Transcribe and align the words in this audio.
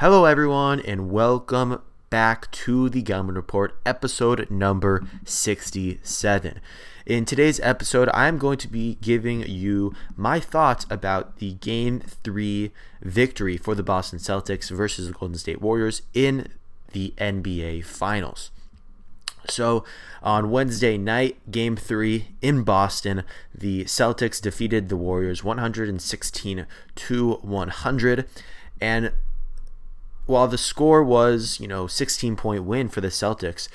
Hello, 0.00 0.26
everyone, 0.26 0.78
and 0.78 1.10
welcome 1.10 1.82
back 2.08 2.48
to 2.52 2.88
the 2.88 3.02
Gelman 3.02 3.34
Report, 3.34 3.76
episode 3.84 4.48
number 4.48 5.04
67. 5.24 6.60
In 7.04 7.24
today's 7.24 7.58
episode, 7.58 8.08
I'm 8.14 8.38
going 8.38 8.58
to 8.58 8.68
be 8.68 8.96
giving 9.00 9.40
you 9.40 9.92
my 10.16 10.38
thoughts 10.38 10.86
about 10.88 11.38
the 11.38 11.54
Game 11.54 11.98
3 11.98 12.70
victory 13.02 13.56
for 13.56 13.74
the 13.74 13.82
Boston 13.82 14.20
Celtics 14.20 14.70
versus 14.70 15.08
the 15.08 15.14
Golden 15.14 15.36
State 15.36 15.60
Warriors 15.60 16.02
in 16.14 16.46
the 16.92 17.12
NBA 17.18 17.84
Finals. 17.84 18.52
So 19.48 19.84
on 20.22 20.52
Wednesday 20.52 20.96
night, 20.96 21.38
game 21.50 21.74
three 21.74 22.36
in 22.40 22.62
Boston, 22.62 23.24
the 23.52 23.82
Celtics 23.86 24.40
defeated 24.40 24.90
the 24.90 24.96
Warriors 24.96 25.42
116 25.42 26.66
to 26.94 27.32
100. 27.32 28.28
And 28.80 29.12
while 30.28 30.46
the 30.46 30.58
score 30.58 31.02
was, 31.02 31.58
you 31.58 31.66
know, 31.66 31.86
16 31.86 32.36
point 32.36 32.64
win 32.64 32.88
for 32.88 33.00
the 33.00 33.08
Celtics, 33.08 33.68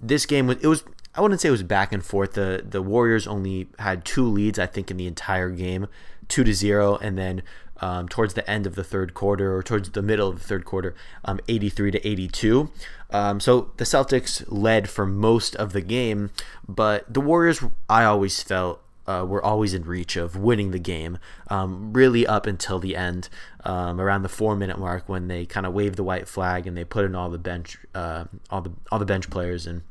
this 0.00 0.26
game 0.26 0.46
was 0.46 0.58
it 0.58 0.66
was 0.66 0.84
I 1.14 1.20
wouldn't 1.20 1.40
say 1.40 1.48
it 1.48 1.52
was 1.52 1.62
back 1.62 1.92
and 1.92 2.04
forth. 2.04 2.34
The 2.34 2.64
the 2.68 2.82
Warriors 2.82 3.26
only 3.26 3.68
had 3.78 4.04
two 4.04 4.26
leads, 4.26 4.58
I 4.58 4.66
think, 4.66 4.90
in 4.90 4.96
the 4.96 5.06
entire 5.06 5.50
game, 5.50 5.86
two 6.28 6.44
to 6.44 6.52
zero, 6.52 6.96
and 6.96 7.16
then 7.16 7.42
um, 7.80 8.08
towards 8.08 8.34
the 8.34 8.48
end 8.48 8.66
of 8.66 8.74
the 8.74 8.84
third 8.84 9.14
quarter 9.14 9.56
or 9.56 9.62
towards 9.62 9.90
the 9.90 10.02
middle 10.02 10.28
of 10.28 10.38
the 10.38 10.44
third 10.44 10.64
quarter, 10.64 10.94
um, 11.24 11.40
83 11.48 11.90
to 11.92 12.06
82. 12.08 12.70
Um, 13.10 13.40
so 13.40 13.72
the 13.76 13.84
Celtics 13.84 14.44
led 14.48 14.88
for 14.88 15.06
most 15.06 15.56
of 15.56 15.72
the 15.72 15.80
game, 15.80 16.30
but 16.68 17.12
the 17.12 17.20
Warriors, 17.20 17.62
I 17.88 18.04
always 18.04 18.42
felt, 18.42 18.80
uh, 19.06 19.24
were 19.26 19.42
always 19.42 19.74
in 19.74 19.84
reach 19.84 20.16
of 20.16 20.36
winning 20.36 20.70
the 20.70 20.78
game, 20.78 21.18
um, 21.48 21.92
really 21.92 22.26
up 22.26 22.46
until 22.46 22.78
the 22.78 22.96
end, 22.96 23.28
um, 23.64 24.00
around 24.00 24.22
the 24.22 24.28
four 24.28 24.56
minute 24.56 24.78
mark 24.78 25.08
when 25.08 25.28
they 25.28 25.46
kind 25.46 25.66
of 25.66 25.72
waved 25.72 25.96
the 25.96 26.04
white 26.04 26.28
flag 26.28 26.66
and 26.66 26.76
they 26.76 26.84
put 26.84 27.04
in 27.04 27.14
all 27.14 27.30
the 27.30 27.38
bench, 27.38 27.78
uh, 27.94 28.24
all 28.50 28.60
the 28.60 28.72
all 28.90 28.98
the 28.98 29.06
bench 29.06 29.30
players 29.30 29.66
and. 29.66 29.82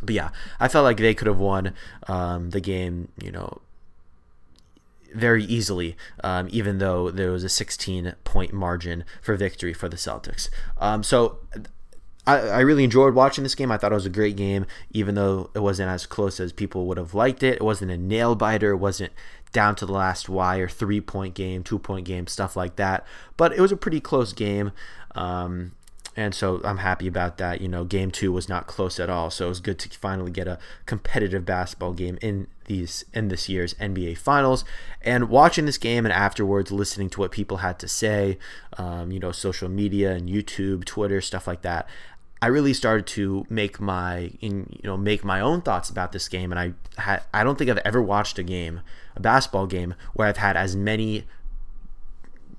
But 0.00 0.14
yeah, 0.14 0.28
I 0.60 0.68
felt 0.68 0.84
like 0.84 0.98
they 0.98 1.12
could 1.12 1.26
have 1.26 1.40
won 1.40 1.74
um, 2.06 2.50
the 2.50 2.60
game, 2.60 3.08
you 3.20 3.32
know, 3.32 3.60
very 5.14 5.44
easily, 5.44 5.96
um, 6.22 6.48
even 6.50 6.78
though 6.78 7.10
there 7.10 7.30
was 7.30 7.44
a 7.44 7.48
16 7.48 8.14
point 8.24 8.52
margin 8.52 9.04
for 9.22 9.34
victory 9.36 9.72
for 9.72 9.88
the 9.88 9.96
Celtics. 9.96 10.48
Um, 10.78 11.02
so 11.02 11.38
I, 12.28 12.48
I, 12.48 12.60
really 12.60 12.84
enjoyed 12.84 13.14
watching 13.14 13.42
this 13.42 13.54
game. 13.54 13.72
I 13.72 13.78
thought 13.78 13.90
it 13.90 13.94
was 13.94 14.04
a 14.04 14.10
great 14.10 14.36
game, 14.36 14.66
even 14.90 15.14
though 15.14 15.50
it 15.54 15.60
wasn't 15.60 15.88
as 15.88 16.04
close 16.04 16.38
as 16.38 16.52
people 16.52 16.86
would 16.86 16.98
have 16.98 17.14
liked 17.14 17.42
it. 17.42 17.54
It 17.54 17.62
wasn't 17.62 17.90
a 17.90 17.96
nail 17.96 18.34
biter. 18.34 18.72
It 18.72 18.76
wasn't 18.76 19.12
down 19.52 19.74
to 19.76 19.86
the 19.86 19.92
last 19.92 20.28
wire, 20.28 20.68
three 20.68 21.00
point 21.00 21.34
game, 21.34 21.62
two 21.62 21.78
point 21.78 22.04
game, 22.04 22.26
stuff 22.26 22.54
like 22.54 22.76
that. 22.76 23.06
But 23.38 23.52
it 23.52 23.60
was 23.60 23.72
a 23.72 23.76
pretty 23.76 24.00
close 24.00 24.34
game. 24.34 24.72
Um, 25.14 25.72
and 26.18 26.34
so 26.34 26.60
I'm 26.64 26.78
happy 26.78 27.06
about 27.06 27.38
that. 27.38 27.60
You 27.60 27.68
know, 27.68 27.84
game 27.84 28.10
two 28.10 28.32
was 28.32 28.48
not 28.48 28.66
close 28.66 28.98
at 28.98 29.08
all, 29.08 29.30
so 29.30 29.46
it 29.46 29.50
was 29.50 29.60
good 29.60 29.78
to 29.78 29.88
finally 29.88 30.32
get 30.32 30.48
a 30.48 30.58
competitive 30.84 31.44
basketball 31.44 31.92
game 31.92 32.18
in 32.20 32.48
these 32.64 33.04
in 33.14 33.28
this 33.28 33.48
year's 33.48 33.74
NBA 33.74 34.18
Finals. 34.18 34.64
And 35.00 35.28
watching 35.28 35.64
this 35.64 35.78
game 35.78 36.04
and 36.04 36.12
afterwards, 36.12 36.72
listening 36.72 37.08
to 37.10 37.20
what 37.20 37.30
people 37.30 37.58
had 37.58 37.78
to 37.78 37.88
say, 37.88 38.36
um, 38.76 39.12
you 39.12 39.20
know, 39.20 39.30
social 39.30 39.68
media 39.68 40.12
and 40.12 40.28
YouTube, 40.28 40.84
Twitter, 40.84 41.20
stuff 41.20 41.46
like 41.46 41.62
that. 41.62 41.88
I 42.40 42.46
really 42.46 42.72
started 42.72 43.06
to 43.08 43.44
make 43.48 43.80
my 43.80 44.32
in, 44.40 44.78
you 44.82 44.88
know 44.88 44.96
make 44.96 45.24
my 45.24 45.40
own 45.40 45.60
thoughts 45.62 45.90
about 45.90 46.12
this 46.12 46.28
game, 46.28 46.52
and 46.52 46.58
I 46.58 47.00
had 47.00 47.22
I 47.34 47.44
don't 47.44 47.58
think 47.58 47.70
I've 47.70 47.78
ever 47.78 48.00
watched 48.00 48.38
a 48.38 48.42
game, 48.42 48.80
a 49.16 49.20
basketball 49.20 49.66
game, 49.66 49.94
where 50.14 50.28
I've 50.28 50.36
had 50.36 50.56
as 50.56 50.76
many 50.76 51.24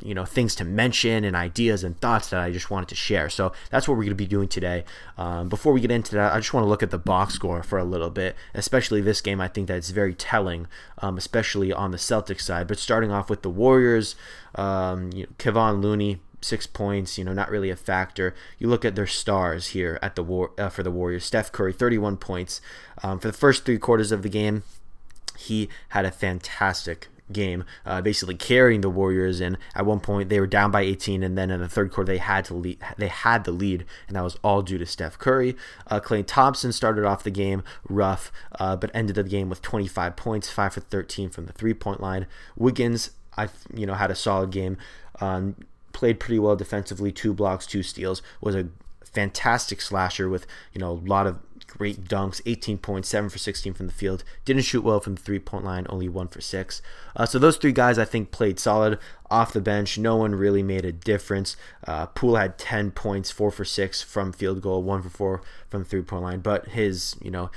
you 0.03 0.13
know 0.13 0.25
things 0.25 0.55
to 0.55 0.63
mention 0.63 1.23
and 1.23 1.35
ideas 1.35 1.83
and 1.83 1.99
thoughts 1.99 2.29
that 2.29 2.39
I 2.39 2.51
just 2.51 2.69
wanted 2.69 2.89
to 2.89 2.95
share. 2.95 3.29
So 3.29 3.51
that's 3.69 3.87
what 3.87 3.95
we're 3.95 4.03
going 4.03 4.09
to 4.09 4.15
be 4.15 4.27
doing 4.27 4.47
today. 4.47 4.83
Um, 5.17 5.49
before 5.49 5.73
we 5.73 5.81
get 5.81 5.91
into 5.91 6.15
that, 6.15 6.33
I 6.33 6.39
just 6.39 6.53
want 6.53 6.65
to 6.65 6.69
look 6.69 6.83
at 6.83 6.91
the 6.91 6.97
box 6.97 7.33
score 7.33 7.63
for 7.63 7.77
a 7.77 7.83
little 7.83 8.09
bit, 8.09 8.35
especially 8.53 9.01
this 9.01 9.21
game. 9.21 9.41
I 9.41 9.47
think 9.47 9.67
that 9.67 9.77
it's 9.77 9.91
very 9.91 10.13
telling, 10.13 10.67
um, 10.99 11.17
especially 11.17 11.71
on 11.71 11.91
the 11.91 11.97
Celtics 11.97 12.41
side. 12.41 12.67
But 12.67 12.79
starting 12.79 13.11
off 13.11 13.29
with 13.29 13.41
the 13.41 13.49
Warriors, 13.49 14.15
um, 14.55 15.11
you 15.13 15.23
know, 15.23 15.29
Kevon 15.37 15.81
Looney 15.81 16.19
six 16.41 16.67
points, 16.67 17.17
you 17.17 17.23
know, 17.23 17.33
not 17.33 17.49
really 17.49 17.69
a 17.69 17.75
factor. 17.75 18.33
You 18.57 18.67
look 18.67 18.85
at 18.85 18.95
their 18.95 19.07
stars 19.07 19.67
here 19.67 19.99
at 20.01 20.15
the 20.15 20.23
war 20.23 20.51
uh, 20.57 20.69
for 20.69 20.83
the 20.83 20.91
Warriors. 20.91 21.25
Steph 21.25 21.51
Curry, 21.51 21.73
31 21.73 22.17
points 22.17 22.61
um, 23.03 23.19
for 23.19 23.27
the 23.27 23.33
first 23.33 23.65
three 23.65 23.77
quarters 23.77 24.11
of 24.11 24.23
the 24.23 24.29
game. 24.29 24.63
He 25.37 25.69
had 25.89 26.05
a 26.05 26.11
fantastic 26.11 27.07
game, 27.31 27.63
uh, 27.85 28.01
basically 28.01 28.35
carrying 28.35 28.81
the 28.81 28.89
Warriors. 28.89 29.39
And 29.39 29.57
at 29.75 29.85
one 29.85 29.99
point, 29.99 30.29
they 30.29 30.39
were 30.39 30.47
down 30.47 30.71
by 30.71 30.81
18, 30.81 31.23
and 31.23 31.37
then 31.37 31.51
in 31.51 31.59
the 31.59 31.69
third 31.69 31.91
quarter, 31.91 32.11
they 32.11 32.17
had 32.17 32.45
to 32.45 32.53
lead. 32.53 32.79
They 32.97 33.07
had 33.07 33.43
the 33.43 33.51
lead, 33.51 33.85
and 34.07 34.15
that 34.15 34.23
was 34.23 34.37
all 34.43 34.61
due 34.61 34.77
to 34.77 34.85
Steph 34.85 35.17
Curry. 35.17 35.55
Uh, 35.87 35.99
Klay 35.99 36.25
Thompson 36.25 36.71
started 36.71 37.05
off 37.05 37.23
the 37.23 37.31
game 37.31 37.63
rough, 37.87 38.31
uh, 38.59 38.75
but 38.75 38.91
ended 38.93 39.15
the 39.15 39.23
game 39.23 39.49
with 39.49 39.61
25 39.61 40.15
points, 40.15 40.49
five 40.49 40.73
for 40.73 40.81
13 40.81 41.29
from 41.29 41.45
the 41.45 41.53
three-point 41.53 42.01
line. 42.01 42.25
Wiggins, 42.55 43.11
I 43.37 43.49
you 43.73 43.85
know 43.85 43.93
had 43.93 44.11
a 44.11 44.15
solid 44.15 44.51
game. 44.51 44.77
Um, 45.21 45.55
played 45.91 46.19
pretty 46.19 46.39
well 46.39 46.55
defensively, 46.55 47.11
two 47.11 47.33
blocks, 47.33 47.65
two 47.65 47.83
steals, 47.83 48.21
was 48.41 48.55
a 48.55 48.69
fantastic 49.09 49.81
slasher 49.81 50.29
with 50.29 50.45
you 50.73 50.79
know 50.79 50.91
a 50.91 50.93
lot 50.93 51.25
of 51.25 51.39
great 51.67 52.05
dunks 52.05 52.41
18 52.45 52.77
points 52.77 53.09
7 53.09 53.29
for 53.29 53.37
16 53.37 53.73
from 53.73 53.87
the 53.87 53.93
field 53.93 54.23
didn't 54.45 54.63
shoot 54.63 54.83
well 54.83 54.99
from 54.99 55.15
the 55.15 55.21
three 55.21 55.39
point 55.39 55.63
line 55.63 55.85
only 55.89 56.09
1 56.09 56.27
for 56.27 56.41
6 56.41 56.81
uh, 57.15 57.25
so 57.25 57.37
those 57.37 57.57
three 57.57 57.71
guys 57.71 57.99
i 57.99 58.05
think 58.05 58.31
played 58.31 58.59
solid. 58.59 58.99
Off 59.31 59.53
the 59.53 59.61
bench 59.61 59.97
no 59.97 60.15
one 60.15 60.33
really 60.33 60.63
made 60.63 60.83
a 60.85 60.91
difference. 60.91 61.55
Uh, 61.85 62.07
poole 62.07 62.35
had 62.35 62.57
10 62.57 62.91
points 62.91 63.29
4 63.29 63.51
for 63.51 63.65
6 63.65 64.01
from 64.01 64.33
field 64.33 64.61
goal 64.61 64.81
1 64.81 65.03
for 65.03 65.09
4 65.09 65.41
from 65.69 65.83
three 65.83 66.01
point 66.01 66.23
line 66.23 66.39
but 66.39 66.69
his 66.69 67.15
you 67.21 67.29
know 67.29 67.51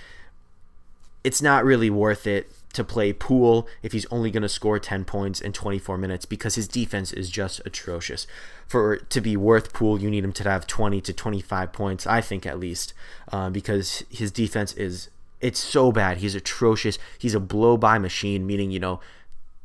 it's 1.24 1.40
not 1.40 1.64
really 1.64 1.88
worth 1.88 2.26
it 2.26 2.50
to 2.72 2.84
play 2.84 3.12
Poole 3.12 3.68
if 3.82 3.92
he's 3.92 4.06
only 4.06 4.30
going 4.30 4.42
to 4.42 4.48
score 4.48 4.78
10 4.78 5.04
points 5.04 5.40
in 5.40 5.52
24 5.52 5.98
minutes 5.98 6.24
because 6.24 6.54
his 6.54 6.68
defense 6.68 7.12
is 7.12 7.30
just 7.30 7.60
atrocious. 7.64 8.26
For 8.66 8.96
to 8.96 9.20
be 9.20 9.36
worth 9.36 9.72
Poole, 9.72 10.00
you 10.00 10.10
need 10.10 10.24
him 10.24 10.32
to 10.32 10.44
have 10.44 10.66
20 10.66 11.00
to 11.02 11.12
25 11.12 11.72
points, 11.72 12.06
I 12.06 12.20
think 12.20 12.46
at 12.46 12.58
least, 12.58 12.94
uh, 13.30 13.50
because 13.50 14.04
his 14.10 14.30
defense 14.30 14.72
is 14.74 15.08
it's 15.40 15.58
so 15.58 15.90
bad. 15.90 16.18
He's 16.18 16.36
atrocious. 16.36 16.98
He's 17.18 17.34
a 17.34 17.40
blow 17.40 17.76
by 17.76 17.98
machine, 17.98 18.46
meaning 18.46 18.70
you 18.70 18.80
know. 18.80 19.00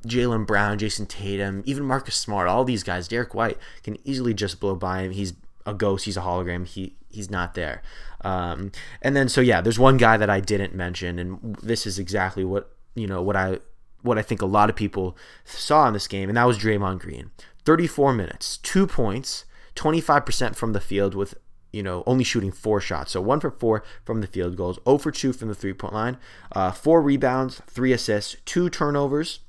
Jaylen 0.05 0.45
Brown, 0.45 0.77
Jayson 0.77 1.07
Tatum, 1.07 1.63
even 1.65 1.83
Marcus 1.83 2.15
Smart, 2.15 2.47
all 2.47 2.63
these 2.63 2.83
guys, 2.83 3.07
Derrick 3.07 3.33
White 3.33 3.57
can 3.83 3.97
easily 4.07 4.33
just 4.33 4.59
blow 4.59 4.75
by 4.75 5.01
him. 5.01 5.11
He's 5.11 5.33
a 5.65 5.73
ghost. 5.73 6.05
He's 6.05 6.15
a 6.15 6.21
hologram. 6.21 6.65
He 6.65 6.95
he's 7.09 7.29
not 7.29 7.55
there. 7.55 7.81
Um, 8.21 8.71
and 9.01 9.15
then 9.15 9.27
so 9.27 9.41
yeah, 9.41 9.59
there's 9.59 9.77
one 9.77 9.97
guy 9.97 10.17
that 10.17 10.29
I 10.29 10.39
didn't 10.39 10.73
mention, 10.73 11.19
and 11.19 11.57
this 11.61 11.85
is 11.85 11.99
exactly 11.99 12.45
what 12.45 12.71
you 12.97 13.07
know 13.07 13.21
what 13.21 13.35
I 13.35 13.59
what 14.01 14.17
I 14.17 14.21
think 14.21 14.41
a 14.41 14.45
lot 14.45 14.69
of 14.69 14.75
people 14.75 15.17
saw 15.43 15.87
in 15.87 15.93
this 15.93 16.07
game, 16.07 16.29
and 16.29 16.37
that 16.37 16.45
was 16.45 16.57
Draymond 16.57 16.99
Green. 16.99 17.31
34 17.65 18.13
minutes, 18.13 18.57
two 18.57 18.87
points, 18.87 19.43
25% 19.75 20.55
from 20.55 20.73
the 20.73 20.79
field 20.79 21.13
with 21.13 21.35
you 21.73 21.83
know 21.83 22.03
only 22.05 22.23
shooting 22.23 22.51
four 22.51 22.79
shots, 22.79 23.11
so 23.11 23.21
one 23.21 23.39
for 23.39 23.51
four 23.51 23.83
from 24.05 24.21
the 24.21 24.27
field 24.27 24.55
goals, 24.55 24.79
0 24.85 24.97
for 24.97 25.11
two 25.11 25.33
from 25.33 25.49
the 25.49 25.55
three 25.55 25.73
point 25.73 25.93
line, 25.93 26.17
uh, 26.53 26.71
four 26.71 27.01
rebounds, 27.01 27.61
three 27.67 27.91
assists, 27.91 28.37
two 28.45 28.69
turnovers, 28.69 29.39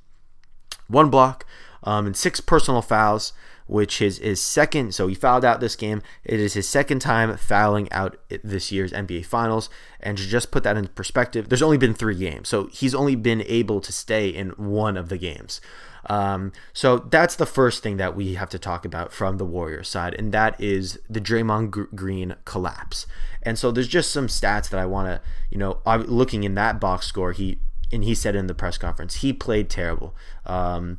one 0.88 1.10
block, 1.10 1.46
um, 1.84 2.06
and 2.06 2.16
six 2.16 2.40
personal 2.40 2.82
fouls 2.82 3.32
which 3.68 4.02
is 4.02 4.18
his 4.18 4.40
second. 4.40 4.94
So 4.94 5.06
he 5.06 5.14
fouled 5.14 5.44
out 5.44 5.60
this 5.60 5.76
game. 5.76 6.02
It 6.24 6.40
is 6.40 6.54
his 6.54 6.68
second 6.68 6.98
time 7.00 7.36
fouling 7.36 7.90
out 7.92 8.16
this 8.42 8.72
year's 8.72 8.92
NBA 8.92 9.26
Finals. 9.26 9.70
And 10.00 10.18
to 10.18 10.26
just 10.26 10.50
put 10.50 10.64
that 10.64 10.76
in 10.76 10.88
perspective, 10.88 11.48
there's 11.48 11.62
only 11.62 11.78
been 11.78 11.94
three 11.94 12.16
games. 12.16 12.48
So 12.48 12.66
he's 12.66 12.94
only 12.94 13.14
been 13.14 13.42
able 13.42 13.80
to 13.82 13.92
stay 13.92 14.28
in 14.28 14.50
one 14.50 14.96
of 14.96 15.08
the 15.10 15.18
games. 15.18 15.60
Um, 16.06 16.52
so 16.72 16.98
that's 16.98 17.36
the 17.36 17.46
first 17.46 17.82
thing 17.82 17.98
that 17.98 18.16
we 18.16 18.34
have 18.34 18.48
to 18.50 18.58
talk 18.58 18.84
about 18.84 19.12
from 19.12 19.36
the 19.36 19.44
Warriors 19.44 19.88
side, 19.88 20.14
and 20.14 20.32
that 20.32 20.58
is 20.58 20.98
the 21.10 21.20
Draymond 21.20 21.94
Green 21.94 22.36
collapse. 22.44 23.06
And 23.42 23.58
so 23.58 23.70
there's 23.70 23.88
just 23.88 24.10
some 24.10 24.26
stats 24.28 24.70
that 24.70 24.80
I 24.80 24.86
want 24.86 25.08
to, 25.08 25.20
you 25.50 25.58
know, 25.58 25.80
I'm 25.84 26.04
looking 26.04 26.44
in 26.44 26.54
that 26.54 26.80
box 26.80 27.06
score, 27.06 27.32
he 27.32 27.58
and 27.92 28.04
he 28.04 28.14
said 28.14 28.36
in 28.36 28.48
the 28.48 28.54
press 28.54 28.76
conference 28.76 29.16
he 29.16 29.32
played 29.32 29.70
terrible. 29.70 30.14
Um, 30.44 30.98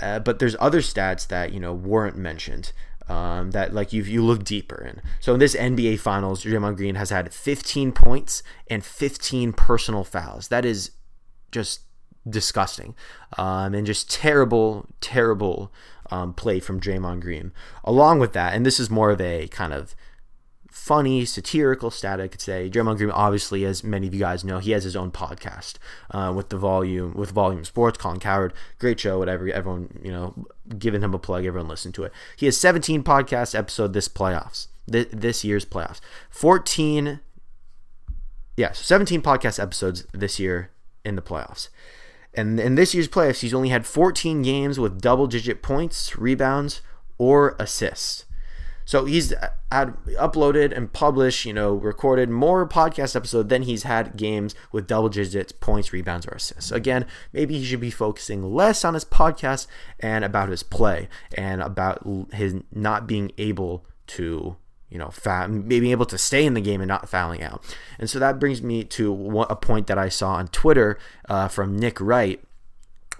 uh, 0.00 0.18
but 0.18 0.38
there's 0.38 0.56
other 0.58 0.80
stats 0.80 1.26
that 1.28 1.52
you 1.52 1.60
know 1.60 1.72
weren't 1.72 2.16
mentioned 2.16 2.72
um, 3.08 3.50
that 3.50 3.74
like 3.74 3.92
you 3.92 4.02
you 4.02 4.24
look 4.24 4.44
deeper 4.44 4.82
in. 4.82 5.02
So 5.20 5.34
in 5.34 5.40
this 5.40 5.54
NBA 5.54 5.98
Finals, 6.00 6.44
Draymond 6.44 6.76
Green 6.76 6.94
has 6.94 7.10
had 7.10 7.32
15 7.32 7.92
points 7.92 8.42
and 8.68 8.84
15 8.84 9.52
personal 9.52 10.04
fouls. 10.04 10.48
That 10.48 10.64
is 10.64 10.92
just 11.52 11.80
disgusting 12.28 12.94
um, 13.36 13.74
and 13.74 13.86
just 13.86 14.10
terrible, 14.10 14.86
terrible 15.00 15.72
um, 16.10 16.32
play 16.32 16.60
from 16.60 16.80
Draymond 16.80 17.20
Green. 17.20 17.52
Along 17.84 18.18
with 18.18 18.32
that, 18.32 18.54
and 18.54 18.64
this 18.64 18.80
is 18.80 18.90
more 18.90 19.10
of 19.10 19.20
a 19.20 19.48
kind 19.48 19.72
of 19.72 19.94
funny, 20.74 21.24
satirical 21.24 21.88
stat, 21.88 22.20
I 22.20 22.26
could 22.26 22.40
say. 22.40 22.68
Draymond 22.68 22.96
Green, 22.96 23.10
obviously, 23.10 23.64
as 23.64 23.84
many 23.84 24.08
of 24.08 24.12
you 24.12 24.18
guys 24.18 24.44
know, 24.44 24.58
he 24.58 24.72
has 24.72 24.82
his 24.82 24.96
own 24.96 25.12
podcast 25.12 25.76
uh, 26.10 26.32
with 26.34 26.48
the 26.48 26.58
volume 26.58 27.14
with 27.14 27.30
Volume 27.30 27.64
Sports. 27.64 27.96
Colin 27.96 28.18
Cowherd, 28.18 28.52
great 28.80 28.98
show. 28.98 29.20
Whatever, 29.20 29.48
everyone 29.48 30.00
you 30.02 30.10
know, 30.10 30.46
giving 30.76 31.00
him 31.00 31.14
a 31.14 31.18
plug. 31.18 31.46
Everyone 31.46 31.68
listen 31.68 31.92
to 31.92 32.02
it. 32.02 32.12
He 32.36 32.46
has 32.46 32.56
17 32.56 33.04
podcast 33.04 33.56
episode 33.56 33.92
this 33.92 34.08
playoffs, 34.08 34.66
this, 34.84 35.06
this 35.12 35.44
year's 35.44 35.64
playoffs. 35.64 36.00
14, 36.30 37.20
yeah, 38.56 38.72
17 38.72 39.22
podcast 39.22 39.62
episodes 39.62 40.04
this 40.12 40.40
year 40.40 40.72
in 41.04 41.14
the 41.14 41.22
playoffs. 41.22 41.68
And 42.34 42.58
in 42.58 42.74
this 42.74 42.94
year's 42.94 43.08
playoffs, 43.08 43.40
he's 43.40 43.54
only 43.54 43.68
had 43.68 43.86
14 43.86 44.42
games 44.42 44.80
with 44.80 45.00
double 45.00 45.28
digit 45.28 45.62
points, 45.62 46.18
rebounds, 46.18 46.82
or 47.16 47.54
assists. 47.60 48.24
So 48.84 49.04
he's 49.06 49.32
had 49.72 49.96
uploaded 50.18 50.76
and 50.76 50.92
published, 50.92 51.44
you 51.44 51.52
know, 51.52 51.74
recorded 51.74 52.28
more 52.28 52.68
podcast 52.68 53.16
episodes 53.16 53.48
than 53.48 53.62
he's 53.62 53.84
had 53.84 54.16
games 54.16 54.54
with 54.72 54.86
double 54.86 55.08
digits 55.08 55.52
points, 55.52 55.92
rebounds, 55.92 56.26
or 56.26 56.32
assists. 56.32 56.70
Again, 56.70 57.06
maybe 57.32 57.58
he 57.58 57.64
should 57.64 57.80
be 57.80 57.90
focusing 57.90 58.54
less 58.54 58.84
on 58.84 58.94
his 58.94 59.04
podcast 59.04 59.66
and 60.00 60.24
about 60.24 60.48
his 60.48 60.62
play 60.62 61.08
and 61.36 61.62
about 61.62 62.06
his 62.32 62.56
not 62.72 63.06
being 63.06 63.32
able 63.38 63.84
to, 64.08 64.56
you 64.90 64.98
know, 64.98 65.10
being 65.66 65.86
able 65.86 66.06
to 66.06 66.18
stay 66.18 66.44
in 66.44 66.54
the 66.54 66.60
game 66.60 66.80
and 66.80 66.88
not 66.88 67.08
fouling 67.08 67.42
out. 67.42 67.64
And 67.98 68.08
so 68.08 68.18
that 68.18 68.38
brings 68.38 68.62
me 68.62 68.84
to 68.84 69.40
a 69.48 69.56
point 69.56 69.86
that 69.86 69.98
I 69.98 70.08
saw 70.08 70.34
on 70.34 70.48
Twitter 70.48 70.98
uh, 71.28 71.48
from 71.48 71.76
Nick 71.76 72.00
Wright 72.00 72.40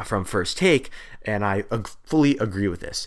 from 0.02 0.24
First 0.24 0.58
Take, 0.58 0.90
and 1.22 1.44
I 1.44 1.64
fully 2.02 2.36
agree 2.38 2.68
with 2.68 2.80
this. 2.80 3.06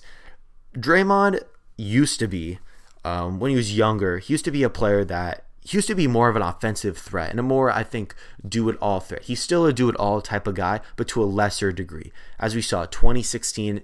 Draymond 0.74 1.42
used 1.78 2.20
to 2.20 2.28
be, 2.28 2.60
um, 3.06 3.40
when 3.40 3.52
he 3.52 3.58
was 3.58 3.76
younger, 3.76 4.18
he 4.20 4.34
used 4.34 4.46
to 4.46 4.52
be 4.52 4.64
a 4.64 4.70
player 4.70 5.06
that 5.06 5.44
he 5.68 5.78
used 5.78 5.88
to 5.88 5.96
be 5.96 6.08
more 6.08 6.30
of 6.30 6.38
an 6.38 6.42
offensive 6.42 6.98
threat 6.98 7.30
and 7.30 7.42
a 7.42 7.44
more, 7.44 7.70
I 7.70 7.84
think, 7.84 8.16
do 8.48 8.70
it 8.70 8.78
all 8.82 9.02
threat. 9.02 9.24
He's 9.24 9.42
still 9.42 9.66
a 9.66 9.74
do 9.74 9.90
it 9.90 9.98
all 9.98 10.22
type 10.22 10.48
of 10.48 10.56
guy, 10.56 10.80
but 10.96 11.10
to 11.10 11.22
a 11.22 11.26
lesser 11.26 11.74
degree. 11.74 12.14
As 12.40 12.56
we 12.56 12.62
saw, 12.62 12.86
2016 12.86 13.82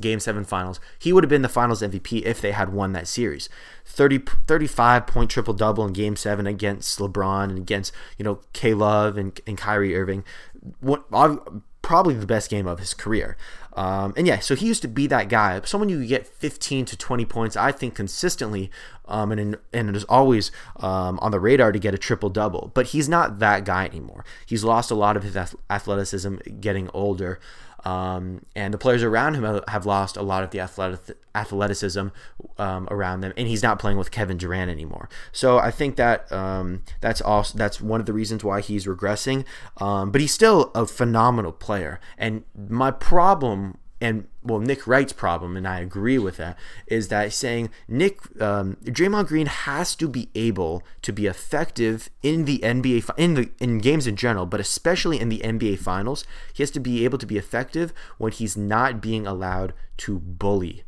game 0.00 0.18
seven 0.18 0.44
finals, 0.44 0.80
he 0.98 1.12
would 1.12 1.22
have 1.22 1.28
been 1.28 1.42
the 1.42 1.48
finals 1.48 1.82
MVP 1.82 2.22
if 2.24 2.40
they 2.40 2.50
had 2.50 2.72
won 2.72 2.94
that 2.94 3.06
series. 3.06 3.48
30, 3.86 4.24
35 4.48 5.06
point 5.06 5.30
triple 5.30 5.54
double 5.54 5.86
in 5.86 5.92
game 5.92 6.16
seven 6.16 6.48
against 6.48 6.98
LeBron 6.98 7.44
and 7.44 7.58
against, 7.58 7.92
you 8.18 8.24
know, 8.24 8.40
K 8.52 8.74
Love 8.74 9.16
and, 9.16 9.40
and 9.46 9.56
Kyrie 9.56 9.96
Irving. 9.96 10.24
What, 10.80 11.04
probably 11.80 12.14
the 12.14 12.26
best 12.26 12.50
game 12.50 12.66
of 12.66 12.80
his 12.80 12.92
career. 12.92 13.36
Um, 13.74 14.12
and 14.16 14.26
yeah, 14.26 14.40
so 14.40 14.54
he 14.54 14.66
used 14.66 14.82
to 14.82 14.88
be 14.88 15.06
that 15.06 15.28
guy, 15.28 15.60
someone 15.64 15.88
you 15.88 16.04
get 16.04 16.26
15 16.26 16.84
to 16.86 16.96
20 16.96 17.24
points, 17.24 17.56
I 17.56 17.72
think, 17.72 17.94
consistently, 17.94 18.70
um, 19.06 19.32
and 19.32 19.56
and 19.72 19.96
is 19.96 20.04
always 20.04 20.50
um, 20.76 21.18
on 21.20 21.30
the 21.30 21.40
radar 21.40 21.72
to 21.72 21.78
get 21.78 21.94
a 21.94 21.98
triple 21.98 22.30
double. 22.30 22.70
But 22.74 22.88
he's 22.88 23.08
not 23.08 23.38
that 23.38 23.64
guy 23.64 23.84
anymore. 23.84 24.24
He's 24.46 24.64
lost 24.64 24.90
a 24.90 24.94
lot 24.94 25.16
of 25.16 25.22
his 25.22 25.36
athleticism 25.68 26.36
getting 26.60 26.88
older. 26.94 27.40
Um, 27.84 28.44
and 28.54 28.74
the 28.74 28.78
players 28.78 29.02
around 29.02 29.34
him 29.34 29.60
have 29.68 29.86
lost 29.86 30.16
a 30.16 30.22
lot 30.22 30.42
of 30.42 30.50
the 30.50 30.60
athletic, 30.60 31.16
athleticism 31.34 32.08
um, 32.58 32.88
around 32.90 33.20
them, 33.20 33.32
and 33.36 33.48
he's 33.48 33.62
not 33.62 33.78
playing 33.78 33.96
with 33.96 34.10
Kevin 34.10 34.36
Durant 34.36 34.70
anymore. 34.70 35.08
So 35.32 35.58
I 35.58 35.70
think 35.70 35.96
that 35.96 36.30
um, 36.32 36.82
that's 37.00 37.20
also 37.20 37.56
that's 37.56 37.80
one 37.80 38.00
of 38.00 38.06
the 38.06 38.12
reasons 38.12 38.44
why 38.44 38.60
he's 38.60 38.86
regressing. 38.86 39.44
Um, 39.78 40.10
but 40.10 40.20
he's 40.20 40.32
still 40.32 40.70
a 40.74 40.86
phenomenal 40.86 41.52
player, 41.52 42.00
and 42.18 42.44
my 42.54 42.90
problem 42.90 43.78
and 44.00 44.26
well, 44.42 44.60
Nick 44.60 44.86
Wright's 44.86 45.12
problem, 45.12 45.56
and 45.56 45.68
I 45.68 45.80
agree 45.80 46.18
with 46.18 46.38
that, 46.38 46.58
is 46.86 47.08
that 47.08 47.32
saying 47.32 47.68
Nick 47.86 48.20
um, 48.40 48.76
Draymond 48.84 49.26
Green 49.26 49.46
has 49.46 49.94
to 49.96 50.08
be 50.08 50.30
able 50.34 50.82
to 51.02 51.12
be 51.12 51.26
effective 51.26 52.08
in 52.22 52.46
the 52.46 52.58
NBA 52.60 53.10
in 53.18 53.34
the 53.34 53.50
in 53.58 53.78
games 53.78 54.06
in 54.06 54.16
general, 54.16 54.46
but 54.46 54.60
especially 54.60 55.20
in 55.20 55.28
the 55.28 55.40
NBA 55.40 55.78
Finals. 55.78 56.24
He 56.54 56.62
has 56.62 56.70
to 56.72 56.80
be 56.80 57.04
able 57.04 57.18
to 57.18 57.26
be 57.26 57.36
effective 57.36 57.92
when 58.16 58.32
he's 58.32 58.56
not 58.56 59.00
being 59.02 59.26
allowed 59.26 59.74
to 59.98 60.18
bully, 60.18 60.84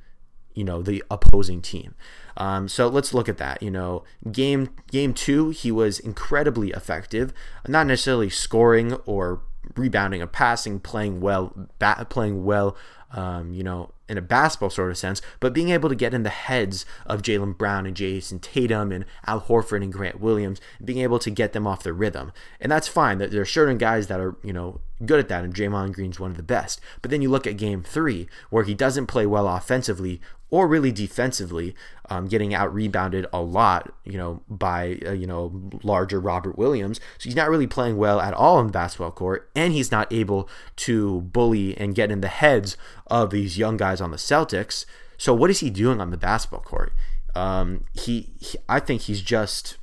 you 0.54 0.64
know, 0.64 0.82
the 0.82 1.04
opposing 1.10 1.60
team. 1.60 1.94
Um, 2.38 2.68
so 2.68 2.88
let's 2.88 3.12
look 3.12 3.28
at 3.28 3.36
that. 3.38 3.62
You 3.62 3.70
know, 3.70 4.04
game 4.30 4.70
game 4.90 5.12
two, 5.12 5.50
he 5.50 5.70
was 5.70 5.98
incredibly 5.98 6.70
effective, 6.70 7.34
not 7.68 7.86
necessarily 7.86 8.30
scoring 8.30 8.94
or 9.04 9.42
rebounding 9.76 10.22
or 10.22 10.26
passing, 10.26 10.80
playing 10.80 11.20
well, 11.20 11.68
ba- 11.78 12.06
playing 12.08 12.44
well 12.44 12.76
um, 13.12 13.52
you 13.52 13.62
know, 13.62 13.90
in 14.08 14.18
a 14.18 14.22
basketball 14.22 14.70
sort 14.70 14.90
of 14.90 14.98
sense, 14.98 15.22
but 15.40 15.52
being 15.52 15.70
able 15.70 15.88
to 15.88 15.94
get 15.94 16.12
in 16.14 16.22
the 16.22 16.30
heads 16.30 16.84
of 17.06 17.22
Jaylen 17.22 17.56
Brown 17.56 17.86
and 17.86 17.96
Jayson 17.96 18.40
Tatum 18.40 18.92
and 18.92 19.04
Al 19.26 19.42
Horford 19.42 19.82
and 19.82 19.92
Grant 19.92 20.20
Williams, 20.20 20.60
being 20.84 20.98
able 20.98 21.18
to 21.20 21.30
get 21.30 21.52
them 21.52 21.66
off 21.66 21.82
the 21.82 21.92
rhythm. 21.92 22.32
And 22.60 22.70
that's 22.70 22.88
fine. 22.88 23.18
There 23.18 23.40
are 23.40 23.46
certain 23.46 23.78
guys 23.78 24.08
that 24.08 24.20
are, 24.20 24.36
you 24.42 24.52
know, 24.52 24.80
good 25.04 25.20
at 25.20 25.28
that, 25.28 25.44
and 25.44 25.54
Draymond 25.54 25.92
Green's 25.92 26.20
one 26.20 26.30
of 26.30 26.36
the 26.36 26.42
best. 26.42 26.80
But 27.00 27.10
then 27.10 27.22
you 27.22 27.30
look 27.30 27.46
at 27.46 27.56
game 27.56 27.82
three, 27.82 28.28
where 28.50 28.64
he 28.64 28.74
doesn't 28.74 29.06
play 29.06 29.26
well 29.26 29.48
offensively 29.48 30.20
or 30.52 30.68
really 30.68 30.92
defensively, 30.92 31.74
um, 32.10 32.28
getting 32.28 32.54
out 32.54 32.72
rebounded 32.72 33.26
a 33.32 33.40
lot, 33.40 33.92
you 34.04 34.18
know, 34.18 34.42
by 34.48 34.98
uh, 35.04 35.12
you 35.12 35.26
know 35.26 35.70
larger 35.82 36.20
Robert 36.20 36.56
Williams. 36.56 37.00
So 37.18 37.24
he's 37.24 37.34
not 37.34 37.48
really 37.48 37.66
playing 37.66 37.96
well 37.96 38.20
at 38.20 38.34
all 38.34 38.60
in 38.60 38.66
the 38.66 38.72
basketball 38.72 39.10
court, 39.10 39.50
and 39.56 39.72
he's 39.72 39.90
not 39.90 40.12
able 40.12 40.48
to 40.76 41.22
bully 41.22 41.76
and 41.78 41.94
get 41.94 42.12
in 42.12 42.20
the 42.20 42.28
heads 42.28 42.76
of 43.06 43.30
these 43.30 43.58
young 43.58 43.78
guys 43.78 44.00
on 44.00 44.10
the 44.10 44.18
Celtics. 44.18 44.84
So 45.16 45.32
what 45.32 45.50
is 45.50 45.60
he 45.60 45.70
doing 45.70 46.00
on 46.00 46.10
the 46.10 46.18
basketball 46.18 46.60
court? 46.60 46.92
Um, 47.34 47.84
he, 47.94 48.34
he, 48.38 48.58
I 48.68 48.78
think 48.78 49.02
he's 49.02 49.22
just 49.22 49.78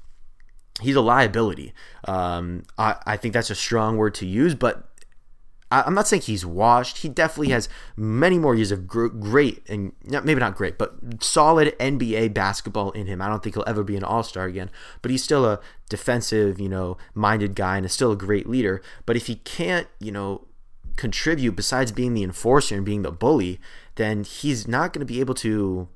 he's 0.81 0.95
a 0.95 1.01
liability. 1.01 1.74
Um, 2.06 2.63
I, 2.77 2.95
I 3.07 3.18
think 3.18 3.33
that's 3.33 3.50
a 3.50 3.56
strong 3.56 3.98
word 3.98 4.13
to 4.15 4.27
use, 4.27 4.54
but 4.54 4.88
I'm 5.71 5.94
not 5.94 6.07
saying 6.07 6.24
he's 6.24 6.45
washed. 6.45 7.00
He 7.00 7.10
definitely 7.10 7.50
has 7.50 7.69
many 7.95 8.39
more 8.39 8.56
years 8.56 8.71
of 8.71 8.88
great 8.88 9.63
and 9.69 9.94
maybe 10.04 10.39
not 10.39 10.56
great, 10.56 10.80
but 10.80 10.95
solid 11.24 11.77
NBA 11.80 12.33
basketball 12.33 12.89
in 12.92 13.06
him. 13.06 13.21
I 13.21 13.30
don't 13.30 13.44
think 13.44 13.56
he'll 13.56 13.63
ever 13.68 13.83
be 13.83 13.95
an 13.95 14.04
All 14.04 14.24
Star 14.24 14.45
again, 14.45 14.71
but 15.01 15.12
he's 15.12 15.24
still 15.24 15.45
a 15.45 15.60
defensive, 15.88 16.60
you 16.60 16.69
know, 16.69 16.98
minded 17.13 17.54
guy 17.56 17.77
and 17.77 17.86
is 17.86 17.94
still 17.94 18.12
a 18.12 18.16
great 18.16 18.50
leader. 18.50 18.81
But 19.06 19.16
if 19.16 19.27
he 19.27 19.36
can't, 19.36 19.88
you 20.00 20.12
know, 20.12 20.48
contribute 20.95 21.56
besides 21.56 21.92
being 21.92 22.13
the 22.13 22.24
enforcer 22.24 22.75
and 22.75 22.86
being 22.86 23.04
the 23.04 23.12
bully, 23.12 23.60
then 23.95 24.24
he's 24.24 24.68
not 24.68 24.92
going 24.92 25.06
to 25.06 25.13
be 25.13 25.19
able 25.19 25.36
to 25.36 25.88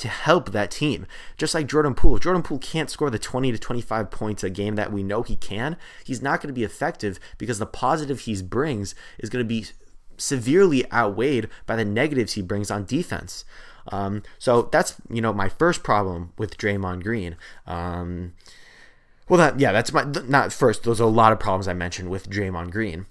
to 0.00 0.08
help 0.08 0.50
that 0.50 0.70
team. 0.70 1.06
Just 1.36 1.54
like 1.54 1.66
Jordan 1.66 1.94
Poole. 1.94 2.16
If 2.16 2.22
Jordan 2.22 2.42
Poole 2.42 2.58
can't 2.58 2.90
score 2.90 3.10
the 3.10 3.18
20 3.18 3.52
to 3.52 3.58
25 3.58 4.10
points 4.10 4.42
a 4.42 4.50
game 4.50 4.74
that 4.74 4.92
we 4.92 5.02
know 5.02 5.22
he 5.22 5.36
can, 5.36 5.76
he's 6.04 6.22
not 6.22 6.40
going 6.40 6.48
to 6.48 6.58
be 6.58 6.64
effective 6.64 7.20
because 7.38 7.58
the 7.58 7.66
positive 7.66 8.20
he 8.20 8.42
brings 8.42 8.94
is 9.18 9.30
going 9.30 9.44
to 9.44 9.48
be 9.48 9.66
severely 10.16 10.90
outweighed 10.92 11.48
by 11.66 11.76
the 11.76 11.84
negatives 11.84 12.34
he 12.34 12.42
brings 12.42 12.70
on 12.70 12.84
defense. 12.84 13.44
Um, 13.88 14.22
so 14.38 14.62
that's 14.62 14.94
you 15.10 15.20
know 15.20 15.32
my 15.32 15.48
first 15.48 15.82
problem 15.82 16.32
with 16.38 16.58
Draymond 16.58 17.02
Green. 17.02 17.36
Um, 17.66 18.34
well, 19.28 19.38
that 19.38 19.60
yeah, 19.60 19.72
that's 19.72 19.92
my 19.92 20.04
not 20.04 20.52
first. 20.52 20.82
There's 20.82 21.00
a 21.00 21.06
lot 21.06 21.32
of 21.32 21.40
problems 21.40 21.68
I 21.68 21.72
mentioned 21.72 22.10
with 22.10 22.28
Draymond 22.28 22.70
Green, 22.70 23.06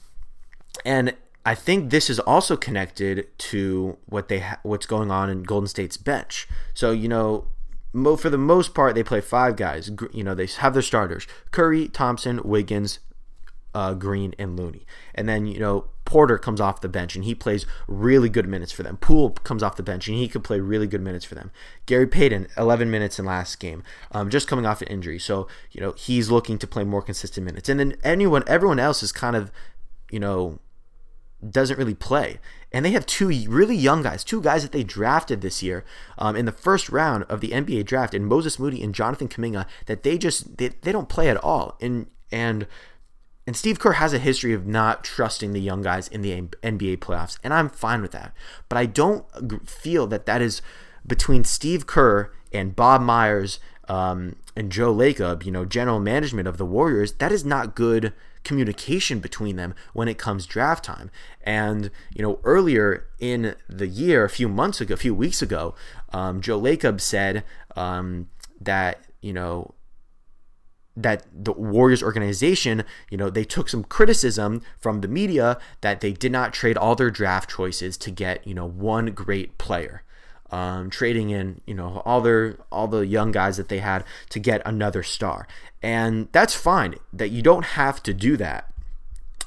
and 0.85 1.15
I 1.45 1.55
think 1.55 1.89
this 1.89 2.09
is 2.09 2.19
also 2.19 2.57
connected 2.57 3.27
to 3.37 3.97
what 4.05 4.27
they 4.27 4.39
ha- 4.39 4.59
what's 4.63 4.85
going 4.85 5.09
on 5.09 5.29
in 5.29 5.43
Golden 5.43 5.67
State's 5.67 5.97
bench. 5.97 6.47
So 6.73 6.91
you 6.91 7.07
know, 7.07 7.47
mo- 7.93 8.17
for 8.17 8.29
the 8.29 8.37
most 8.37 8.73
part, 8.73 8.95
they 8.95 9.03
play 9.03 9.21
five 9.21 9.55
guys. 9.55 9.89
You 10.11 10.23
know, 10.23 10.35
they 10.35 10.47
have 10.47 10.73
their 10.73 10.81
starters: 10.81 11.27
Curry, 11.51 11.87
Thompson, 11.87 12.41
Wiggins, 12.43 12.99
uh, 13.73 13.93
Green, 13.93 14.35
and 14.37 14.59
Looney. 14.59 14.85
And 15.15 15.29
then 15.29 15.45
you 15.45 15.59
know, 15.59 15.85
Porter 16.03 16.37
comes 16.37 16.59
off 16.59 16.81
the 16.81 16.89
bench 16.89 17.15
and 17.15 17.23
he 17.23 17.33
plays 17.33 17.65
really 17.87 18.27
good 18.27 18.47
minutes 18.47 18.73
for 18.73 18.83
them. 18.83 18.97
Poole 18.97 19.29
comes 19.29 19.63
off 19.63 19.77
the 19.77 19.83
bench 19.83 20.09
and 20.09 20.17
he 20.17 20.27
could 20.27 20.43
play 20.43 20.59
really 20.59 20.87
good 20.87 21.01
minutes 21.01 21.23
for 21.23 21.35
them. 21.35 21.51
Gary 21.85 22.07
Payton, 22.07 22.47
11 22.57 22.91
minutes 22.91 23.17
in 23.17 23.25
last 23.25 23.59
game, 23.59 23.83
um, 24.11 24.29
just 24.29 24.47
coming 24.47 24.65
off 24.65 24.81
an 24.81 24.87
injury. 24.89 25.19
So 25.19 25.47
you 25.71 25.79
know, 25.79 25.93
he's 25.93 26.29
looking 26.29 26.57
to 26.57 26.67
play 26.67 26.83
more 26.83 27.01
consistent 27.01 27.45
minutes. 27.45 27.69
And 27.69 27.79
then 27.79 27.95
anyone, 28.03 28.43
everyone 28.45 28.79
else 28.79 29.01
is 29.01 29.13
kind 29.13 29.37
of, 29.37 29.51
you 30.11 30.19
know 30.19 30.59
doesn't 31.47 31.77
really 31.77 31.95
play. 31.95 32.39
And 32.71 32.85
they 32.85 32.91
have 32.91 33.05
two 33.05 33.27
really 33.47 33.75
young 33.75 34.03
guys, 34.03 34.23
two 34.23 34.41
guys 34.41 34.63
that 34.63 34.71
they 34.71 34.83
drafted 34.83 35.41
this 35.41 35.63
year 35.63 35.83
um, 36.17 36.35
in 36.35 36.45
the 36.45 36.51
first 36.51 36.89
round 36.89 37.23
of 37.23 37.41
the 37.41 37.49
NBA 37.49 37.85
draft, 37.85 38.13
and 38.13 38.27
Moses 38.27 38.59
Moody 38.59 38.83
and 38.83 38.93
Jonathan 38.93 39.27
Kuminga, 39.27 39.65
that 39.87 40.03
they 40.03 40.17
just 40.17 40.57
they, 40.57 40.69
they 40.69 40.91
don't 40.91 41.09
play 41.09 41.29
at 41.29 41.37
all. 41.37 41.77
And 41.81 42.07
and 42.31 42.67
and 43.47 43.57
Steve 43.57 43.79
Kerr 43.79 43.93
has 43.93 44.13
a 44.13 44.19
history 44.19 44.53
of 44.53 44.67
not 44.67 45.03
trusting 45.03 45.53
the 45.53 45.61
young 45.61 45.81
guys 45.81 46.07
in 46.07 46.21
the 46.21 46.41
NBA 46.61 46.97
playoffs, 46.97 47.39
and 47.43 47.53
I'm 47.53 47.69
fine 47.69 48.01
with 48.01 48.11
that. 48.11 48.33
But 48.67 48.77
I 48.77 48.85
don't 48.85 49.25
feel 49.67 50.05
that 50.07 50.27
that 50.27 50.41
is 50.41 50.61
between 51.07 51.43
Steve 51.43 51.87
Kerr 51.87 52.31
and 52.53 52.75
Bob 52.75 53.01
Myers 53.01 53.59
um, 53.87 54.35
and 54.55 54.71
Joe 54.71 54.93
Lacob, 54.93 55.43
you 55.45 55.51
know, 55.51 55.65
general 55.65 55.99
management 55.99 56.47
of 56.47 56.57
the 56.57 56.65
Warriors. 56.65 57.13
That 57.13 57.31
is 57.31 57.43
not 57.43 57.75
good 57.75 58.13
communication 58.43 59.19
between 59.19 59.55
them 59.55 59.73
when 59.93 60.07
it 60.07 60.17
comes 60.17 60.45
draft 60.45 60.83
time. 60.83 61.11
And, 61.43 61.91
you 62.13 62.21
know, 62.21 62.39
earlier 62.43 63.07
in 63.19 63.55
the 63.67 63.87
year, 63.87 64.23
a 64.23 64.29
few 64.29 64.49
months 64.49 64.81
ago, 64.81 64.93
a 64.93 64.97
few 64.97 65.13
weeks 65.13 65.41
ago, 65.41 65.75
um, 66.13 66.41
Joe 66.41 66.59
Lacob 66.59 67.01
said 67.01 67.43
um, 67.75 68.29
that 68.59 69.05
you 69.21 69.33
know, 69.33 69.73
that 70.95 71.25
the 71.31 71.53
Warriors 71.53 72.03
organization, 72.03 72.83
you 73.09 73.17
know, 73.17 73.29
they 73.29 73.43
took 73.43 73.69
some 73.69 73.83
criticism 73.83 74.61
from 74.79 75.01
the 75.01 75.07
media 75.07 75.57
that 75.81 76.01
they 76.01 76.11
did 76.11 76.31
not 76.31 76.53
trade 76.53 76.77
all 76.77 76.95
their 76.95 77.11
draft 77.11 77.49
choices 77.49 77.97
to 77.97 78.11
get, 78.11 78.45
you 78.45 78.53
know, 78.53 78.65
one 78.65 79.07
great 79.07 79.57
player. 79.57 80.03
Um, 80.51 80.89
trading 80.89 81.29
in, 81.29 81.61
you 81.67 81.75
know, 81.75 82.01
all 82.05 82.21
their 82.21 82.57
all 82.71 82.87
the 82.87 83.05
young 83.05 83.31
guys 83.31 83.57
that 83.57 83.69
they 83.69 83.79
had 83.79 84.03
to 84.29 84.39
get 84.39 84.61
another 84.65 85.03
star, 85.03 85.47
and 85.81 86.27
that's 86.31 86.55
fine. 86.55 86.95
That 87.13 87.29
you 87.29 87.41
don't 87.41 87.65
have 87.65 88.01
to 88.03 88.13
do 88.13 88.35
that. 88.37 88.69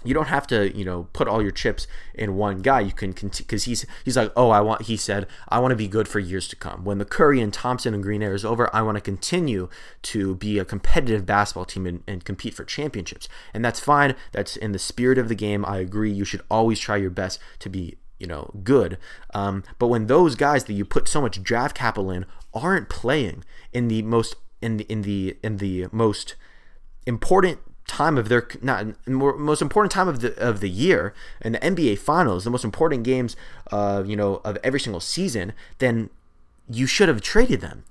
You 0.04 0.14
don't 0.14 0.28
have 0.28 0.47
to 0.49 0.76
you 0.76 0.85
know 0.85 1.09
put 1.12 1.28
all 1.28 1.42
your 1.42 1.50
chips 1.50 1.87
in 2.14 2.37
one 2.37 2.61
guy. 2.61 2.80
You 2.80 2.92
can 2.92 3.12
continue 3.12 3.47
because 3.47 3.64
he's 3.64 3.87
he's 4.04 4.16
like 4.16 4.32
oh 4.37 4.50
i 4.50 4.61
want 4.61 4.82
he 4.82 4.97
said 4.97 5.26
i 5.49 5.59
want 5.59 5.73
to 5.73 5.76
be 5.76 5.88
good 5.88 6.09
for 6.09 6.18
years 6.18 6.49
to 6.49 6.56
come. 6.56 6.85
When 6.85 6.99
the 6.99 7.04
curry 7.04 7.40
and 7.40 7.52
thompson 7.52 7.94
and 7.94 8.02
green 8.02 8.23
era 8.23 8.35
is 8.35 8.44
over 8.44 8.75
i 8.75 8.82
want 8.82 8.97
to 8.97 9.00
continue 9.00 9.68
to 10.02 10.35
be 10.37 10.59
a 10.59 10.64
competitive 10.64 11.25
basketball 11.26 11.64
team 11.64 11.87
and, 11.87 12.02
and 12.06 12.25
compete 12.25 12.54
for 12.54 12.64
championships. 12.64 13.28
And 13.54 13.64
that's 13.64 13.80
fine. 13.80 14.14
That's 14.32 14.56
in 14.56 14.73
the 14.73 14.78
spirit 14.78 15.18
of 15.18 15.28
the 15.28 15.35
game. 15.35 15.64
I 15.64 15.78
agree. 15.78 16.12
You 16.12 16.25
should 16.25 16.42
always 16.50 16.80
try 16.80 16.97
your 16.97 17.11
best 17.11 17.38
to 17.61 17.68
be 17.68 17.97
you 18.23 18.29
know 18.29 18.50
good 18.64 18.97
um, 19.35 19.64
but 19.79 19.88
when 19.88 20.07
those 20.07 20.35
guys 20.37 20.64
that 20.64 20.73
you 20.73 20.85
put 20.85 21.09
so 21.09 21.21
much 21.21 21.43
draft 21.43 21.76
capital 21.76 22.11
in 22.11 22.25
aren't 22.55 22.88
playing 22.88 23.45
in 23.73 23.88
the 23.88 24.00
most 24.02 24.37
in 24.62 24.79
the 24.79 24.85
in 24.85 25.02
the 25.02 25.37
in 25.43 25.59
the 25.59 25.87
most 25.93 26.37
important 27.07 27.59
time 27.87 28.17
of 28.17 28.29
their 28.29 28.49
not 28.62 28.87
most 29.07 29.61
important 29.61 29.91
time 29.91 30.09
of 30.09 30.21
the 30.21 30.35
of 30.38 30.61
the 30.61 30.71
year 30.71 31.12
in 31.43 31.52
the 31.52 31.59
NBA 31.59 31.99
finals, 31.99 32.45
the 32.45 32.50
most 32.50 32.64
important 32.64 33.02
games 33.02 33.37
uh, 33.71 34.02
you 34.07 34.17
know 34.17 34.41
of 34.45 34.57
every 34.62 34.81
single 34.81 35.00
season, 35.00 35.52
then 35.79 36.09
you 36.71 36.87
should 36.87 37.09
have 37.09 37.21
traded 37.21 37.61
them. 37.61 37.85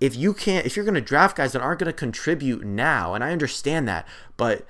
If 0.00 0.16
you 0.16 0.32
can't 0.32 0.64
if 0.64 0.76
you're 0.76 0.84
going 0.84 0.94
to 0.94 1.00
draft 1.00 1.36
guys 1.36 1.52
that 1.52 1.62
aren't 1.62 1.80
going 1.80 1.92
to 1.92 1.98
contribute 1.98 2.64
now, 2.64 3.14
and 3.14 3.22
I 3.22 3.32
understand 3.32 3.86
that, 3.88 4.06
but 4.36 4.64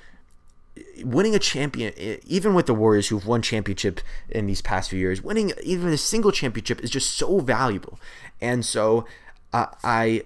winning 1.04 1.34
a 1.34 1.38
champion 1.38 1.92
even 2.26 2.54
with 2.54 2.66
the 2.66 2.74
Warriors 2.74 3.08
who've 3.08 3.26
won 3.26 3.42
championship 3.42 4.00
in 4.28 4.46
these 4.46 4.62
past 4.62 4.90
few 4.90 4.98
years, 4.98 5.22
winning 5.22 5.52
even 5.62 5.88
a 5.90 5.98
single 5.98 6.32
championship 6.32 6.82
is 6.82 6.90
just 6.90 7.14
so 7.14 7.40
valuable. 7.40 7.98
And 8.40 8.64
so 8.64 9.06
uh, 9.52 9.66
I 9.84 10.24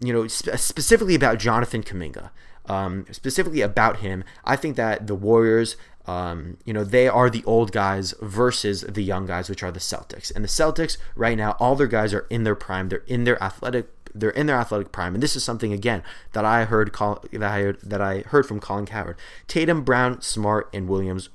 you 0.00 0.12
know 0.12 0.26
sp- 0.30 0.56
specifically 0.56 1.14
about 1.14 1.38
Jonathan 1.38 1.82
Kuminga 1.82 2.30
um, 2.66 3.06
specifically 3.10 3.60
about 3.60 3.98
him, 3.98 4.24
I 4.44 4.56
think 4.56 4.76
that 4.76 5.06
the 5.06 5.14
Warriors, 5.14 5.76
um, 6.06 6.58
you 6.64 6.72
know, 6.72 6.84
they 6.84 7.08
are 7.08 7.28
the 7.28 7.44
old 7.44 7.72
guys 7.72 8.14
versus 8.20 8.82
the 8.82 9.02
young 9.02 9.26
guys, 9.26 9.48
which 9.48 9.62
are 9.62 9.72
the 9.72 9.80
Celtics. 9.80 10.34
And 10.34 10.44
the 10.44 10.48
Celtics 10.48 10.96
right 11.16 11.36
now, 11.36 11.56
all 11.58 11.74
their 11.74 11.86
guys 11.86 12.14
are 12.14 12.26
in 12.30 12.44
their 12.44 12.54
prime. 12.54 12.88
They're 12.88 13.04
in 13.06 13.24
their 13.24 13.42
athletic. 13.42 13.88
They're 14.14 14.30
in 14.30 14.46
their 14.46 14.56
athletic 14.56 14.92
prime, 14.92 15.14
and 15.14 15.22
this 15.22 15.36
is 15.36 15.44
something 15.44 15.72
again 15.72 16.02
that 16.32 16.44
I 16.44 16.64
heard 16.64 16.92
that 16.92 17.42
I 17.42 17.60
heard, 17.60 17.80
that 17.82 18.00
I 18.00 18.20
heard 18.20 18.46
from 18.46 18.60
Colin 18.60 18.86
Cowherd. 18.86 19.16
Tatum, 19.46 19.82
Brown, 19.82 20.20
Smart, 20.20 20.68
and 20.72 20.88
Williams 20.88 21.30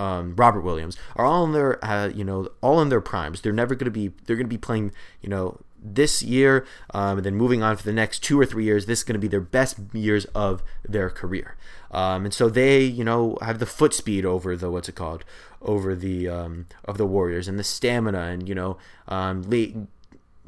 um, 0.00 0.34
Robert 0.36 0.62
Williams 0.62 0.96
are 1.14 1.26
all 1.26 1.44
in 1.44 1.52
their 1.52 1.84
uh, 1.84 2.08
you 2.08 2.24
know 2.24 2.48
all 2.62 2.80
in 2.80 2.88
their 2.88 3.00
primes. 3.00 3.42
They're 3.42 3.52
never 3.52 3.74
going 3.74 3.84
to 3.84 3.90
be 3.90 4.12
they're 4.24 4.36
going 4.36 4.46
to 4.46 4.50
be 4.50 4.58
playing 4.58 4.92
you 5.20 5.28
know 5.28 5.60
this 5.82 6.22
year, 6.22 6.66
um, 6.92 7.18
and 7.18 7.26
then 7.26 7.34
moving 7.34 7.62
on 7.62 7.76
for 7.76 7.82
the 7.82 7.92
next 7.92 8.20
two 8.20 8.38
or 8.38 8.44
three 8.44 8.64
years, 8.64 8.86
this 8.86 9.00
is 9.00 9.04
going 9.04 9.14
to 9.14 9.20
be 9.20 9.28
their 9.28 9.40
best 9.40 9.78
years 9.92 10.26
of 10.26 10.62
their 10.86 11.08
career. 11.08 11.56
Um, 11.90 12.26
and 12.26 12.34
so 12.34 12.50
they, 12.50 12.84
you 12.84 13.02
know, 13.02 13.38
have 13.40 13.58
the 13.58 13.66
foot 13.66 13.94
speed 13.94 14.26
over 14.26 14.56
the 14.56 14.70
what's 14.70 14.88
it 14.88 14.94
called, 14.94 15.24
over 15.62 15.94
the 15.94 16.28
um, 16.28 16.66
of 16.84 16.98
the 16.98 17.06
Warriors, 17.06 17.48
and 17.48 17.58
the 17.58 17.64
stamina, 17.64 18.20
and 18.20 18.48
you 18.48 18.54
know, 18.54 18.76
um, 19.08 19.42
late 19.42 19.76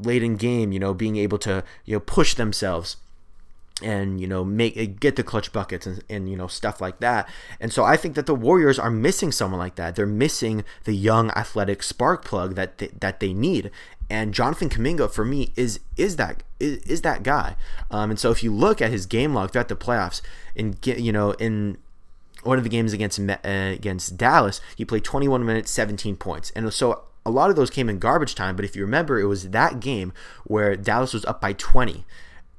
late 0.05 0.23
in 0.23 0.37
game, 0.37 0.73
you 0.73 0.79
know, 0.79 0.95
being 0.95 1.17
able 1.17 1.39
to 1.39 1.65
you 1.85 1.97
know 1.97 2.01
push 2.01 2.35
themselves 2.35 2.97
and 3.83 4.21
you 4.21 4.27
know 4.27 4.45
make 4.45 5.01
get 5.01 5.17
the 5.17 5.23
clutch 5.23 5.53
buckets 5.53 5.87
and, 5.87 6.05
and 6.09 6.29
you 6.29 6.37
know 6.37 6.47
stuff 6.47 6.81
like 6.81 7.01
that. 7.01 7.29
And 7.61 7.73
so 7.73 7.85
i 7.85 7.97
think 7.97 8.15
that 8.15 8.27
the 8.27 8.35
warriors 8.35 8.79
are 8.79 8.91
missing 8.91 9.33
someone 9.33 9.59
like 9.59 9.77
that. 9.77 9.97
They're 9.97 10.07
missing 10.07 10.65
the 10.85 10.95
young 10.95 11.31
athletic 11.31 11.83
spark 11.83 12.25
plug 12.25 12.55
that 12.55 12.79
they, 12.79 12.89
that 13.01 13.21
they 13.21 13.33
need. 13.33 13.71
And 14.11 14.35
Jonathan 14.35 14.69
Kuminga 14.69 15.11
for 15.11 15.25
me 15.25 15.53
is 15.57 15.81
is 15.97 16.17
that 16.17 16.43
is, 16.61 16.79
is 16.85 17.03
that 17.03 17.23
guy. 17.23 17.57
Um, 17.91 18.11
and 18.11 18.19
so 18.19 18.31
if 18.31 18.43
you 18.43 18.53
look 18.53 18.83
at 18.83 18.91
his 18.91 19.07
game 19.07 19.35
log 19.35 19.53
throughout 19.53 19.69
the 19.69 19.77
playoffs, 19.77 20.21
and 20.55 20.81
get 20.81 21.01
you 21.01 21.13
know 21.13 21.33
in 21.33 21.79
one 22.43 22.59
of 22.59 22.65
the 22.65 22.71
games 22.71 22.93
against 22.93 23.19
uh, 23.19 23.37
against 23.45 24.17
Dallas, 24.17 24.61
he 24.77 24.85
played 24.85 25.05
21 25.05 25.45
minutes, 25.45 25.71
17 25.71 26.17
points, 26.17 26.51
and 26.51 26.73
so 26.73 27.05
a 27.25 27.31
lot 27.31 27.51
of 27.51 27.57
those 27.57 27.71
came 27.71 27.89
in 27.89 27.99
garbage 27.99 28.35
time. 28.35 28.57
But 28.57 28.65
if 28.65 28.77
you 28.77 28.83
remember, 28.83 29.21
it 29.21 29.27
was 29.27 29.51
that 29.51 29.81
game 29.81 30.13
where 30.45 30.77
Dallas 30.77 31.13
was 31.13 31.25
up 31.25 31.41
by 31.41 31.53
20, 31.53 32.05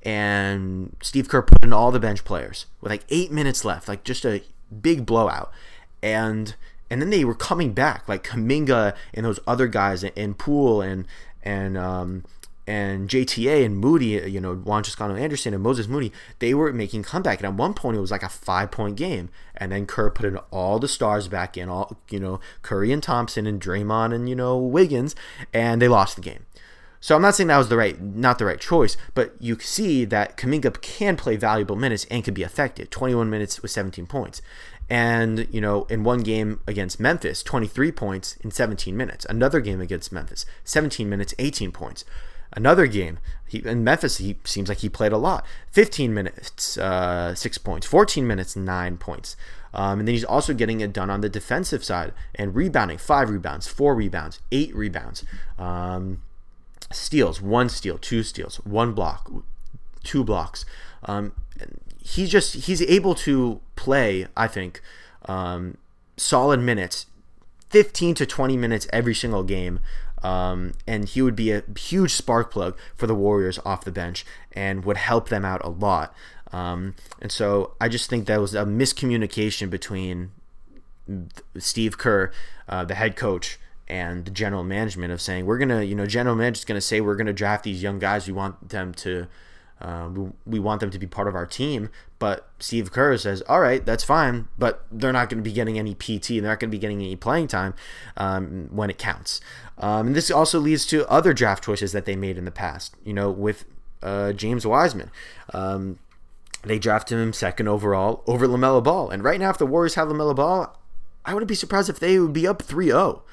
and 0.04 0.96
Steve 1.02 1.30
Kerr 1.30 1.42
put 1.42 1.64
in 1.64 1.74
all 1.74 1.92
the 1.92 2.00
bench 2.00 2.24
players 2.24 2.66
with 2.82 2.92
like 2.92 3.04
eight 3.10 3.32
minutes 3.32 3.64
left, 3.66 3.88
like 3.88 4.04
just 4.04 4.26
a 4.26 4.42
big 4.82 5.06
blowout, 5.06 5.52
and 6.02 6.56
and 6.90 7.02
then 7.02 7.10
they 7.10 7.26
were 7.26 7.36
coming 7.36 7.74
back 7.74 8.08
like 8.08 8.24
Kuminga 8.24 8.96
and 9.14 9.26
those 9.26 9.40
other 9.48 9.68
guys 9.68 10.04
and 10.04 10.38
Poole 10.38 10.82
and 10.82 11.06
and 11.42 11.78
um, 11.78 12.24
and 12.66 13.10
JTA 13.10 13.66
and 13.66 13.78
Moody, 13.78 14.30
you 14.30 14.40
know, 14.40 14.56
Juan 14.56 14.84
Toscano 14.84 15.16
Anderson 15.16 15.54
and 15.54 15.62
Moses 15.62 15.88
Moody, 15.88 16.12
they 16.40 16.54
were 16.54 16.72
making 16.72 17.04
comeback. 17.04 17.40
And 17.40 17.48
at 17.48 17.54
one 17.56 17.74
point, 17.74 17.98
it 17.98 18.02
was 18.02 18.12
like 18.12 18.24
a 18.24 18.30
five 18.30 18.72
point 18.72 18.96
game. 18.96 19.30
And 19.56 19.72
then 19.72 19.86
Kerr 19.86 20.10
put 20.10 20.26
in 20.26 20.38
all 20.52 20.80
the 20.80 20.88
stars 20.88 21.28
back 21.28 21.58
in, 21.58 21.70
all, 21.70 21.98
you 22.10 22.20
know, 22.20 22.40
Curry 22.62 22.92
and 22.92 23.04
Thompson 23.04 23.46
and 23.46 23.62
Draymond 23.62 24.14
and, 24.14 24.30
you 24.30 24.36
know, 24.36 24.58
Wiggins, 24.58 25.16
and 25.54 25.82
they 25.82 25.88
lost 25.88 26.16
the 26.16 26.22
game. 26.22 26.46
So 27.02 27.18
I'm 27.18 27.22
not 27.22 27.36
saying 27.36 27.48
that 27.48 27.58
was 27.58 27.68
the 27.68 27.76
right, 27.76 28.02
not 28.02 28.40
the 28.40 28.46
right 28.46 28.60
choice, 28.60 28.96
but 29.14 29.34
you 29.38 29.60
see 29.60 30.06
that 30.06 30.38
Kuminga 30.38 30.82
can 30.82 31.18
play 31.18 31.36
valuable 31.36 31.76
minutes 31.76 32.06
and 32.10 32.24
can 32.24 32.34
be 32.34 32.44
effective. 32.44 32.90
21 32.90 33.30
minutes 33.30 33.62
with 33.62 33.72
17 33.72 34.06
points. 34.06 34.42
And, 34.90 35.48
you 35.52 35.60
know, 35.60 35.84
in 35.86 36.06
one 36.06 36.22
game 36.22 36.62
against 36.66 37.02
Memphis, 37.02 37.44
23 37.44 37.92
points 37.92 38.38
in 38.38 38.52
17 38.52 38.96
minutes. 38.96 39.26
Another 39.30 39.60
game 39.60 39.82
against 39.82 40.14
Memphis, 40.14 40.46
17 40.64 41.10
minutes, 41.10 41.34
18 41.40 41.74
points. 41.74 42.06
Another 42.56 42.88
game, 42.88 43.20
he, 43.48 43.60
in 43.60 43.84
Memphis, 43.84 44.18
he 44.18 44.38
seems 44.44 44.70
like 44.70 44.80
he 44.80 44.90
played 44.90 45.12
a 45.12 45.18
lot. 45.18 45.46
15 45.72 46.14
minutes, 46.14 46.78
uh, 46.78 47.34
6 47.34 47.58
points. 47.60 47.88
14 47.88 48.26
minutes, 48.26 48.56
9 48.56 48.98
points. 48.98 49.36
Um, 49.74 50.00
and 50.00 50.08
then 50.08 50.14
he's 50.14 50.24
also 50.24 50.54
getting 50.54 50.82
it 50.82 50.94
done 50.94 51.10
on 51.10 51.22
the 51.22 51.30
defensive 51.30 51.84
side 51.84 52.14
and 52.36 52.54
rebounding 52.54 53.00
5 53.00 53.30
rebounds, 53.30 53.68
4 53.68 53.96
rebounds, 53.96 54.40
8 54.52 54.76
rebounds. 54.76 55.26
Um, 55.58 56.22
steals, 56.92 57.42
1 57.42 57.70
steal, 57.70 57.98
2 57.98 58.22
steals, 58.22 58.58
1 58.58 58.94
block, 58.94 59.32
2 60.04 60.24
blocks. 60.24 60.66
Um, 61.06 61.34
he's 62.04 62.30
just 62.30 62.54
he's 62.54 62.82
able 62.84 63.16
to 63.16 63.62
play. 63.76 64.28
I 64.36 64.48
think 64.48 64.82
um, 65.26 65.78
solid 66.18 66.60
minutes, 66.60 67.08
fifteen 67.70 68.14
to 68.16 68.26
twenty 68.26 68.58
minutes 68.58 68.88
every 68.92 69.16
single 69.16 69.44
game. 69.44 69.80
Um, 70.24 70.74
and 70.88 71.08
he 71.08 71.22
would 71.22 71.36
be 71.36 71.52
a 71.52 71.64
huge 71.78 72.14
spark 72.14 72.52
plug 72.52 72.78
for 72.96 73.08
the 73.08 73.16
Warriors 73.16 73.60
off 73.66 73.84
the 73.84 73.92
bench 73.92 74.26
and 74.54 74.86
would 74.86 74.98
help 74.98 75.30
them 75.30 75.44
out 75.44 75.64
a 75.64 75.70
lot. 75.70 76.16
Um, 76.52 76.96
and 77.22 77.32
so 77.32 77.74
I 77.82 77.90
just 77.90 78.10
think 78.10 78.28
that 78.28 78.40
was 78.40 78.54
a 78.54 78.64
miscommunication 78.64 79.70
between 79.70 80.32
Steve 81.58 81.98
Kerr, 81.98 82.32
uh, 82.70 82.86
the 82.86 82.96
head 82.96 83.16
coach, 83.16 83.60
and 83.88 84.24
the 84.26 84.32
general 84.32 84.64
management 84.64 85.12
of 85.12 85.20
saying 85.20 85.46
we're 85.46 85.58
gonna, 85.58 85.84
you 85.84 85.96
know, 85.96 86.06
general 86.06 86.36
management's 86.36 86.64
gonna 86.66 86.80
say 86.82 87.02
we're 87.02 87.16
gonna 87.16 87.34
draft 87.34 87.64
these 87.64 87.84
young 87.84 88.00
guys. 88.00 88.28
We 88.28 88.34
want 88.34 88.70
them 88.70 88.94
to 88.96 89.28
uh, 89.84 90.08
we, 90.08 90.32
we 90.46 90.60
want 90.60 90.80
them 90.80 90.90
to 90.90 90.98
be 90.98 91.06
part 91.06 91.28
of 91.28 91.36
our 91.36 91.46
team. 91.46 91.90
But 92.18 92.48
Steve 92.58 92.92
Kerr 92.92 93.18
says, 93.18 93.44
all 93.50 93.60
right, 93.60 93.86
that's 93.86 94.04
fine, 94.04 94.48
but 94.58 94.86
they're 94.90 95.12
not 95.12 95.30
going 95.30 95.44
to 95.44 95.44
be 95.44 95.52
getting 95.52 95.78
any 95.78 95.94
PT. 95.94 96.32
And 96.32 96.46
they're 96.46 96.52
not 96.52 96.60
going 96.62 96.72
to 96.72 96.76
be 96.76 96.80
getting 96.80 97.02
any 97.02 97.18
playing 97.18 97.48
time 97.48 97.74
um, 98.16 98.70
when 98.72 98.90
it 98.90 98.98
counts. 98.98 99.42
Um, 99.78 100.08
and 100.08 100.16
this 100.16 100.32
also 100.32 100.60
leads 100.60 100.86
to 100.88 101.08
other 101.10 101.34
draft 101.34 101.66
choices 101.66 101.92
that 101.92 102.06
they 102.06 102.16
made 102.16 102.38
in 102.38 102.46
the 102.46 102.52
past, 102.52 102.96
you 103.04 103.14
know, 103.14 103.30
with 103.30 103.66
uh, 104.02 104.32
James 104.32 104.66
Wiseman. 104.66 105.12
Um, 105.54 106.00
they 106.64 106.80
drafted 106.80 107.18
him 107.18 107.34
second 107.34 107.68
overall 107.68 108.24
over 108.26 108.48
LaMelo 108.48 108.82
Ball. 108.82 109.10
And 109.10 109.22
right 109.22 109.40
now, 109.40 109.50
if 109.50 109.58
the 109.58 109.66
Warriors 109.66 109.96
have 109.96 110.08
LaMelo 110.08 110.34
Ball, 110.34 110.80
I 111.26 111.34
wouldn't 111.34 111.50
be 111.50 111.56
surprised 111.56 111.90
if 111.90 112.00
they 112.00 112.20
would 112.20 112.32
be 112.32 112.48
up 112.48 112.62
3 112.62 112.86
0. 112.86 113.24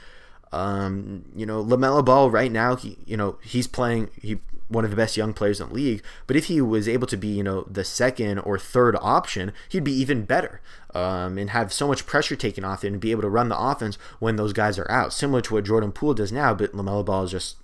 Um, 0.52 1.26
you 1.36 1.46
know, 1.46 1.64
LaMelo 1.64 2.04
Ball 2.04 2.28
right 2.28 2.50
now, 2.50 2.74
he, 2.74 2.98
you 3.06 3.16
know, 3.16 3.38
he's 3.40 3.68
playing, 3.68 4.10
he 4.20 4.38
one 4.70 4.84
of 4.84 4.90
the 4.90 4.96
best 4.96 5.16
young 5.16 5.34
players 5.34 5.60
in 5.60 5.68
the 5.68 5.74
league. 5.74 6.02
But 6.26 6.36
if 6.36 6.46
he 6.46 6.60
was 6.60 6.88
able 6.88 7.06
to 7.08 7.16
be, 7.16 7.28
you 7.28 7.42
know, 7.42 7.66
the 7.68 7.84
second 7.84 8.38
or 8.38 8.58
third 8.58 8.96
option, 9.00 9.52
he'd 9.68 9.84
be 9.84 9.92
even 9.92 10.24
better 10.24 10.60
um, 10.94 11.36
and 11.36 11.50
have 11.50 11.72
so 11.72 11.88
much 11.88 12.06
pressure 12.06 12.36
taken 12.36 12.64
off 12.64 12.84
him 12.84 12.94
and 12.94 13.00
be 13.00 13.10
able 13.10 13.22
to 13.22 13.28
run 13.28 13.48
the 13.48 13.58
offense 13.58 13.96
when 14.20 14.36
those 14.36 14.52
guys 14.52 14.78
are 14.78 14.90
out, 14.90 15.12
similar 15.12 15.40
to 15.42 15.54
what 15.54 15.64
Jordan 15.64 15.92
Poole 15.92 16.14
does 16.14 16.30
now. 16.32 16.54
But 16.54 16.72
LaMelo 16.72 17.04
Ball 17.04 17.24
is 17.24 17.32
just 17.32 17.56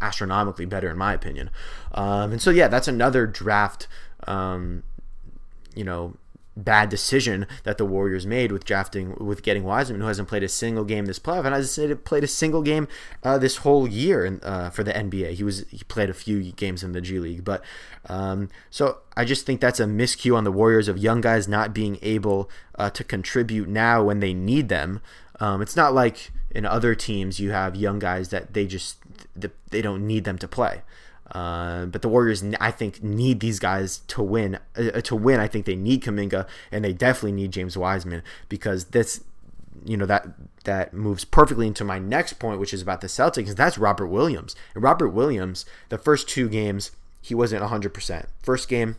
astronomically 0.00 0.66
better, 0.66 0.90
in 0.90 0.98
my 0.98 1.14
opinion. 1.14 1.48
Um, 1.92 2.32
and 2.32 2.42
so, 2.42 2.50
yeah, 2.50 2.66
that's 2.66 2.88
another 2.88 3.26
draft, 3.26 3.86
um, 4.26 4.82
you 5.76 5.84
know, 5.84 6.16
bad 6.56 6.88
decision 6.88 7.46
that 7.64 7.78
the 7.78 7.84
Warriors 7.84 8.26
made 8.26 8.52
with 8.52 8.64
drafting 8.64 9.14
with 9.18 9.42
getting 9.42 9.64
Wiseman, 9.64 10.00
who 10.00 10.06
hasn't 10.06 10.28
played 10.28 10.42
a 10.42 10.48
single 10.48 10.84
game 10.84 11.06
this 11.06 11.18
playoff, 11.18 11.44
and 11.44 11.54
hasn't 11.54 12.04
played 12.04 12.24
a 12.24 12.28
single 12.28 12.62
game 12.62 12.88
uh, 13.22 13.38
this 13.38 13.58
whole 13.58 13.88
year 13.88 14.24
in, 14.24 14.40
uh, 14.42 14.70
for 14.70 14.82
the 14.82 14.92
NBA. 14.92 15.32
He 15.32 15.44
was 15.44 15.64
he 15.70 15.82
played 15.84 16.10
a 16.10 16.14
few 16.14 16.52
games 16.52 16.82
in 16.82 16.92
the 16.92 17.00
G 17.00 17.18
League, 17.18 17.44
but 17.44 17.62
um, 18.08 18.48
so 18.70 18.98
I 19.16 19.24
just 19.24 19.46
think 19.46 19.60
that's 19.60 19.80
a 19.80 19.84
miscue 19.84 20.36
on 20.36 20.44
the 20.44 20.52
Warriors 20.52 20.88
of 20.88 20.98
young 20.98 21.20
guys 21.20 21.48
not 21.48 21.72
being 21.72 21.98
able 22.02 22.50
uh, 22.76 22.90
to 22.90 23.04
contribute 23.04 23.68
now 23.68 24.02
when 24.02 24.20
they 24.20 24.34
need 24.34 24.68
them. 24.68 25.00
Um, 25.40 25.62
it's 25.62 25.76
not 25.76 25.94
like 25.94 26.30
in 26.50 26.66
other 26.66 26.94
teams 26.94 27.40
you 27.40 27.50
have 27.50 27.74
young 27.74 27.98
guys 27.98 28.28
that 28.28 28.52
they 28.52 28.66
just 28.66 28.98
they 29.70 29.82
don't 29.82 30.06
need 30.06 30.24
them 30.24 30.38
to 30.38 30.48
play. 30.48 30.82
Uh, 31.32 31.86
but 31.86 32.02
the 32.02 32.08
Warriors, 32.08 32.44
I 32.60 32.70
think, 32.70 33.02
need 33.02 33.40
these 33.40 33.58
guys 33.58 33.98
to 34.08 34.22
win. 34.22 34.58
Uh, 34.76 35.00
to 35.00 35.16
win, 35.16 35.40
I 35.40 35.48
think 35.48 35.64
they 35.64 35.74
need 35.74 36.02
Kuminga, 36.02 36.46
and 36.70 36.84
they 36.84 36.92
definitely 36.92 37.32
need 37.32 37.52
James 37.52 37.76
Wiseman 37.76 38.22
because 38.48 38.86
this, 38.86 39.24
you 39.84 39.96
know, 39.96 40.06
that 40.06 40.28
that 40.64 40.92
moves 40.92 41.24
perfectly 41.24 41.66
into 41.66 41.84
my 41.84 41.98
next 41.98 42.34
point, 42.34 42.60
which 42.60 42.74
is 42.74 42.82
about 42.82 43.00
the 43.00 43.06
Celtics. 43.06 43.56
That's 43.56 43.78
Robert 43.78 44.08
Williams. 44.08 44.54
And 44.74 44.82
Robert 44.84 45.08
Williams, 45.08 45.64
the 45.88 45.98
first 45.98 46.28
two 46.28 46.48
games, 46.48 46.92
he 47.20 47.34
wasn't 47.34 47.62
100%. 47.62 48.26
First 48.42 48.68
game, 48.68 48.96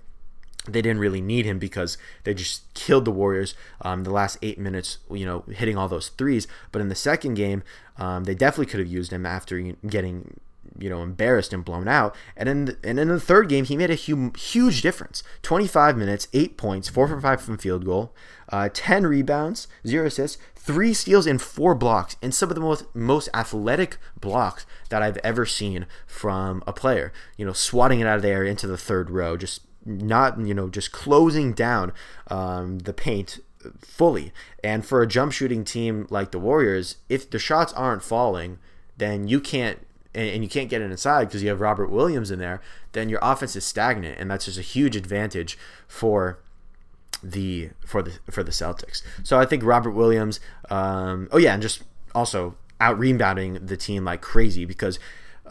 they 0.68 0.82
didn't 0.82 1.00
really 1.00 1.22
need 1.22 1.46
him 1.46 1.60
because 1.60 1.98
they 2.24 2.34
just 2.34 2.74
killed 2.74 3.06
the 3.06 3.12
Warriors 3.12 3.54
um, 3.82 4.04
the 4.04 4.12
last 4.12 4.38
eight 4.42 4.58
minutes, 4.58 4.98
you 5.12 5.26
know, 5.26 5.44
hitting 5.52 5.78
all 5.78 5.88
those 5.88 6.10
threes. 6.10 6.48
But 6.72 6.82
in 6.82 6.90
the 6.90 6.96
second 6.96 7.36
game, 7.36 7.64
um, 7.98 8.24
they 8.24 8.34
definitely 8.34 8.68
could 8.68 8.80
have 8.80 8.90
used 8.90 9.12
him 9.12 9.26
after 9.26 9.60
getting 9.86 10.40
you 10.80 10.90
know 10.90 11.02
embarrassed 11.02 11.54
and 11.54 11.66
blown 11.66 11.88
out. 11.88 12.16
And 12.36 12.50
in 12.50 12.66
the, 12.66 12.78
and 12.84 13.00
in 13.00 13.08
the 13.08 13.20
third 13.20 13.50
game, 13.50 13.66
he 13.66 13.78
made 13.78 13.92
a 13.92 13.96
huge, 13.96 14.42
huge 14.42 14.82
difference. 14.82 15.24
25 15.42 15.98
minutes, 15.98 16.28
eight 16.34 16.58
points, 16.58 16.90
four 16.90 17.08
for 17.08 17.20
five 17.20 17.42
from 17.42 17.58
field 17.58 17.86
goal, 17.86 18.14
uh, 18.50 18.70
10 18.74 19.06
rebounds, 19.06 19.68
zero 19.86 20.08
assists, 20.08 20.38
three 20.56 20.94
steals, 20.94 21.28
and 21.28 21.42
four 21.42 21.76
blocks. 21.76 22.16
And 22.22 22.34
some 22.34 22.50
of 22.50 22.56
the 22.56 22.62
most 22.62 22.86
most 22.94 23.30
athletic 23.34 23.98
blocks 24.20 24.66
that 24.90 25.02
I've 25.02 25.18
ever 25.18 25.46
seen 25.46 25.86
from 26.08 26.64
a 26.68 26.74
player. 26.74 27.12
You 27.38 27.46
know, 27.46 27.54
swatting 27.54 28.00
it 28.00 28.08
out 28.08 28.18
of 28.18 28.22
there 28.22 28.44
into 28.44 28.68
the 28.68 28.78
third 28.78 29.10
row, 29.10 29.38
just 29.38 29.62
not 29.86 30.40
you 30.40 30.54
know 30.54 30.70
just 30.70 30.92
closing 30.92 31.54
down 31.54 31.92
um, 32.28 32.80
the 32.80 32.94
paint 32.94 33.40
fully. 33.80 34.32
And 34.64 34.86
for 34.86 35.02
a 35.02 35.08
jump 35.08 35.32
shooting 35.32 35.64
team 35.64 36.08
like 36.10 36.32
the 36.32 36.40
Warriors, 36.40 36.98
if 37.10 37.30
the 37.30 37.40
shots 37.40 37.74
aren't 37.74 38.04
falling, 38.04 38.60
then 38.98 39.28
you 39.28 39.40
can't 39.40 39.80
and, 40.16 40.30
and 40.30 40.44
you 40.44 40.50
can't 40.50 40.70
get 40.70 40.82
it 40.82 40.92
inside 40.92 41.26
because 41.26 41.44
you 41.44 41.50
have 41.50 41.60
Robert 41.62 41.90
Williams 41.90 42.32
in 42.32 42.40
there, 42.40 42.62
then 42.94 43.10
your 43.10 43.20
offense 43.22 43.56
is 43.56 43.66
stagnant, 43.66 44.20
and 44.20 44.30
that's 44.30 44.46
just 44.46 44.58
a 44.58 44.62
huge 44.62 44.96
advantage 44.96 45.58
for 45.88 46.40
the 47.24 47.70
for 47.86 48.02
the 48.02 48.14
for 48.30 48.44
the 48.44 48.52
Celtics. 48.52 49.02
So 49.24 49.40
I 49.40 49.46
think 49.46 49.64
Robert 49.64 49.92
Williams. 49.92 50.40
Um, 50.70 51.30
oh 51.32 51.38
yeah, 51.38 51.54
and 51.54 51.62
just 51.62 51.84
also 52.14 52.56
out 52.80 53.00
rebounding 53.00 53.66
the 53.66 53.78
team 53.78 54.06
like 54.06 54.22
crazy 54.22 54.66
because 54.66 55.00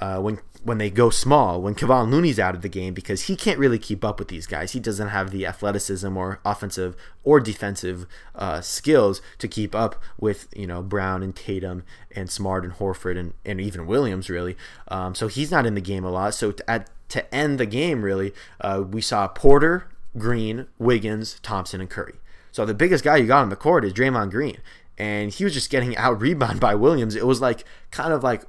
uh, 0.00 0.18
when 0.18 0.38
when 0.64 0.78
they 0.78 0.90
go 0.90 1.10
small, 1.10 1.60
when 1.60 1.74
Kevon 1.74 2.10
Looney's 2.10 2.38
out 2.38 2.54
of 2.54 2.62
the 2.62 2.68
game 2.68 2.94
because 2.94 3.22
he 3.22 3.34
can't 3.34 3.58
really 3.58 3.78
keep 3.78 4.04
up 4.04 4.18
with 4.18 4.28
these 4.28 4.46
guys. 4.46 4.72
He 4.72 4.80
doesn't 4.80 5.08
have 5.08 5.30
the 5.30 5.44
athleticism 5.44 6.16
or 6.16 6.40
offensive 6.44 6.96
or 7.24 7.40
defensive 7.40 8.06
uh, 8.34 8.60
skills 8.60 9.20
to 9.38 9.48
keep 9.48 9.74
up 9.74 10.00
with 10.18 10.48
you 10.54 10.66
know 10.66 10.82
Brown 10.82 11.22
and 11.22 11.34
Tatum 11.34 11.84
and 12.14 12.30
Smart 12.30 12.64
and 12.64 12.74
Horford 12.74 13.18
and, 13.18 13.34
and 13.44 13.60
even 13.60 13.86
Williams 13.86 14.30
really. 14.30 14.56
Um, 14.88 15.14
so 15.14 15.26
he's 15.26 15.50
not 15.50 15.66
in 15.66 15.74
the 15.74 15.80
game 15.80 16.04
a 16.04 16.10
lot. 16.10 16.34
So 16.34 16.52
to, 16.52 16.70
at, 16.70 16.90
to 17.08 17.34
end 17.34 17.58
the 17.58 17.66
game 17.66 18.02
really, 18.02 18.32
uh, 18.60 18.84
we 18.88 19.00
saw 19.00 19.26
Porter, 19.28 19.88
Green, 20.16 20.68
Wiggins, 20.78 21.40
Thompson, 21.42 21.80
and 21.80 21.90
Curry. 21.90 22.14
So 22.52 22.64
the 22.64 22.74
biggest 22.74 23.02
guy 23.02 23.16
you 23.16 23.26
got 23.26 23.42
on 23.42 23.48
the 23.48 23.56
court 23.56 23.84
is 23.84 23.92
Draymond 23.92 24.30
Green 24.30 24.58
and 24.98 25.32
he 25.32 25.42
was 25.42 25.54
just 25.54 25.70
getting 25.70 25.96
out 25.96 26.20
rebounded 26.20 26.60
by 26.60 26.74
Williams. 26.74 27.16
It 27.16 27.26
was 27.26 27.40
like 27.40 27.64
kind 27.90 28.12
of 28.12 28.22
like 28.22 28.44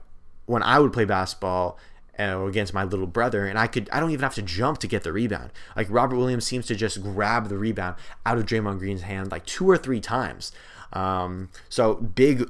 when 0.46 0.62
I 0.62 0.80
would 0.80 0.94
play 0.94 1.06
basketball 1.06 1.80
uh, 2.20 2.46
against 2.46 2.74
my 2.74 2.84
little 2.84 3.08
brother, 3.08 3.46
and 3.46 3.58
I 3.58 3.68
could 3.68 3.90
I 3.92 4.00
don't 4.00 4.12
even 4.12 4.24
have 4.24 4.36
to 4.36 4.42
jump 4.42 4.80
to 4.80 4.88
get 4.88 5.04
the 5.04 5.12
rebound. 5.12 5.52
Like 5.76 5.88
Robert 5.90 6.18
Williams 6.18 6.46
seems 6.46 6.66
to 6.68 6.76
just 6.76 7.02
grab 7.02 7.50
the 7.50 7.58
rebound 7.58 7.96
out 8.26 8.38
of 8.38 8.46
Draymond 8.46 8.80
Green's 8.80 9.02
hand 9.02 9.32
like 9.32 9.46
two 9.46 9.70
or 9.70 9.78
three 9.78 10.00
times. 10.00 10.52
Um, 10.92 11.50
so 11.70 11.96
big 11.96 12.50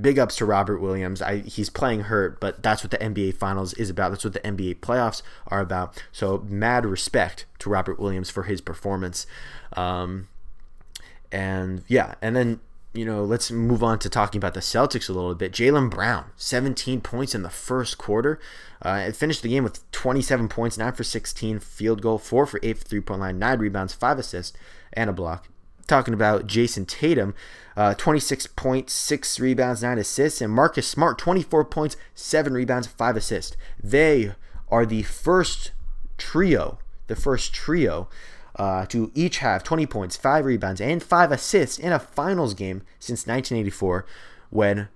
big 0.00 0.18
ups 0.18 0.36
to 0.36 0.44
Robert 0.44 0.78
Williams. 0.80 1.20
I, 1.20 1.38
he's 1.38 1.70
playing 1.70 2.02
hurt, 2.02 2.40
but 2.40 2.62
that's 2.62 2.82
what 2.82 2.90
the 2.90 2.98
NBA 2.98 3.34
Finals 3.34 3.72
is 3.74 3.90
about. 3.90 4.10
That's 4.10 4.24
what 4.24 4.32
the 4.32 4.40
NBA 4.40 4.76
playoffs 4.80 5.22
are 5.48 5.60
about. 5.60 6.02
So 6.12 6.44
mad 6.48 6.86
respect 6.86 7.46
to 7.60 7.70
Robert 7.70 7.98
Williams 7.98 8.30
for 8.30 8.44
his 8.44 8.60
performance. 8.60 9.26
Um, 9.74 10.28
and 11.32 11.82
yeah, 11.88 12.14
and 12.22 12.36
then 12.36 12.60
you 12.98 13.04
know, 13.04 13.22
let's 13.22 13.48
move 13.52 13.84
on 13.84 14.00
to 14.00 14.08
talking 14.08 14.40
about 14.40 14.54
the 14.54 14.60
Celtics 14.60 15.08
a 15.08 15.12
little 15.12 15.32
bit. 15.36 15.52
Jaylen 15.52 15.88
Brown, 15.88 16.32
17 16.36 17.00
points 17.00 17.32
in 17.32 17.42
the 17.42 17.48
first 17.48 17.96
quarter. 17.96 18.40
Uh, 18.82 19.04
it 19.06 19.14
finished 19.14 19.42
the 19.42 19.48
game 19.48 19.62
with 19.62 19.88
27 19.92 20.48
points, 20.48 20.76
9 20.76 20.92
for 20.92 21.04
16, 21.04 21.60
field 21.60 22.02
goal, 22.02 22.18
4 22.18 22.44
for 22.44 22.58
8 22.60 22.76
for 22.76 22.84
3 22.84 23.00
point 23.00 23.20
line, 23.20 23.38
9 23.38 23.58
rebounds, 23.60 23.94
5 23.94 24.18
assists, 24.18 24.58
and 24.92 25.08
a 25.08 25.12
block. 25.12 25.46
Talking 25.86 26.12
about 26.12 26.48
Jayson 26.48 26.86
Tatum, 26.86 27.36
uh, 27.76 27.94
26 27.94 28.48
points, 28.48 28.94
6 28.94 29.38
rebounds, 29.38 29.80
9 29.80 29.96
assists, 29.98 30.40
and 30.40 30.52
Marcus 30.52 30.88
Smart, 30.88 31.18
24 31.18 31.66
points, 31.66 31.96
7 32.16 32.52
rebounds, 32.52 32.88
5 32.88 33.16
assists. 33.16 33.56
They 33.80 34.32
are 34.72 34.84
the 34.84 35.04
first 35.04 35.70
trio, 36.16 36.80
the 37.06 37.14
first 37.14 37.54
trio 37.54 38.08
uh, 38.58 38.86
to 38.86 39.10
each 39.14 39.38
have 39.38 39.62
20 39.62 39.86
points, 39.86 40.16
5 40.16 40.44
rebounds, 40.44 40.80
and 40.80 41.02
5 41.02 41.32
assists 41.32 41.78
in 41.78 41.92
a 41.92 41.98
finals 41.98 42.54
game 42.54 42.82
since 42.98 43.26
1984 43.26 44.04
when 44.50 44.88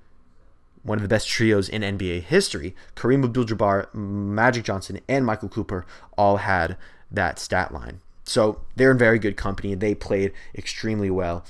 one 0.83 0.98
of 0.98 1.03
the 1.03 1.09
best 1.09 1.29
trios 1.29 1.68
in 1.68 1.83
NBA 1.83 2.22
history, 2.22 2.75
Kareem 2.96 3.25
Abdul 3.25 3.44
Jabbar, 3.44 3.92
Magic 3.94 4.64
Johnson, 4.64 5.01
and 5.09 5.25
Michael 5.25 5.48
Cooper 5.48 5.87
all 6.18 6.38
had 6.38 6.77
that 7.11 7.38
stat 7.38 7.72
line. 7.72 8.01
So 8.25 8.62
they're 8.77 8.90
in 8.90 8.98
very 8.98 9.18
good 9.18 9.37
company. 9.37 9.75
They 9.75 9.94
played 9.94 10.33
extremely 10.55 11.11
well 11.11 11.44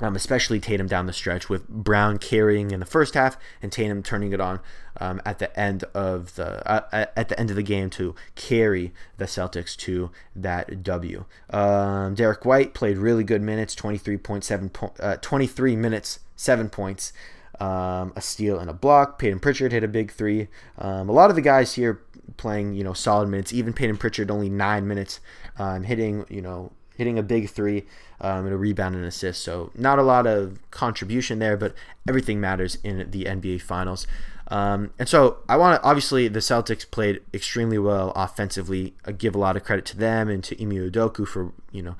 um, 0.00 0.14
especially 0.16 0.60
Tatum 0.60 0.86
down 0.86 1.06
the 1.06 1.12
stretch, 1.12 1.48
with 1.48 1.68
Brown 1.68 2.18
carrying 2.18 2.70
in 2.70 2.80
the 2.80 2.86
first 2.86 3.14
half 3.14 3.36
and 3.62 3.72
Tatum 3.72 4.02
turning 4.02 4.32
it 4.32 4.40
on 4.40 4.60
um, 5.00 5.20
at 5.24 5.38
the 5.38 5.58
end 5.58 5.84
of 5.94 6.34
the 6.36 6.66
uh, 6.70 7.06
at 7.16 7.28
the 7.28 7.38
end 7.38 7.50
of 7.50 7.56
the 7.56 7.62
game 7.62 7.90
to 7.90 8.14
carry 8.34 8.92
the 9.16 9.26
Celtics 9.26 9.76
to 9.78 10.10
that 10.34 10.82
W. 10.82 11.24
Um, 11.50 12.14
Derrick 12.14 12.44
White 12.44 12.74
played 12.74 12.98
really 12.98 13.24
good 13.24 13.42
minutes, 13.42 13.74
twenty 13.74 13.98
three 13.98 14.16
point 14.16 14.44
seven 14.44 14.68
po- 14.68 14.94
uh, 15.00 15.16
twenty 15.20 15.46
three 15.46 15.76
minutes, 15.76 16.20
seven 16.36 16.68
points. 16.68 17.12
Um, 17.60 18.12
a 18.14 18.20
steal 18.20 18.60
and 18.60 18.70
a 18.70 18.72
block. 18.72 19.18
Payton 19.18 19.40
Pritchard 19.40 19.72
hit 19.72 19.82
a 19.82 19.88
big 19.88 20.12
three. 20.12 20.46
Um, 20.78 21.08
a 21.08 21.12
lot 21.12 21.28
of 21.28 21.34
the 21.34 21.42
guys 21.42 21.74
here 21.74 22.00
playing, 22.36 22.74
you 22.74 22.84
know, 22.84 22.92
solid 22.92 23.28
minutes. 23.28 23.52
Even 23.52 23.72
Payton 23.72 23.96
Pritchard 23.96 24.30
only 24.30 24.48
nine 24.48 24.86
minutes, 24.86 25.18
hitting, 25.56 26.24
you 26.28 26.40
know, 26.40 26.70
hitting 26.98 27.18
a 27.18 27.22
big 27.22 27.48
three 27.48 27.86
um, 28.20 28.44
and 28.44 28.52
a 28.52 28.56
rebound 28.56 28.96
and 28.96 29.04
assist. 29.04 29.42
So 29.42 29.70
not 29.74 29.98
a 29.98 30.02
lot 30.02 30.26
of 30.26 30.58
contribution 30.72 31.38
there, 31.38 31.56
but 31.56 31.72
everything 32.06 32.40
matters 32.40 32.76
in 32.82 33.10
the 33.10 33.24
NBA 33.24 33.62
Finals. 33.62 34.06
Um, 34.48 34.90
and 34.98 35.08
so 35.08 35.38
I 35.48 35.56
want 35.56 35.80
to 35.80 35.88
obviously 35.88 36.26
the 36.26 36.40
Celtics 36.40 36.90
played 36.90 37.20
extremely 37.32 37.78
well 37.78 38.12
offensively. 38.16 38.94
I 39.04 39.12
give 39.12 39.34
a 39.34 39.38
lot 39.38 39.56
of 39.56 39.64
credit 39.64 39.84
to 39.86 39.96
them 39.96 40.28
and 40.28 40.42
to 40.44 40.60
Ime 40.60 40.90
Udoka 40.90 41.26
for 41.26 41.52
you 41.70 41.82
know 41.82 41.94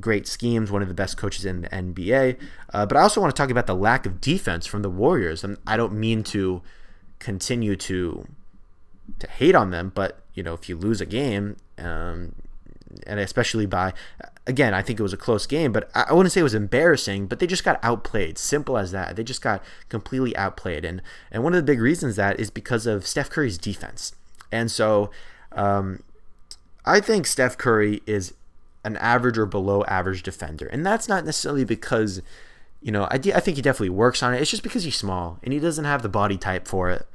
great 0.00 0.28
schemes, 0.28 0.70
one 0.70 0.82
of 0.82 0.88
the 0.88 0.94
best 0.94 1.16
coaches 1.16 1.44
in 1.44 1.62
the 1.62 1.68
NBA. 1.70 2.36
Uh, 2.72 2.86
but 2.86 2.96
I 2.96 3.00
also 3.00 3.20
want 3.20 3.34
to 3.34 3.40
talk 3.40 3.50
about 3.50 3.66
the 3.66 3.74
lack 3.74 4.06
of 4.06 4.20
defense 4.20 4.66
from 4.66 4.82
the 4.82 4.90
Warriors. 4.90 5.42
And 5.42 5.56
I 5.66 5.76
don't 5.76 5.94
mean 5.94 6.22
to 6.24 6.62
continue 7.18 7.76
to 7.76 8.28
to 9.18 9.26
hate 9.28 9.54
on 9.54 9.70
them, 9.70 9.90
but 9.94 10.20
you 10.34 10.42
know 10.42 10.54
if 10.54 10.68
you 10.68 10.76
lose 10.76 11.00
a 11.00 11.06
game, 11.06 11.56
um, 11.78 12.34
and 13.06 13.20
especially 13.20 13.66
by 13.66 13.92
again, 14.46 14.74
I 14.74 14.82
think 14.82 15.00
it 15.00 15.02
was 15.02 15.12
a 15.12 15.18
close 15.18 15.46
game, 15.46 15.72
but 15.72 15.90
I 15.94 16.12
wouldn't 16.12 16.32
say 16.32 16.40
it 16.40 16.44
was 16.44 16.54
embarrassing, 16.54 17.26
but 17.26 17.40
they 17.40 17.46
just 17.46 17.64
got 17.64 17.80
outplayed. 17.82 18.38
Simple 18.38 18.78
as 18.78 18.92
that. 18.92 19.16
They 19.16 19.24
just 19.24 19.42
got 19.42 19.62
completely 19.88 20.36
outplayed. 20.36 20.84
And 20.84 21.02
and 21.30 21.42
one 21.42 21.54
of 21.54 21.58
the 21.58 21.72
big 21.72 21.80
reasons 21.80 22.16
that 22.16 22.38
is 22.38 22.50
because 22.50 22.86
of 22.86 23.06
Steph 23.06 23.30
Curry's 23.30 23.58
defense. 23.58 24.14
And 24.52 24.70
so 24.70 25.10
um, 25.52 26.02
I 26.84 27.00
think 27.00 27.26
Steph 27.26 27.58
Curry 27.58 28.02
is 28.06 28.34
an 28.84 28.96
average 28.98 29.36
or 29.36 29.46
below 29.46 29.82
average 29.84 30.22
defender. 30.22 30.66
And 30.66 30.86
that's 30.86 31.08
not 31.08 31.24
necessarily 31.24 31.64
because, 31.64 32.22
you 32.80 32.92
know, 32.92 33.08
I, 33.10 33.18
de- 33.18 33.34
I 33.34 33.40
think 33.40 33.56
he 33.56 33.62
definitely 33.62 33.90
works 33.90 34.22
on 34.22 34.32
it. 34.32 34.40
It's 34.40 34.50
just 34.50 34.62
because 34.62 34.84
he's 34.84 34.96
small 34.96 35.40
and 35.42 35.52
he 35.52 35.58
doesn't 35.58 35.84
have 35.84 36.02
the 36.02 36.08
body 36.08 36.38
type 36.38 36.68
for 36.68 36.90
it. 36.90 37.06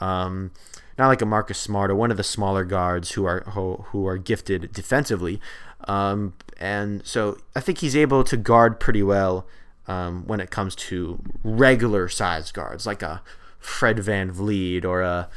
Um, 0.00 0.50
not 0.98 1.08
like 1.08 1.22
a 1.22 1.26
Marcus 1.26 1.58
Smart 1.58 1.90
or 1.90 1.94
one 1.94 2.10
of 2.10 2.16
the 2.16 2.24
smaller 2.24 2.64
guards 2.64 3.12
who 3.12 3.24
are 3.24 3.40
who, 3.40 3.84
who 3.88 4.06
are 4.06 4.18
gifted 4.18 4.72
defensively. 4.72 5.40
Um, 5.86 6.34
and 6.58 7.04
so 7.06 7.38
I 7.54 7.60
think 7.60 7.78
he's 7.78 7.96
able 7.96 8.24
to 8.24 8.36
guard 8.36 8.80
pretty 8.80 9.02
well 9.02 9.46
um, 9.86 10.26
when 10.26 10.40
it 10.40 10.50
comes 10.50 10.74
to 10.76 11.20
regular 11.42 12.08
sized 12.08 12.54
guards, 12.54 12.86
like 12.86 13.02
a 13.02 13.22
Fred 13.58 13.98
VanVleet 13.98 14.84
or 14.84 15.02
a 15.02 15.28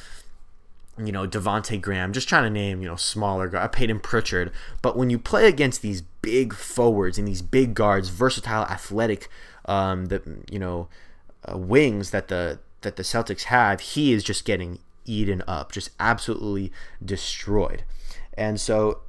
you 0.99 1.11
know, 1.11 1.27
Devonte 1.27 1.79
Graham, 1.79 2.11
just 2.11 2.27
trying 2.27 2.43
to 2.43 2.49
name, 2.49 2.81
you 2.81 2.87
know, 2.87 2.95
smaller 2.95 3.47
guard, 3.47 3.71
Payton 3.71 3.99
Pritchard. 3.99 4.51
But 4.81 4.97
when 4.97 5.09
you 5.09 5.19
play 5.19 5.47
against 5.47 5.81
these 5.81 6.01
big 6.01 6.53
forwards 6.53 7.17
and 7.17 7.27
these 7.27 7.41
big 7.41 7.75
guards, 7.75 8.09
versatile, 8.09 8.63
athletic, 8.63 9.29
um, 9.65 10.07
the 10.07 10.21
you 10.49 10.57
know, 10.57 10.87
uh, 11.45 11.57
wings 11.57 12.11
that 12.11 12.29
the 12.29 12.59
that 12.81 12.95
the 12.95 13.03
Celtics 13.03 13.43
have, 13.43 13.79
he 13.79 14.11
is 14.11 14.23
just 14.23 14.45
getting 14.45 14.79
eaten 15.07 15.43
up, 15.47 15.71
just 15.71 15.89
absolutely 15.99 16.71
destroyed. 17.03 17.83
And 18.37 18.59
so 18.59 18.99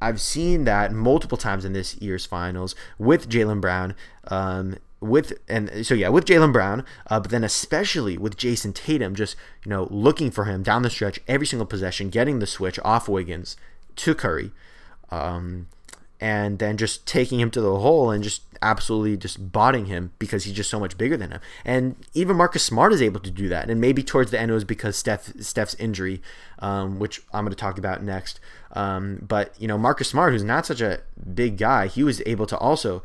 I've 0.00 0.20
seen 0.20 0.64
that 0.64 0.92
multiple 0.92 1.38
times 1.38 1.64
in 1.64 1.72
this 1.74 1.96
year's 1.96 2.26
finals 2.26 2.74
with 2.98 3.28
Jaylen 3.28 3.60
Brown. 3.60 3.94
Um, 4.28 4.76
with 5.00 5.32
and 5.48 5.84
so 5.84 5.94
yeah, 5.94 6.08
with 6.08 6.24
Jaylen 6.24 6.52
Brown, 6.52 6.84
uh, 7.08 7.20
but 7.20 7.30
then 7.30 7.44
especially 7.44 8.16
with 8.16 8.36
Jayson 8.36 8.72
Tatum, 8.72 9.14
just 9.14 9.36
you 9.64 9.70
know 9.70 9.88
looking 9.90 10.30
for 10.30 10.44
him 10.44 10.62
down 10.62 10.82
the 10.82 10.90
stretch 10.90 11.20
every 11.26 11.46
single 11.46 11.66
possession, 11.66 12.08
getting 12.08 12.38
the 12.38 12.46
switch 12.46 12.78
off 12.84 13.08
Wiggins 13.08 13.56
to 13.96 14.14
Curry, 14.14 14.52
um, 15.10 15.66
and 16.22 16.60
then 16.60 16.76
just 16.76 17.04
taking 17.04 17.40
him 17.40 17.50
to 17.50 17.60
the 17.60 17.80
hole 17.80 18.12
and 18.12 18.22
just 18.22 18.42
absolutely 18.62 19.16
just 19.16 19.50
botting 19.50 19.86
him 19.86 20.12
because 20.20 20.44
he's 20.44 20.54
just 20.54 20.70
so 20.70 20.78
much 20.78 20.96
bigger 20.96 21.16
than 21.16 21.32
him. 21.32 21.40
And 21.64 21.96
even 22.14 22.36
Marcus 22.36 22.62
Smart 22.62 22.92
is 22.92 23.02
able 23.02 23.18
to 23.18 23.30
do 23.30 23.48
that. 23.48 23.68
And 23.68 23.80
maybe 23.80 24.04
towards 24.04 24.30
the 24.30 24.38
end 24.38 24.52
it 24.52 24.54
was 24.54 24.62
because 24.62 24.96
Steph 24.96 25.32
Steph's 25.40 25.74
injury, 25.74 26.22
um, 26.60 27.00
which 27.00 27.20
I'm 27.34 27.44
going 27.44 27.50
to 27.50 27.56
talk 27.56 27.76
about 27.76 28.04
next. 28.04 28.38
Um, 28.70 29.18
but 29.26 29.52
you 29.58 29.66
know 29.66 29.76
Marcus 29.76 30.10
Smart, 30.10 30.32
who's 30.32 30.44
not 30.44 30.64
such 30.64 30.80
a 30.80 31.00
big 31.34 31.58
guy, 31.58 31.88
he 31.88 32.04
was 32.04 32.22
able 32.24 32.46
to 32.46 32.56
also 32.56 33.02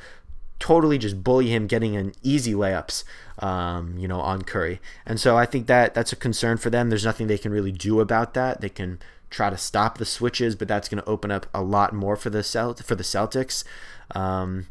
totally 0.59 0.99
just 0.99 1.23
bully 1.23 1.47
him 1.47 1.65
getting 1.65 1.95
an 1.95 2.13
easy 2.21 2.53
layups 2.53 3.03
um, 3.39 3.97
you 3.97 4.07
know 4.07 4.19
on 4.19 4.41
Curry 4.41 4.79
and 5.05 5.19
so 5.19 5.37
I 5.37 5.45
think 5.45 5.67
that 5.67 5.93
that's 5.93 6.11
a 6.11 6.15
concern 6.15 6.57
for 6.57 6.71
them 6.71 6.89
there's 6.89 7.05
nothing 7.05 7.27
they 7.27 7.37
can 7.37 7.51
really 7.51 7.71
do 7.71 7.99
about 7.99 8.33
that 8.33 8.59
they 8.61 8.69
can 8.69 8.97
try 9.29 9.49
to 9.49 9.57
stop 9.57 9.97
the 9.97 10.05
switches 10.05 10.55
but 10.55 10.67
that's 10.67 10.89
going 10.89 11.01
to 11.01 11.09
open 11.09 11.31
up 11.31 11.45
a 11.53 11.61
lot 11.61 11.93
more 11.93 12.15
for 12.15 12.29
the 12.29 12.43
Celt- 12.43 12.83
for 12.83 12.95
the 12.95 13.03
Celtics 13.03 13.63
um, 14.11 14.67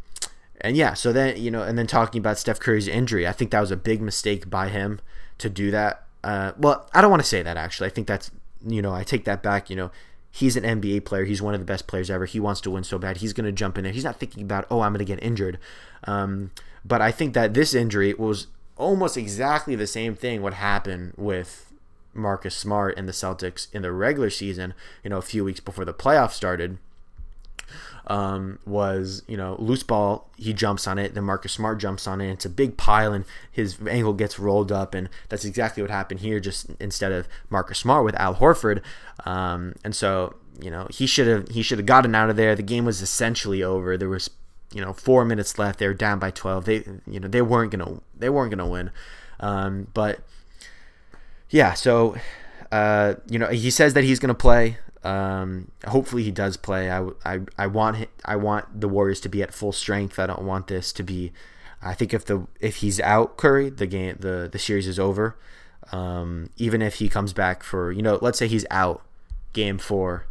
and 0.60 0.76
yeah 0.76 0.94
so 0.94 1.12
then 1.12 1.36
you 1.36 1.50
know 1.50 1.62
and 1.62 1.78
then 1.78 1.86
talking 1.86 2.18
about 2.18 2.38
Steph 2.38 2.60
Curry's 2.60 2.88
injury 2.88 3.26
I 3.26 3.32
think 3.32 3.50
that 3.50 3.60
was 3.60 3.70
a 3.70 3.76
big 3.76 4.00
mistake 4.00 4.48
by 4.48 4.68
him 4.68 5.00
to 5.38 5.48
do 5.48 5.70
that 5.70 6.04
uh, 6.24 6.52
well 6.58 6.88
I 6.94 7.00
don't 7.00 7.10
want 7.10 7.22
to 7.22 7.28
say 7.28 7.42
that 7.42 7.56
actually 7.56 7.88
I 7.88 7.90
think 7.90 8.06
that's 8.06 8.30
you 8.66 8.82
know 8.82 8.94
I 8.94 9.04
take 9.04 9.24
that 9.24 9.42
back 9.42 9.68
you 9.70 9.76
know 9.76 9.90
he's 10.36 10.56
an 10.56 10.64
NBA 10.64 11.06
player. 11.06 11.24
He's 11.24 11.40
one 11.40 11.54
of 11.54 11.60
the 11.60 11.66
best 11.66 11.86
players 11.86 12.10
ever. 12.10 12.26
He 12.26 12.38
wants 12.38 12.60
to 12.62 12.70
win 12.70 12.84
so 12.84 12.98
bad. 12.98 13.18
He's 13.18 13.32
going 13.32 13.46
to 13.46 13.52
jump 13.52 13.78
in 13.78 13.84
there. 13.84 13.92
He's 13.92 14.04
not 14.04 14.20
thinking 14.20 14.42
about, 14.42 14.66
oh, 14.70 14.80
I'm 14.80 14.92
going 14.92 14.98
to 14.98 15.04
get 15.06 15.22
injured. 15.22 15.58
Um, 16.04 16.50
but 16.84 17.00
I 17.00 17.10
think 17.10 17.32
that 17.32 17.54
this 17.54 17.74
injury 17.74 18.12
was 18.12 18.46
almost 18.76 19.16
exactly 19.16 19.74
the 19.74 19.86
same 19.86 20.14
thing 20.14 20.42
what 20.42 20.52
happened 20.52 21.14
with 21.16 21.72
Marcus 22.16 22.56
Smart 22.56 22.96
and 22.96 23.08
the 23.08 23.12
Celtics 23.12 23.72
in 23.72 23.82
the 23.82 23.92
regular 23.92 24.30
season, 24.30 24.74
you 25.04 25.10
know, 25.10 25.18
a 25.18 25.22
few 25.22 25.44
weeks 25.44 25.60
before 25.60 25.84
the 25.84 25.94
playoffs 25.94 26.32
started 26.32 26.78
um, 28.06 28.60
was 28.64 29.22
you 29.26 29.36
know 29.36 29.56
loose 29.58 29.82
ball 29.82 30.30
he 30.36 30.52
jumps 30.52 30.86
on 30.86 30.96
it 30.96 31.14
then 31.14 31.24
Marcus 31.24 31.52
Smart 31.52 31.78
jumps 31.78 32.06
on 32.06 32.20
it 32.20 32.30
it's 32.30 32.44
a 32.44 32.50
big 32.50 32.76
pile 32.76 33.12
and 33.12 33.24
his 33.50 33.78
ankle 33.88 34.12
gets 34.12 34.38
rolled 34.38 34.70
up 34.70 34.94
and 34.94 35.08
that's 35.28 35.44
exactly 35.44 35.82
what 35.82 35.90
happened 35.90 36.20
here 36.20 36.38
just 36.38 36.68
instead 36.78 37.10
of 37.10 37.26
Marcus 37.50 37.78
Smart 37.78 38.04
with 38.04 38.14
Al 38.14 38.36
Horford 38.36 38.80
um, 39.24 39.74
and 39.82 39.94
so 39.94 40.36
you 40.60 40.70
know 40.70 40.86
he 40.90 41.06
should 41.06 41.26
have 41.26 41.48
he 41.48 41.62
should 41.62 41.78
have 41.78 41.86
gotten 41.86 42.14
out 42.14 42.30
of 42.30 42.36
there. 42.36 42.54
The 42.54 42.62
game 42.62 42.84
was 42.84 43.02
essentially 43.02 43.62
over. 43.62 43.96
There 43.96 44.08
was 44.08 44.30
you 44.72 44.80
know 44.80 44.92
four 44.92 45.24
minutes 45.24 45.58
left. 45.58 45.78
They 45.78 45.86
were 45.86 45.94
down 45.94 46.18
by 46.18 46.30
12 46.30 46.64
they 46.64 46.84
you 47.06 47.20
know 47.20 47.28
they 47.28 47.42
weren't 47.42 47.70
gonna 47.70 48.00
they 48.16 48.28
weren't 48.28 48.50
gonna 48.50 48.66
win. 48.66 48.90
Um, 49.40 49.88
but 49.92 50.20
yeah 51.50 51.74
so 51.74 52.16
uh, 52.72 53.14
you 53.28 53.38
know 53.38 53.48
he 53.48 53.70
says 53.70 53.94
that 53.94 54.04
he's 54.04 54.18
gonna 54.18 54.34
play 54.34 54.78
um, 55.06 55.70
hopefully 55.86 56.24
he 56.24 56.32
does 56.32 56.56
play. 56.56 56.90
I, 56.90 57.06
I, 57.24 57.40
I 57.56 57.68
want 57.68 58.08
I 58.24 58.34
want 58.34 58.80
the 58.80 58.88
Warriors 58.88 59.20
to 59.20 59.28
be 59.28 59.40
at 59.40 59.54
full 59.54 59.70
strength. 59.70 60.18
I 60.18 60.26
don't 60.26 60.42
want 60.42 60.66
this 60.66 60.92
to 60.94 61.04
be. 61.04 61.32
I 61.80 61.94
think 61.94 62.12
if 62.12 62.24
the 62.24 62.48
if 62.60 62.76
he's 62.76 62.98
out 62.98 63.36
Curry, 63.36 63.70
the 63.70 63.86
game 63.86 64.16
the 64.18 64.48
the 64.50 64.58
series 64.58 64.88
is 64.88 64.98
over. 64.98 65.38
Um, 65.92 66.50
even 66.56 66.82
if 66.82 66.96
he 66.96 67.08
comes 67.08 67.32
back 67.32 67.62
for 67.62 67.92
you 67.92 68.02
know, 68.02 68.18
let's 68.20 68.36
say 68.36 68.48
he's 68.48 68.66
out 68.68 69.02
game 69.52 69.78
four, 69.78 70.26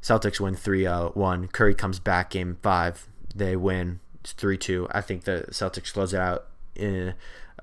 Celtics 0.00 0.38
win 0.38 0.54
3-1. 0.54 1.50
Curry 1.50 1.74
comes 1.74 1.98
back 1.98 2.30
game 2.30 2.56
five, 2.62 3.08
they 3.34 3.56
win 3.56 3.98
three 4.22 4.56
two. 4.56 4.86
I 4.92 5.00
think 5.00 5.24
the 5.24 5.46
Celtics 5.50 5.92
close 5.92 6.14
it 6.14 6.20
out 6.20 6.46
in 6.76 7.14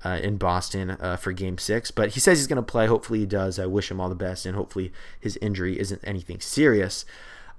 uh, 0.04 0.20
in 0.22 0.36
Boston 0.36 0.90
uh, 0.90 1.16
for 1.16 1.32
Game 1.32 1.58
Six. 1.58 1.90
But 1.90 2.10
he 2.10 2.20
says 2.20 2.38
he's 2.38 2.46
going 2.46 2.56
to 2.56 2.62
play. 2.62 2.86
Hopefully 2.86 3.20
he 3.20 3.26
does. 3.26 3.58
I 3.58 3.66
wish 3.66 3.90
him 3.90 4.00
all 4.00 4.08
the 4.08 4.14
best, 4.14 4.46
and 4.46 4.56
hopefully 4.56 4.92
his 5.20 5.36
injury 5.38 5.78
isn't 5.78 6.00
anything 6.04 6.40
serious. 6.40 7.04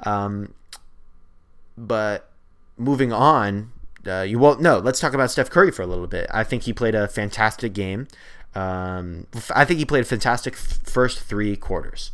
Um, 0.05 0.53
but 1.77 2.31
moving 2.77 3.11
on, 3.11 3.71
uh, 4.05 4.21
you 4.21 4.39
won't. 4.39 4.61
know. 4.61 4.79
let's 4.79 4.99
talk 4.99 5.13
about 5.13 5.31
Steph 5.31 5.49
Curry 5.49 5.71
for 5.71 5.81
a 5.81 5.87
little 5.87 6.07
bit. 6.07 6.27
I 6.31 6.43
think 6.43 6.63
he 6.63 6.73
played 6.73 6.95
a 6.95 7.07
fantastic 7.07 7.73
game. 7.73 8.07
Um, 8.55 9.27
I 9.53 9.65
think 9.65 9.79
he 9.79 9.85
played 9.85 10.01
a 10.01 10.05
fantastic 10.05 10.55
first 10.55 11.19
three 11.19 11.55
quarters. 11.55 12.11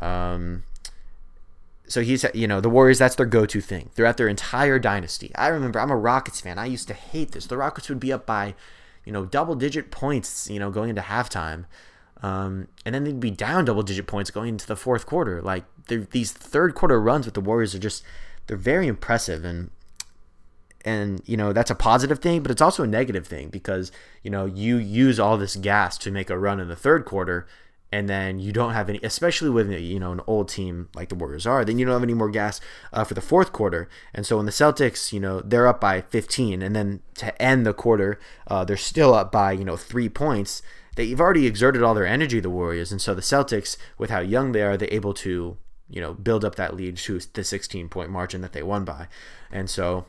Um, 0.00 0.64
so 1.86 2.00
he's 2.00 2.24
you 2.34 2.48
know 2.48 2.60
the 2.60 2.70
Warriors 2.70 2.98
that's 2.98 3.14
their 3.14 3.26
go-to 3.26 3.60
thing 3.60 3.90
throughout 3.94 4.16
their 4.16 4.28
entire 4.28 4.78
dynasty. 4.78 5.30
I 5.34 5.48
remember 5.48 5.78
I'm 5.78 5.90
a 5.90 5.96
Rockets 5.96 6.40
fan. 6.40 6.58
I 6.58 6.66
used 6.66 6.88
to 6.88 6.94
hate 6.94 7.32
this. 7.32 7.46
The 7.46 7.56
Rockets 7.56 7.88
would 7.88 8.00
be 8.00 8.12
up 8.12 8.26
by 8.26 8.54
you 9.04 9.12
know, 9.12 9.24
double 9.24 9.54
digit 9.54 9.90
points, 9.90 10.48
you 10.50 10.58
know, 10.58 10.70
going 10.70 10.90
into 10.90 11.02
halftime. 11.02 11.64
Um, 12.22 12.68
and 12.86 12.94
then 12.94 13.04
they'd 13.04 13.18
be 13.18 13.30
down 13.30 13.64
double 13.64 13.82
digit 13.82 14.06
points 14.06 14.30
going 14.30 14.50
into 14.50 14.66
the 14.66 14.76
fourth 14.76 15.06
quarter. 15.06 15.42
Like 15.42 15.64
these 15.88 16.32
third 16.32 16.74
quarter 16.74 17.00
runs 17.00 17.26
with 17.26 17.34
the 17.34 17.40
Warriors 17.40 17.74
are 17.74 17.80
just 17.80 18.04
they're 18.46 18.56
very 18.56 18.86
impressive 18.86 19.44
and 19.44 19.70
and 20.84 21.22
you 21.26 21.36
know 21.36 21.52
that's 21.52 21.70
a 21.70 21.74
positive 21.74 22.18
thing, 22.18 22.42
but 22.42 22.50
it's 22.50 22.62
also 22.62 22.82
a 22.82 22.88
negative 22.88 23.26
thing 23.26 23.48
because 23.48 23.92
you 24.22 24.30
know 24.30 24.46
you 24.46 24.76
use 24.76 25.18
all 25.18 25.36
this 25.36 25.56
gas 25.56 25.98
to 25.98 26.10
make 26.10 26.30
a 26.30 26.38
run 26.38 26.60
in 26.60 26.68
the 26.68 26.76
third 26.76 27.04
quarter, 27.04 27.46
and 27.92 28.08
then 28.08 28.40
you 28.40 28.52
don't 28.52 28.72
have 28.72 28.88
any, 28.88 28.98
especially 29.02 29.50
with 29.50 29.70
you 29.70 30.00
know 30.00 30.12
an 30.12 30.20
old 30.26 30.48
team 30.48 30.88
like 30.94 31.10
the 31.10 31.14
Warriors 31.14 31.46
are, 31.46 31.64
then 31.64 31.78
you 31.78 31.84
don't 31.84 31.92
have 31.92 32.02
any 32.02 32.14
more 32.14 32.30
gas 32.30 32.60
uh, 32.92 33.04
for 33.04 33.14
the 33.14 33.20
fourth 33.20 33.52
quarter. 33.52 33.88
And 34.14 34.26
so 34.26 34.38
when 34.38 34.46
the 34.46 34.52
Celtics, 34.52 35.12
you 35.12 35.20
know, 35.20 35.40
they're 35.40 35.68
up 35.68 35.80
by 35.80 36.00
15, 36.00 36.62
and 36.62 36.74
then 36.74 37.00
to 37.16 37.40
end 37.40 37.66
the 37.66 37.74
quarter, 37.74 38.18
uh, 38.48 38.64
they're 38.64 38.76
still 38.78 39.14
up 39.14 39.30
by 39.30 39.52
you 39.52 39.64
know 39.64 39.76
three 39.76 40.08
points. 40.08 40.62
They've 40.96 41.20
already 41.20 41.46
exerted 41.46 41.82
all 41.82 41.94
their 41.94 42.06
energy, 42.06 42.40
the 42.40 42.50
Warriors, 42.50 42.90
and 42.90 43.00
so 43.00 43.14
the 43.14 43.22
Celtics, 43.22 43.76
with 43.98 44.10
how 44.10 44.20
young 44.20 44.52
they 44.52 44.62
are, 44.62 44.76
they're 44.76 44.88
able 44.90 45.14
to 45.14 45.58
you 45.90 46.00
know 46.00 46.14
build 46.14 46.44
up 46.44 46.54
that 46.54 46.74
lead 46.74 46.96
to 46.96 47.20
the 47.34 47.44
16 47.44 47.88
point 47.90 48.10
margin 48.10 48.40
that 48.40 48.52
they 48.52 48.62
won 48.62 48.84
by, 48.84 49.08
and 49.50 49.68
so 49.68 50.06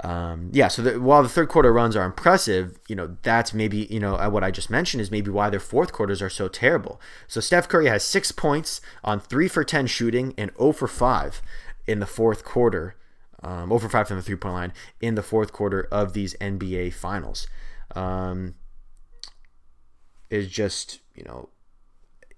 um, 0.00 0.50
yeah, 0.52 0.68
so 0.68 0.82
the, 0.82 1.00
while 1.00 1.22
the 1.22 1.28
third 1.28 1.48
quarter 1.48 1.72
runs 1.72 1.94
are 1.94 2.04
impressive, 2.04 2.78
you 2.88 2.96
know 2.96 3.16
that's 3.22 3.54
maybe 3.54 3.86
you 3.90 4.00
know 4.00 4.16
what 4.28 4.42
I 4.42 4.50
just 4.50 4.68
mentioned 4.68 5.00
is 5.00 5.10
maybe 5.10 5.30
why 5.30 5.50
their 5.50 5.60
fourth 5.60 5.92
quarters 5.92 6.20
are 6.20 6.30
so 6.30 6.48
terrible. 6.48 7.00
So 7.28 7.40
Steph 7.40 7.68
Curry 7.68 7.86
has 7.86 8.02
six 8.02 8.32
points 8.32 8.80
on 9.04 9.20
three 9.20 9.46
for 9.46 9.62
ten 9.62 9.86
shooting 9.86 10.34
and 10.36 10.50
0 10.58 10.72
for 10.72 10.88
five 10.88 11.40
in 11.86 12.00
the 12.00 12.06
fourth 12.06 12.44
quarter, 12.44 12.96
um, 13.42 13.68
0 13.68 13.78
for 13.78 13.88
five 13.88 14.08
from 14.08 14.16
the 14.16 14.22
three 14.22 14.36
point 14.36 14.54
line 14.54 14.72
in 15.00 15.14
the 15.14 15.22
fourth 15.22 15.52
quarter 15.52 15.86
of 15.92 16.12
these 16.12 16.34
NBA 16.40 16.92
finals. 16.92 17.46
Um, 17.94 18.54
is 20.28 20.48
just 20.48 20.98
you 21.14 21.22
know 21.22 21.50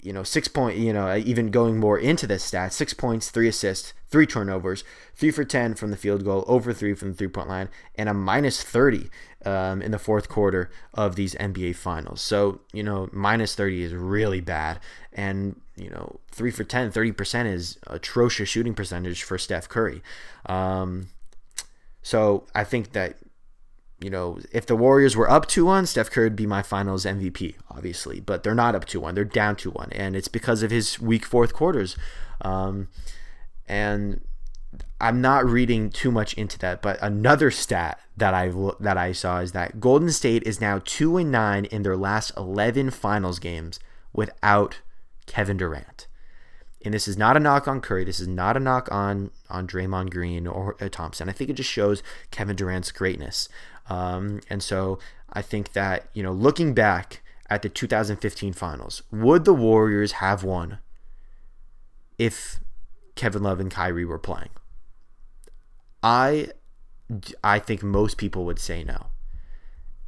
you 0.00 0.12
know, 0.12 0.22
six 0.22 0.48
point, 0.48 0.78
you 0.78 0.92
know, 0.92 1.16
even 1.16 1.50
going 1.50 1.78
more 1.78 1.98
into 1.98 2.26
this 2.26 2.44
stat, 2.44 2.72
six 2.72 2.94
points, 2.94 3.30
three 3.30 3.48
assists, 3.48 3.92
three 4.08 4.26
turnovers, 4.26 4.84
three 5.14 5.30
for 5.30 5.44
10 5.44 5.74
from 5.74 5.90
the 5.90 5.96
field 5.96 6.24
goal, 6.24 6.44
over 6.46 6.72
three 6.72 6.94
from 6.94 7.10
the 7.10 7.16
three 7.16 7.28
point 7.28 7.48
line, 7.48 7.68
and 7.96 8.08
a 8.08 8.14
minus 8.14 8.62
30 8.62 9.10
um, 9.44 9.82
in 9.82 9.90
the 9.90 9.98
fourth 9.98 10.28
quarter 10.28 10.70
of 10.94 11.16
these 11.16 11.34
NBA 11.36 11.76
finals. 11.76 12.20
So, 12.20 12.60
you 12.72 12.82
know, 12.82 13.08
minus 13.12 13.54
30 13.54 13.82
is 13.82 13.94
really 13.94 14.40
bad. 14.40 14.80
And, 15.12 15.60
you 15.76 15.90
know, 15.90 16.20
three 16.30 16.50
for 16.50 16.64
10, 16.64 16.92
30% 16.92 17.46
is 17.46 17.78
atrocious 17.86 18.48
shooting 18.48 18.74
percentage 18.74 19.22
for 19.22 19.38
Steph 19.38 19.68
Curry. 19.68 20.02
Um, 20.46 21.08
so 22.02 22.44
I 22.54 22.64
think 22.64 22.92
that 22.92 23.16
you 24.00 24.10
know, 24.10 24.38
if 24.52 24.66
the 24.66 24.76
Warriors 24.76 25.16
were 25.16 25.30
up 25.30 25.46
2 25.46 25.64
1, 25.64 25.86
Steph 25.86 26.10
Curry 26.10 26.26
would 26.26 26.36
be 26.36 26.46
my 26.46 26.62
finals 26.62 27.04
MVP, 27.04 27.54
obviously. 27.70 28.20
But 28.20 28.42
they're 28.42 28.54
not 28.54 28.74
up 28.74 28.84
2 28.84 29.00
1. 29.00 29.14
They're 29.14 29.24
down 29.24 29.56
2 29.56 29.70
1. 29.70 29.90
And 29.92 30.14
it's 30.14 30.28
because 30.28 30.62
of 30.62 30.70
his 30.70 31.00
weak 31.00 31.24
fourth 31.24 31.54
quarters. 31.54 31.96
Um, 32.42 32.88
and 33.66 34.20
I'm 35.00 35.20
not 35.20 35.46
reading 35.46 35.90
too 35.90 36.10
much 36.10 36.34
into 36.34 36.58
that, 36.58 36.82
but 36.82 36.98
another 37.00 37.50
stat 37.50 38.00
that 38.16 38.34
I 38.34 38.52
that 38.80 38.96
I 38.96 39.12
saw 39.12 39.40
is 39.40 39.52
that 39.52 39.80
Golden 39.80 40.10
State 40.10 40.42
is 40.44 40.60
now 40.60 40.80
2 40.84 41.16
and 41.16 41.32
9 41.32 41.64
in 41.66 41.82
their 41.82 41.96
last 41.96 42.32
11 42.36 42.90
finals 42.90 43.38
games 43.38 43.80
without 44.12 44.80
Kevin 45.26 45.56
Durant. 45.56 46.06
And 46.84 46.94
this 46.94 47.08
is 47.08 47.16
not 47.16 47.36
a 47.36 47.40
knock 47.40 47.66
on 47.66 47.80
Curry. 47.80 48.04
This 48.04 48.20
is 48.20 48.28
not 48.28 48.56
a 48.56 48.60
knock 48.60 48.88
on 48.92 49.30
on 49.50 49.66
Draymond 49.66 50.10
Green 50.10 50.46
or 50.46 50.74
Thompson. 50.74 51.28
I 51.28 51.32
think 51.32 51.50
it 51.50 51.54
just 51.54 51.70
shows 51.70 52.02
Kevin 52.30 52.56
Durant's 52.56 52.92
greatness. 52.92 53.48
Um, 53.88 54.40
and 54.50 54.62
so 54.62 54.98
I 55.32 55.42
think 55.42 55.72
that, 55.72 56.08
you 56.12 56.22
know, 56.22 56.32
looking 56.32 56.74
back 56.74 57.22
at 57.48 57.62
the 57.62 57.68
2015 57.68 58.52
finals. 58.52 59.02
Would 59.10 59.44
the 59.44 59.54
Warriors 59.54 60.12
have 60.12 60.42
won 60.42 60.78
if 62.18 62.60
Kevin 63.14 63.42
Love 63.42 63.60
and 63.60 63.70
Kyrie 63.70 64.04
were 64.04 64.18
playing? 64.18 64.50
I 66.02 66.48
I 67.42 67.58
think 67.58 67.82
most 67.82 68.16
people 68.16 68.44
would 68.44 68.58
say 68.58 68.82
no. 68.82 69.06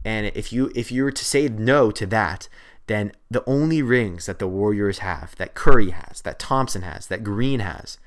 And 0.05 0.27
if 0.35 0.53
you 0.53 0.73
if 0.75 0.91
you 0.91 1.05
were 1.05 1.13
to 1.13 1.25
say 1.25 1.49
no 1.49 1.91
to 1.93 2.07
that, 2.07 2.49
then 2.87 3.13
the 3.31 3.45
only 3.47 3.83
rings 3.83 4.27
that 4.27 4.39
the 4.39 4.49
Warriors 4.49 4.99
have, 4.99 5.37
that 5.37 5.55
Curry 5.55 5.91
has, 5.91 6.23
that 6.23 6.39
Thompson 6.39 6.83
has, 6.83 7.07
that 7.09 7.23
Green 7.23 7.61
has, 7.61 7.99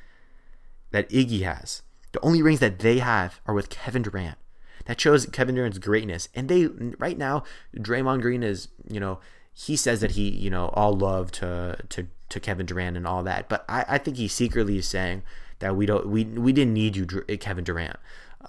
that 0.91 1.09
Iggy 1.09 1.43
has, 1.43 1.83
the 2.11 2.19
only 2.21 2.41
rings 2.41 2.59
that 2.59 2.79
they 2.79 2.99
have 2.99 3.39
are 3.45 3.53
with 3.53 3.69
Kevin 3.69 4.01
Durant. 4.01 4.37
That 4.85 4.99
shows 4.99 5.25
Kevin 5.27 5.55
Durant's 5.55 5.77
greatness. 5.77 6.29
And 6.35 6.49
they 6.49 6.65
right 6.65 7.17
now, 7.17 7.43
Draymond 7.75 8.21
Green 8.21 8.43
is, 8.43 8.67
you 8.87 8.99
know, 8.99 9.19
he 9.53 9.75
says 9.75 10.01
that 10.01 10.11
he, 10.11 10.29
you 10.29 10.49
know, 10.49 10.69
all 10.69 10.93
love 10.93 11.31
to 11.33 11.77
to 11.89 12.07
to 12.29 12.39
Kevin 12.39 12.65
Durant 12.65 12.97
and 12.97 13.05
all 13.05 13.23
that. 13.23 13.49
But 13.49 13.65
I, 13.67 13.85
I 13.87 13.97
think 13.97 14.17
he 14.17 14.27
secretly 14.27 14.77
is 14.77 14.87
saying 14.87 15.23
that 15.59 15.75
we 15.75 15.85
don't 15.85 16.07
we 16.07 16.23
we 16.25 16.53
didn't 16.53 16.73
need 16.73 16.95
you, 16.95 17.05
Kevin 17.05 17.63
Durant. 17.63 17.97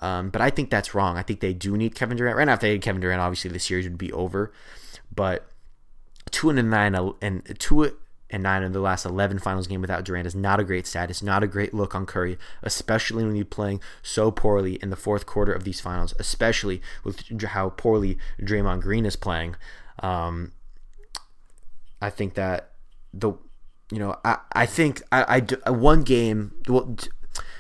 Um, 0.00 0.30
but 0.30 0.40
I 0.40 0.50
think 0.50 0.70
that's 0.70 0.94
wrong. 0.94 1.18
I 1.18 1.22
think 1.22 1.40
they 1.40 1.52
do 1.52 1.76
need 1.76 1.94
Kevin 1.94 2.16
Durant. 2.16 2.36
Right 2.36 2.44
now, 2.44 2.54
if 2.54 2.60
they 2.60 2.72
had 2.72 2.82
Kevin 2.82 3.00
Durant, 3.00 3.20
obviously 3.20 3.50
the 3.50 3.58
series 3.58 3.86
would 3.86 3.98
be 3.98 4.12
over. 4.12 4.52
But 5.14 5.46
two 6.30 6.48
and 6.50 6.58
a 6.58 6.62
nine 6.62 6.94
and 7.20 7.56
two 7.58 7.96
and 8.32 8.42
nine 8.42 8.62
of 8.62 8.72
the 8.72 8.80
last 8.80 9.04
11 9.04 9.38
finals 9.38 9.66
game 9.66 9.82
without 9.82 10.04
Durant 10.04 10.26
is 10.26 10.34
not 10.34 10.58
a 10.58 10.64
great 10.64 10.86
stat. 10.86 11.10
It's 11.10 11.22
not 11.22 11.42
a 11.42 11.46
great 11.46 11.74
look 11.74 11.94
on 11.94 12.06
Curry, 12.06 12.38
especially 12.62 13.24
when 13.24 13.36
you're 13.36 13.44
playing 13.44 13.80
so 14.02 14.30
poorly 14.30 14.76
in 14.76 14.88
the 14.88 14.96
fourth 14.96 15.26
quarter 15.26 15.52
of 15.52 15.64
these 15.64 15.80
finals, 15.80 16.14
especially 16.18 16.80
with 17.04 17.42
how 17.42 17.68
poorly 17.68 18.16
Draymond 18.40 18.80
Green 18.80 19.04
is 19.04 19.16
playing. 19.16 19.54
Um, 20.00 20.52
I 22.00 22.08
think 22.08 22.34
that 22.34 22.72
the, 23.12 23.34
you 23.90 23.98
know, 23.98 24.18
I, 24.24 24.38
I 24.54 24.66
think 24.66 25.02
I, 25.12 25.44
I 25.66 25.70
one 25.70 26.02
game, 26.02 26.54
well, 26.66 26.96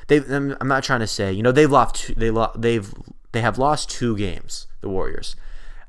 they 0.08 0.16
I'm 0.16 0.68
not 0.68 0.82
trying 0.82 1.00
to 1.00 1.06
say 1.06 1.32
you 1.32 1.42
know 1.42 1.52
they've 1.52 1.70
lost 1.70 1.94
two, 1.94 2.14
they 2.14 2.30
lo- 2.30 2.52
they've 2.56 2.92
they 3.32 3.40
have 3.40 3.58
lost 3.58 3.88
two 3.88 4.16
games 4.16 4.66
the 4.80 4.88
Warriors, 4.88 5.36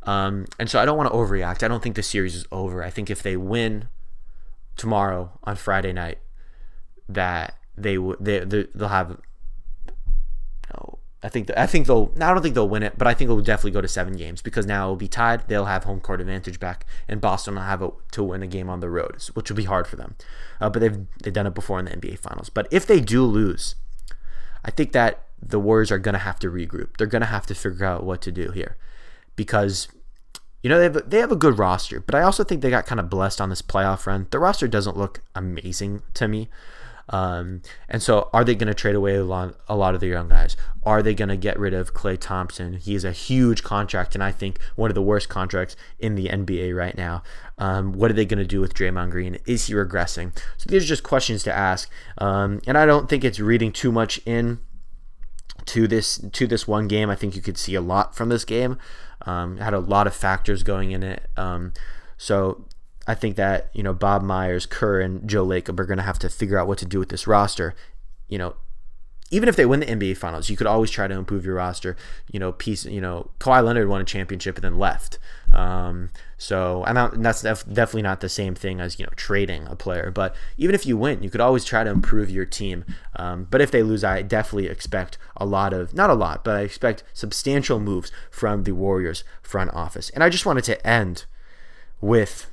um, 0.04 0.46
and 0.60 0.70
so 0.70 0.80
I 0.80 0.86
don't 0.86 0.98
want 0.98 1.12
to 1.12 1.18
overreact. 1.18 1.64
I 1.64 1.68
don't 1.68 1.82
think 1.82 1.96
the 1.96 2.04
series 2.04 2.36
is 2.36 2.46
over. 2.52 2.84
I 2.84 2.90
think 2.90 3.10
if 3.10 3.24
they 3.24 3.36
win 3.36 3.90
tomorrow 4.78 5.32
on 5.44 5.56
Friday 5.56 5.94
night, 5.94 6.20
that 7.10 7.56
they 7.78 7.98
would 7.98 8.18
they, 8.20 8.40
they 8.40 8.68
they'll 8.74 8.88
have. 8.88 9.20
No, 10.74 11.00
I 11.22 11.30
think 11.30 11.50
I 11.56 11.66
think 11.66 11.88
they'll. 11.88 12.12
I 12.16 12.34
don't 12.34 12.42
think 12.42 12.56
they'll 12.56 12.70
win 12.70 12.84
it, 12.84 12.98
but 12.98 13.08
I 13.08 13.14
think 13.14 13.30
it 13.30 13.34
will 13.34 13.42
definitely 13.42 13.72
go 13.72 13.82
to 13.82 13.88
seven 13.88 14.16
games 14.16 14.42
because 14.42 14.66
now 14.66 14.86
it'll 14.86 14.96
be 14.96 15.08
tied. 15.08 15.48
They'll 15.48 15.66
have 15.66 15.84
home 15.84 16.00
court 16.00 16.22
advantage 16.22 16.60
back, 16.60 16.86
and 17.08 17.22
Boston 17.22 17.56
will 17.56 17.62
have 17.62 17.82
a, 17.82 17.92
to 18.12 18.24
win 18.24 18.44
a 18.44 18.48
game 18.48 18.70
on 18.70 18.80
the 18.80 18.90
road, 18.90 19.22
which 19.34 19.50
will 19.50 19.58
be 19.58 19.64
hard 19.66 19.88
for 19.88 19.96
them. 19.96 20.16
Uh, 20.60 20.70
but 20.70 20.80
they've 20.80 20.98
they've 21.22 21.34
done 21.34 21.48
it 21.48 21.56
before 21.56 21.80
in 21.80 21.86
the 21.86 21.92
NBA 21.92 22.20
Finals. 22.20 22.50
But 22.50 22.68
if 22.72 22.86
they 22.86 23.00
do 23.00 23.26
lose, 23.26 23.76
I 24.64 24.72
think 24.72 24.92
that 24.94 25.24
the 25.42 25.60
Warriors 25.60 25.92
are 25.92 26.00
going 26.00 26.14
to 26.14 26.20
have 26.20 26.40
to 26.40 26.50
regroup. 26.50 26.98
They're 26.98 27.08
going 27.08 27.22
to 27.22 27.28
have 27.28 27.46
to 27.48 27.56
figure 27.56 27.86
out 27.86 28.04
what 28.04 28.22
to 28.22 28.32
do 28.32 28.52
here 28.52 28.78
because 29.36 29.88
you 30.64 30.70
know 30.70 30.78
they 30.78 30.86
have 30.86 30.96
a, 30.96 31.02
they 31.02 31.20
have 31.20 31.32
a 31.32 31.36
good 31.36 31.60
roster, 31.60 32.00
but 32.00 32.16
I 32.16 32.22
also 32.22 32.44
think 32.44 32.62
they 32.62 32.70
got 32.70 32.86
kind 32.86 33.00
of 33.00 33.10
blessed 33.10 33.42
on 33.42 33.50
this 33.50 33.62
playoff 33.62 34.08
run. 34.08 34.28
The 34.32 34.40
roster 34.40 34.68
doesn't 34.68 34.98
look 34.98 35.22
amazing 35.36 36.02
to 36.16 36.28
me. 36.28 36.50
Um, 37.10 37.62
and 37.90 38.02
so, 38.02 38.30
are 38.34 38.44
they 38.44 38.56
going 38.56 38.70
to 38.70 38.74
trade 38.74 38.96
away 38.96 39.16
a 39.16 39.26
lot, 39.26 39.56
a 39.68 39.76
lot 39.76 39.94
of 39.94 40.00
the 40.00 40.08
young 40.08 40.30
guys? 40.30 40.56
Are 40.84 41.02
they 41.02 41.14
going 41.14 41.30
to 41.30 41.38
get 41.38 41.60
rid 41.60 41.74
of 41.74 41.94
Klay 41.94 42.18
Thompson? 42.18 42.74
He 42.74 42.96
is 42.96 43.04
a 43.04 43.12
huge 43.12 43.62
contract, 43.62 44.16
and 44.16 44.24
I 44.24 44.32
think 44.32 44.60
one 44.76 44.90
of 44.90 44.96
the 44.96 45.02
worst 45.02 45.28
contracts 45.28 45.76
in 46.00 46.16
the 46.16 46.28
NBA 46.28 46.76
right 46.76 46.98
now. 46.98 47.22
Um, 47.58 47.92
what 47.92 48.10
are 48.10 48.14
they 48.14 48.26
going 48.26 48.40
to 48.40 48.46
do 48.46 48.62
with 48.62 48.74
Draymond 48.74 49.12
Green? 49.12 49.38
Is 49.46 49.68
he 49.68 49.74
regressing? 49.74 50.36
So 50.58 50.70
these 50.70 50.86
are 50.86 50.88
just 50.88 51.04
questions 51.04 51.44
to 51.44 51.54
ask, 51.54 51.90
um, 52.20 52.62
and 52.66 52.78
I 52.78 52.86
don't 52.86 53.10
think 53.10 53.24
it's 53.24 53.40
reading 53.40 53.74
too 53.74 53.92
much 53.92 54.22
in 54.26 54.60
to 55.66 55.88
this 55.88 56.18
to 56.32 56.48
this 56.48 56.68
one 56.68 56.88
game. 56.88 57.10
I 57.10 57.16
think 57.16 57.36
you 57.36 57.42
could 57.42 57.58
see 57.58 57.76
a 57.76 57.82
lot 57.82 58.16
from 58.16 58.30
this 58.30 58.46
game. 58.46 58.78
Um, 59.26 59.58
had 59.58 59.74
a 59.74 59.80
lot 59.80 60.08
of 60.08 60.14
factors 60.14 60.64
going 60.64 60.92
in 60.92 61.04
it. 61.04 61.30
Um, 61.38 61.74
so 62.18 62.66
I 63.08 63.16
think 63.16 63.36
that 63.36 63.70
you 63.74 63.84
know 63.84 63.94
Bob 63.94 64.22
Myers, 64.24 64.66
Kerr, 64.66 65.02
and 65.02 65.28
Joe 65.28 65.46
Lacob 65.46 65.80
are 65.80 65.86
going 65.86 65.98
to 65.98 66.04
have 66.04 66.20
to 66.20 66.30
figure 66.30 66.58
out 66.58 66.68
what 66.68 66.78
to 66.80 66.86
do 66.86 67.00
with 67.00 67.10
this 67.10 67.28
roster. 67.28 67.76
You 68.28 68.38
know, 68.38 68.56
even 69.32 69.50
if 69.50 69.56
they 69.56 69.66
win 69.66 69.80
the 69.80 69.86
NBA 69.86 70.18
Finals, 70.18 70.50
you 70.50 70.58
could 70.58 70.68
always 70.68 70.92
try 70.92 71.08
to 71.08 71.16
improve 71.16 71.46
your 71.46 71.56
roster. 71.56 71.96
You 72.32 72.40
know, 72.40 72.52
piece. 72.52 72.86
You 72.86 73.02
know, 73.02 73.32
Kawhi 73.40 73.64
Leonard 73.64 73.90
won 73.90 74.02
a 74.02 74.06
championship 74.06 74.56
and 74.56 74.64
then 74.64 74.78
left. 74.78 75.20
Um, 75.54 76.10
so 76.44 76.84
I'm 76.86 76.96
not, 76.96 77.24
that's 77.24 77.42
def- 77.42 77.66
definitely 77.66 78.02
not 78.02 78.20
the 78.20 78.28
same 78.28 78.54
thing 78.54 78.82
as 78.82 79.00
you 79.00 79.06
know 79.06 79.14
trading 79.16 79.66
a 79.68 79.78
player. 79.78 80.12
But 80.12 80.36
even 80.58 80.76
if 80.76 80.86
you 80.86 80.98
win, 80.98 81.24
you 81.24 81.30
could 81.30 81.40
always 81.40 81.64
try 81.64 81.86
to 81.86 81.90
improve 81.90 82.30
your 82.30 82.44
team. 82.44 82.84
Um, 83.16 83.48
but 83.50 83.62
if 83.62 83.72
they 83.72 83.82
lose, 83.82 84.04
I 84.04 84.24
definitely 84.24 84.68
expect 84.68 85.18
a 85.38 85.46
lot 85.46 85.72
of 85.72 85.94
not 85.94 86.10
a 86.10 86.16
lot, 86.16 86.44
but 86.44 86.58
I 86.58 86.60
expect 86.60 87.06
substantial 87.14 87.80
moves 87.80 88.12
from 88.30 88.64
the 88.64 88.74
Warriors 88.74 89.24
front 89.42 89.74
office. 89.74 90.10
And 90.10 90.22
I 90.22 90.28
just 90.28 90.46
wanted 90.46 90.66
to 90.66 90.86
end 90.86 91.24
with 92.02 92.52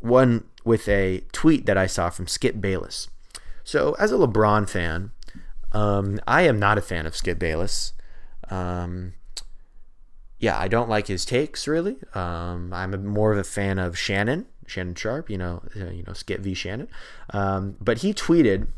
one 0.00 0.48
with 0.64 0.88
a 0.88 1.22
tweet 1.30 1.64
that 1.66 1.78
I 1.78 1.86
saw 1.86 2.10
from 2.10 2.26
Skip 2.26 2.60
Bayless. 2.60 3.06
So, 3.62 3.94
as 4.00 4.10
a 4.10 4.16
LeBron 4.16 4.68
fan, 4.68 5.12
um, 5.70 6.18
I 6.26 6.42
am 6.42 6.58
not 6.58 6.76
a 6.76 6.82
fan 6.82 7.06
of 7.06 7.14
Skip 7.14 7.38
Bayless. 7.38 7.92
Um, 8.50 9.12
yeah, 10.38 10.58
I 10.58 10.68
don't 10.68 10.88
like 10.88 11.08
his 11.08 11.24
takes 11.24 11.66
really. 11.66 11.96
Um, 12.14 12.72
I'm 12.72 13.06
more 13.06 13.32
of 13.32 13.38
a 13.38 13.44
fan 13.44 13.78
of 13.78 13.98
Shannon, 13.98 14.46
Shannon 14.66 14.94
Sharpe, 14.94 15.30
You 15.30 15.38
know, 15.38 15.62
uh, 15.76 15.90
you 15.90 16.04
know 16.06 16.12
Skip 16.12 16.40
v 16.40 16.54
Shannon. 16.54 16.88
Um, 17.30 17.76
but 17.80 17.98
he 17.98 18.14
tweeted, 18.14 18.68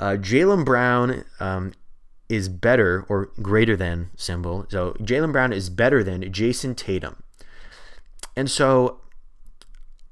uh, 0.00 0.16
"Jaylen 0.18 0.64
Brown 0.64 1.24
um, 1.40 1.72
is 2.28 2.48
better 2.48 3.04
or 3.08 3.30
greater 3.40 3.76
than 3.76 4.10
symbol. 4.16 4.66
So 4.68 4.94
Jaylen 5.00 5.32
Brown 5.32 5.52
is 5.52 5.70
better 5.70 6.02
than 6.02 6.22
Jayson 6.32 6.74
Tatum." 6.74 7.22
And 8.36 8.50
so 8.50 9.00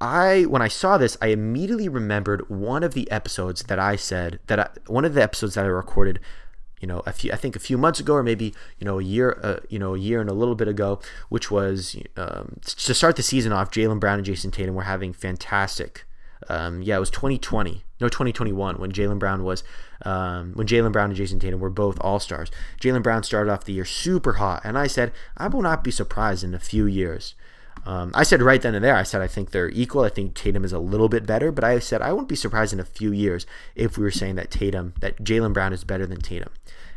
I 0.00 0.42
when 0.42 0.62
I 0.62 0.68
saw 0.68 0.98
this, 0.98 1.16
I 1.22 1.28
immediately 1.28 1.88
remembered 1.88 2.48
one 2.48 2.82
of 2.82 2.94
the 2.94 3.10
episodes 3.10 3.62
that 3.64 3.78
I 3.78 3.96
said 3.96 4.40
that 4.48 4.58
I, 4.58 4.68
one 4.86 5.04
of 5.04 5.14
the 5.14 5.22
episodes 5.22 5.54
that 5.54 5.64
I 5.64 5.68
recorded, 5.68 6.18
you 6.82 6.88
know, 6.88 7.02
a 7.06 7.12
few 7.12 7.32
I 7.32 7.36
think 7.36 7.56
a 7.56 7.60
few 7.60 7.78
months 7.78 8.00
ago 8.00 8.12
or 8.14 8.22
maybe 8.22 8.52
you 8.78 8.84
know 8.84 8.98
a 8.98 9.02
year, 9.02 9.38
uh, 9.42 9.60
you 9.70 9.78
know, 9.78 9.94
a 9.94 9.98
year 9.98 10.20
and 10.20 10.28
a 10.28 10.34
little 10.34 10.56
bit 10.56 10.68
ago, 10.68 11.00
which 11.30 11.50
was 11.50 11.96
um, 12.16 12.58
to 12.64 12.92
start 12.92 13.16
the 13.16 13.22
season 13.22 13.52
off. 13.52 13.70
Jaylen 13.70 14.00
Brown 14.00 14.18
and 14.18 14.26
Jayson 14.26 14.50
Tatum 14.50 14.74
were 14.74 14.82
having 14.82 15.12
fantastic. 15.14 16.04
Um, 16.48 16.82
yeah, 16.82 16.96
it 16.96 17.00
was 17.00 17.10
2020, 17.10 17.84
no 18.00 18.08
2021 18.08 18.80
when 18.80 18.90
Jaylen 18.90 19.20
Brown 19.20 19.44
was 19.44 19.62
um, 20.04 20.54
when 20.54 20.66
Jaylen 20.66 20.90
Brown 20.90 21.10
and 21.10 21.16
Jayson 21.16 21.38
Tatum 21.38 21.60
were 21.60 21.70
both 21.70 21.98
All 22.00 22.18
Stars. 22.18 22.50
Jaylen 22.80 23.02
Brown 23.02 23.22
started 23.22 23.50
off 23.50 23.64
the 23.64 23.72
year 23.72 23.84
super 23.84 24.34
hot, 24.34 24.60
and 24.64 24.76
I 24.76 24.88
said 24.88 25.12
I 25.36 25.46
will 25.46 25.62
not 25.62 25.84
be 25.84 25.92
surprised 25.92 26.42
in 26.42 26.52
a 26.52 26.58
few 26.58 26.86
years 26.86 27.36
um, 27.84 28.12
I 28.14 28.22
said 28.22 28.42
right 28.42 28.62
then 28.62 28.74
and 28.74 28.84
there, 28.84 28.94
I 28.94 29.02
said 29.02 29.20
I 29.20 29.26
think 29.26 29.50
they're 29.50 29.70
equal. 29.70 30.02
I 30.02 30.08
think 30.08 30.34
Tatum 30.34 30.64
is 30.64 30.72
a 30.72 30.78
little 30.78 31.08
bit 31.08 31.26
better, 31.26 31.50
but 31.50 31.64
I 31.64 31.78
said 31.78 32.00
I 32.00 32.12
wouldn't 32.12 32.28
be 32.28 32.36
surprised 32.36 32.72
in 32.72 32.80
a 32.80 32.84
few 32.84 33.12
years 33.12 33.46
if 33.74 33.98
we 33.98 34.04
were 34.04 34.10
saying 34.10 34.36
that 34.36 34.50
Tatum, 34.50 34.94
that 35.00 35.18
Jaylen 35.18 35.52
Brown 35.52 35.72
is 35.72 35.84
better 35.84 36.06
than 36.06 36.20
Tatum. 36.20 36.52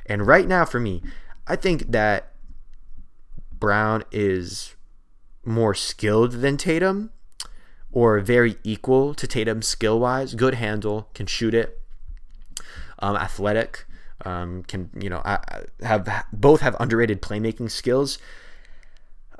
And 0.06 0.28
right 0.28 0.48
now, 0.48 0.64
for 0.66 0.80
me, 0.80 1.02
I 1.48 1.56
think 1.56 1.92
that 1.92 2.34
Brown 3.52 4.04
is 4.12 4.76
more 5.44 5.74
skilled 5.74 6.34
than 6.34 6.58
Tatum, 6.58 7.12
or 7.92 8.20
very 8.20 8.58
equal 8.64 9.16
to 9.16 9.26
Tatum 9.26 9.62
skill 9.62 10.00
wise. 10.00 10.36
Good 10.36 10.56
handle, 10.56 11.10
can 11.16 11.26
shoot 11.26 11.54
it, 11.56 11.82
um, 13.00 13.16
athletic, 13.16 13.86
um, 14.24 14.64
can 14.64 14.90
you 15.00 15.10
know 15.10 15.24
have 15.82 16.26
both 16.32 16.62
have 16.62 16.76
underrated 16.80 17.22
playmaking 17.22 17.72
skills. 17.72 18.20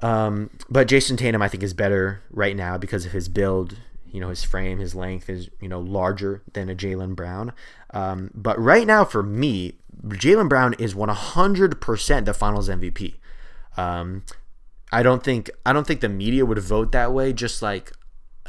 Um, 0.02 0.50
but 0.70 0.88
Jayson 0.88 1.18
Tatum, 1.18 1.42
I 1.42 1.48
think, 1.48 1.64
is 1.64 1.74
better 1.74 2.22
right 2.30 2.56
now 2.56 2.78
because 2.78 3.06
of 3.06 3.12
his 3.12 3.30
build. 3.30 3.78
You 4.12 4.22
know, 4.22 4.30
his 4.30 4.44
frame, 4.44 4.80
his 4.80 4.96
length 4.96 5.30
is 5.30 5.50
you 5.60 5.68
know 5.68 5.80
larger 5.80 6.42
than 6.54 6.70
a 6.70 6.76
Jaylen 6.76 7.16
Brown. 7.16 7.54
Um, 7.92 8.32
but 8.34 8.60
right 8.60 8.88
now, 8.88 9.06
for 9.06 9.24
me, 9.24 9.74
Jaylen 10.08 10.50
Brown 10.50 10.74
is 10.76 10.94
100% 10.94 12.26
the 12.26 12.34
Finals 12.34 12.70
MVP. 12.70 13.16
Um, 13.78 14.24
I 14.92 15.04
don't 15.04 15.24
think 15.24 15.50
I 15.66 15.74
don't 15.74 15.86
think 15.86 16.02
the 16.02 16.10
media 16.10 16.46
would 16.46 16.60
vote 16.60 16.92
that 16.94 17.14
way. 17.14 17.34
Just 17.34 17.62
like 17.62 17.92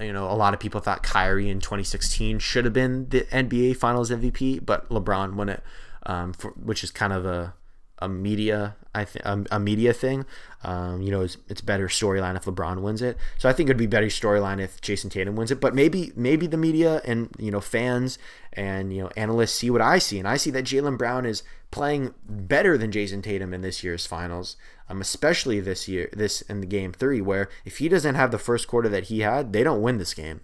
you 0.00 0.12
know, 0.12 0.30
a 0.30 0.35
lot 0.35 0.54
of 0.54 0.61
people 0.61 0.80
thought 0.80 1.02
Kyrie 1.02 1.48
in 1.48 1.61
2016 1.61 2.38
should 2.38 2.64
have 2.64 2.74
been 2.74 3.09
the 3.09 3.22
NBA 3.22 3.76
Finals 3.76 4.11
MVP, 4.11 4.64
but 4.64 4.88
LeBron 4.90 5.35
won 5.35 5.48
it, 5.48 5.62
um, 6.04 6.32
for, 6.35 6.50
which 6.50 6.85
is 6.85 6.90
kind 6.90 7.12
of 7.12 7.24
a 7.24 7.54
a 7.98 8.09
media 8.09 8.76
I 8.96 9.04
think 9.04 9.24
a, 9.24 9.44
a, 9.56 9.61
media 9.61 9.92
thing. 9.92 10.24
Um, 10.64 11.02
you 11.02 11.11
know, 11.11 11.20
it's, 11.20 11.37
it's 11.48 11.61
better 11.61 11.87
storyline 11.87 12.35
if 12.35 12.44
LeBron 12.44 12.80
wins 12.80 13.02
it. 13.02 13.18
So 13.37 13.48
I 13.48 13.52
think 13.52 13.68
it'd 13.68 13.76
be 13.76 13.87
better 13.87 14.06
storyline 14.06 14.59
if 14.59 14.80
Jayson 14.80 15.11
Tatum 15.11 15.37
wins 15.37 15.50
it. 15.50 15.61
But 15.61 15.74
maybe 15.74 16.12
maybe 16.16 16.46
the 16.46 16.56
media 16.56 17.02
and 17.04 17.28
you 17.38 17.50
know 17.50 17.61
fans 17.61 18.18
and 18.54 18.92
you 18.92 19.02
know 19.02 19.11
analysts 19.16 19.52
see 19.52 19.70
what 19.70 19.82
I 19.82 19.98
see, 19.98 20.18
and 20.18 20.26
I 20.26 20.38
see 20.38 20.50
that 20.50 20.64
Jaylen 20.64 20.96
Brown 20.96 21.26
is 21.26 21.42
playing 21.70 22.14
better 22.26 22.78
than 22.78 22.90
Jayson 22.90 23.22
Tatum 23.22 23.52
in 23.52 23.61
this 23.61 23.85
year's 23.85 24.06
finals. 24.06 24.56
Um, 24.88 25.00
especially 25.00 25.61
this 25.61 25.88
year, 25.88 26.09
this 26.12 26.42
in 26.42 26.61
the 26.61 26.66
game 26.66 26.92
three, 26.92 27.20
where 27.20 27.48
if 27.64 27.78
he 27.78 27.88
doesn't 27.88 28.14
have 28.14 28.30
the 28.30 28.38
first 28.38 28.68
quarter 28.68 28.88
that 28.88 29.04
he 29.04 29.20
had, 29.20 29.52
they 29.52 29.64
don't 29.64 29.82
win 29.82 29.98
this 29.98 30.14
game 30.14 30.40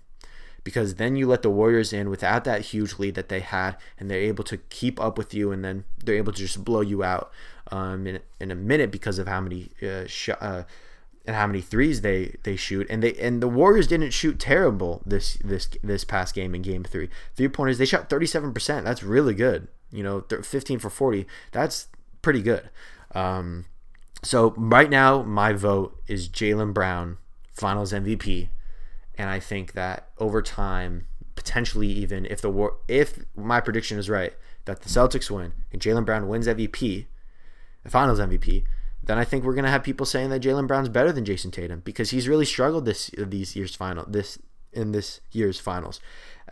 because 0.64 0.94
then 0.94 1.16
you 1.16 1.26
let 1.26 1.42
the 1.42 1.50
Warriors 1.50 1.92
in 1.92 2.10
without 2.10 2.44
that 2.44 2.66
huge 2.66 2.98
lead 2.98 3.14
that 3.14 3.28
they 3.28 3.40
had, 3.40 3.76
and 3.98 4.10
they're 4.10 4.20
able 4.20 4.44
to 4.44 4.58
keep 4.58 5.00
up 5.00 5.18
with 5.18 5.34
you, 5.34 5.50
and 5.50 5.64
then 5.64 5.84
they're 6.04 6.16
able 6.16 6.32
to 6.32 6.38
just 6.38 6.64
blow 6.64 6.80
you 6.80 7.02
out 7.02 7.32
um, 7.70 8.06
in, 8.06 8.20
in 8.40 8.50
a 8.50 8.54
minute 8.54 8.90
because 8.90 9.18
of 9.18 9.26
how 9.26 9.40
many 9.40 9.70
uh, 9.82 10.06
sh- 10.06 10.30
uh, 10.40 10.62
and 11.26 11.36
how 11.36 11.46
many 11.46 11.60
threes 11.60 12.00
they 12.02 12.36
they 12.44 12.56
shoot. 12.56 12.86
And 12.88 13.02
they 13.02 13.14
and 13.14 13.42
the 13.42 13.48
Warriors 13.48 13.88
didn't 13.88 14.10
shoot 14.10 14.38
terrible 14.38 15.02
this 15.04 15.34
this 15.44 15.68
this 15.82 16.04
past 16.04 16.34
game 16.34 16.54
in 16.54 16.62
Game 16.62 16.84
Three. 16.84 17.08
Three 17.34 17.48
pointers 17.48 17.78
they 17.78 17.84
shot 17.84 18.08
thirty 18.08 18.26
seven 18.26 18.52
percent. 18.52 18.84
That's 18.84 19.02
really 19.02 19.34
good. 19.34 19.68
You 19.90 20.02
know, 20.02 20.24
fifteen 20.42 20.78
for 20.78 20.90
forty. 20.90 21.26
That's 21.50 21.88
pretty 22.22 22.42
good. 22.42 22.70
Um, 23.14 23.66
so 24.22 24.54
right 24.56 24.88
now, 24.88 25.22
my 25.22 25.52
vote 25.52 26.00
is 26.06 26.28
Jaylen 26.28 26.72
Brown, 26.72 27.18
Finals 27.52 27.92
MVP 27.92 28.48
and 29.16 29.28
I 29.28 29.40
think 29.40 29.72
that 29.72 30.08
over 30.18 30.42
time, 30.42 31.06
potentially 31.34 31.88
even 31.88 32.26
if 32.26 32.40
the 32.40 32.50
war, 32.50 32.76
if 32.88 33.24
my 33.36 33.60
prediction 33.60 33.98
is 33.98 34.08
right, 34.08 34.32
that 34.64 34.82
the 34.82 34.88
Celtics 34.88 35.30
win 35.30 35.52
and 35.72 35.80
Jaylen 35.80 36.04
Brown 36.04 36.28
wins 36.28 36.46
MVP, 36.46 37.06
the 37.82 37.90
Finals 37.90 38.20
MVP, 38.20 38.64
then 39.02 39.18
I 39.18 39.24
think 39.24 39.44
we're 39.44 39.54
gonna 39.54 39.70
have 39.70 39.82
people 39.82 40.06
saying 40.06 40.30
that 40.30 40.42
Jaylen 40.42 40.66
Brown's 40.66 40.88
better 40.88 41.12
than 41.12 41.24
Jayson 41.24 41.50
Tatum 41.50 41.80
because 41.84 42.10
he's 42.10 42.28
really 42.28 42.44
struggled 42.44 42.84
this 42.84 43.10
these 43.18 43.56
years 43.56 43.74
final 43.74 44.04
this 44.06 44.38
in 44.72 44.92
this 44.92 45.20
year's 45.32 45.60
finals, 45.60 46.00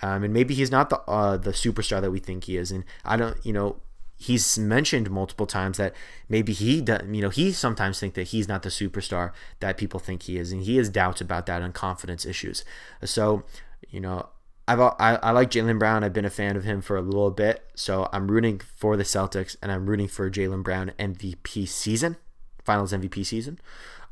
um, 0.02 0.24
and 0.24 0.34
maybe 0.34 0.54
he's 0.54 0.70
not 0.70 0.90
the 0.90 1.00
uh, 1.02 1.36
the 1.36 1.52
superstar 1.52 2.00
that 2.00 2.10
we 2.10 2.18
think 2.18 2.44
he 2.44 2.56
is. 2.56 2.70
And 2.70 2.84
I 3.04 3.16
don't, 3.16 3.36
you 3.44 3.52
know, 3.52 3.76
he's 4.20 4.58
mentioned 4.58 5.10
multiple 5.10 5.46
times 5.46 5.78
that 5.78 5.94
maybe 6.28 6.52
he 6.52 6.82
does, 6.82 7.00
you 7.10 7.22
know 7.22 7.30
he 7.30 7.50
sometimes 7.50 7.98
think 7.98 8.14
that 8.14 8.28
he's 8.28 8.46
not 8.46 8.62
the 8.62 8.68
superstar 8.68 9.32
that 9.60 9.78
people 9.78 9.98
think 9.98 10.24
he 10.24 10.36
is 10.36 10.52
and 10.52 10.62
he 10.64 10.76
has 10.76 10.90
doubts 10.90 11.20
about 11.20 11.46
that 11.46 11.62
and 11.62 11.72
confidence 11.72 12.26
issues 12.26 12.64
so 13.02 13.42
you 13.88 13.98
know 13.98 14.28
I've, 14.68 14.78
I, 14.78 15.18
I 15.20 15.30
like 15.32 15.50
Jaylen 15.50 15.80
Brown. 15.80 16.04
I've 16.04 16.12
been 16.12 16.24
a 16.24 16.30
fan 16.30 16.54
of 16.54 16.62
him 16.62 16.80
for 16.80 16.96
a 16.96 17.02
little 17.02 17.32
bit, 17.32 17.64
so 17.74 18.08
I'm 18.12 18.30
rooting 18.30 18.60
for 18.76 18.96
the 18.96 19.02
Celtics 19.02 19.56
and 19.60 19.72
I'm 19.72 19.86
rooting 19.86 20.06
for 20.06 20.30
Jaylen 20.30 20.62
Brown 20.62 20.92
MVP 20.96 21.66
season, 21.66 22.16
Finals 22.62 22.92
MVP 22.92 23.26
season. 23.26 23.58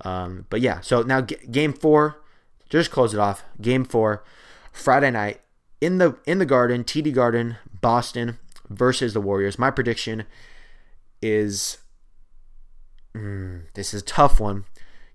Um, 0.01 0.47
but 0.51 0.61
yeah, 0.61 0.81
so 0.81 1.03
now 1.03 1.21
g- 1.21 1.37
game 1.49 1.73
four, 1.73 2.21
just 2.69 2.91
close 2.91 3.15
it 3.15 3.21
off. 3.21 3.45
Game 3.61 3.85
four, 3.85 4.25
Friday 4.73 5.13
night 5.13 5.43
in 5.81 5.99
the 5.99 6.19
in 6.27 6.39
the 6.39 6.47
Garden, 6.47 6.83
TD 6.83 7.15
Garden, 7.15 7.59
Boston 7.81 8.39
versus 8.69 9.15
the 9.15 9.21
Warriors. 9.21 9.59
My 9.59 9.71
prediction 9.71 10.25
is 11.23 11.79
mm, 13.15 13.63
this 13.75 13.95
is 13.95 14.03
a 14.03 14.05
tough 14.05 14.41
one, 14.41 14.65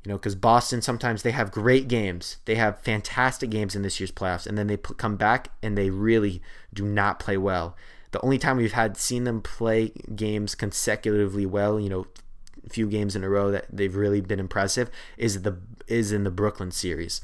you 0.03 0.11
know, 0.11 0.17
because 0.17 0.35
Boston 0.35 0.81
sometimes 0.81 1.23
they 1.23 1.31
have 1.31 1.51
great 1.51 1.87
games. 1.87 2.37
They 2.45 2.55
have 2.55 2.79
fantastic 2.79 3.49
games 3.49 3.75
in 3.75 3.81
this 3.81 3.99
year's 3.99 4.11
playoffs, 4.11 4.47
and 4.47 4.57
then 4.57 4.67
they 4.67 4.77
come 4.77 5.15
back 5.15 5.49
and 5.61 5.77
they 5.77 5.89
really 5.89 6.41
do 6.73 6.85
not 6.85 7.19
play 7.19 7.37
well. 7.37 7.75
The 8.11 8.21
only 8.21 8.37
time 8.37 8.57
we've 8.57 8.73
had 8.73 8.95
seen 8.95 9.23
them 9.23 9.41
play 9.41 9.91
games 10.15 10.53
consecutively 10.53 11.47
well, 11.47 11.79
you 11.79 11.89
know, 11.89 12.05
a 12.65 12.69
few 12.69 12.87
games 12.87 13.15
in 13.15 13.23
a 13.23 13.29
row 13.29 13.51
that 13.51 13.65
they've 13.71 13.95
really 13.95 14.21
been 14.21 14.39
impressive 14.39 14.89
is 15.17 15.41
the 15.41 15.57
is 15.87 16.11
in 16.11 16.23
the 16.23 16.31
Brooklyn 16.31 16.71
series 16.71 17.21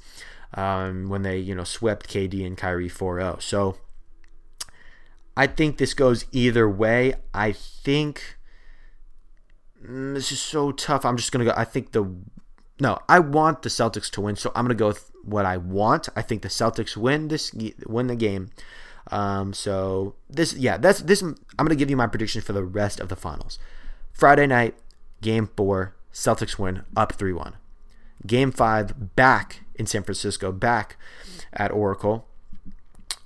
um, 0.54 1.08
when 1.10 1.22
they 1.22 1.38
you 1.38 1.56
know 1.56 1.64
swept 1.64 2.10
KD 2.10 2.46
and 2.46 2.58
Kyrie 2.58 2.90
4-0. 2.90 3.42
So 3.42 3.78
I 5.36 5.48
think 5.48 5.78
this 5.78 5.94
goes 5.94 6.26
either 6.32 6.70
way. 6.70 7.16
I 7.34 7.52
think 7.52 8.38
mm, 9.84 10.14
this 10.14 10.32
is 10.32 10.42
so 10.42 10.72
tough. 10.72 11.06
I'm 11.06 11.18
just 11.18 11.32
gonna 11.32 11.46
go. 11.46 11.54
I 11.56 11.66
think 11.66 11.92
the 11.92 12.14
no. 12.80 13.00
I 13.08 13.20
want 13.20 13.62
the 13.62 13.70
Celtics 13.70 14.10
to 14.12 14.22
win, 14.22 14.36
so 14.36 14.52
I'm 14.56 14.66
gonna 14.66 14.76
go 14.76 14.88
with 14.88 15.12
what 15.24 15.46
I 15.46 15.58
want. 15.58 16.10
I 16.16 16.22
think 16.22 16.42
the 16.42 16.50
Celtics 16.50 16.98
win 16.98 17.28
this 17.28 17.54
win 17.86 18.08
the 18.08 18.16
game. 18.16 18.50
Um, 19.12 19.54
so 19.54 20.16
this 20.30 20.54
yeah 20.54 20.78
that's 20.78 21.02
this. 21.02 21.22
I'm 21.22 21.36
gonna 21.58 21.76
give 21.76 21.90
you 21.90 21.98
my 21.98 22.08
prediction 22.08 22.42
for 22.42 22.54
the 22.54 22.64
rest 22.64 23.00
of 23.00 23.10
the 23.10 23.16
finals. 23.16 23.60
Friday 24.12 24.48
night, 24.48 24.76
game 25.22 25.50
four, 25.56 25.96
Celtics 26.14 26.60
win 26.60 26.84
up 26.96 27.14
three 27.14 27.34
one. 27.34 27.56
Game 28.28 28.52
five, 28.52 29.16
back 29.16 29.62
in 29.76 29.86
San 29.86 30.04
Francisco, 30.04 30.52
back 30.52 30.98
at 31.54 31.72
Oracle. 31.72 32.28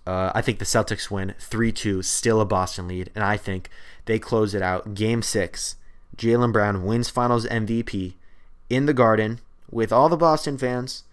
Uh, 0.06 0.32
I 0.36 0.42
think 0.42 0.60
the 0.60 0.66
Celtics 0.66 1.10
win 1.10 1.34
3 1.40 1.72
2, 1.72 2.02
still 2.02 2.42
a 2.42 2.46
Boston 2.46 2.88
lead, 2.88 3.10
and 3.16 3.24
I 3.24 3.38
think 3.38 3.70
they 4.06 4.20
close 4.20 4.54
it 4.54 4.62
out. 4.62 4.94
Game 4.94 5.22
six, 5.22 5.78
Jaylen 6.18 6.52
Brown 6.52 6.84
wins 6.84 7.10
finals 7.10 7.46
MVP 7.46 8.16
in 8.70 8.86
the 8.86 8.94
Garden 8.94 9.40
with 9.72 9.94
all 9.94 10.10
the 10.10 10.18
Boston 10.18 10.58
fans. 10.58 11.04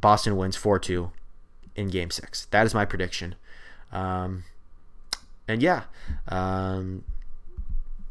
Boston 0.00 0.36
wins 0.36 0.56
4 0.56 0.78
2 0.78 1.10
in 1.76 1.88
game 1.88 2.10
six. 2.10 2.46
That 2.46 2.66
is 2.66 2.74
my 2.74 2.84
prediction. 2.84 3.36
Um, 3.92 4.44
and 5.46 5.62
yeah, 5.62 5.84
um, 6.28 7.04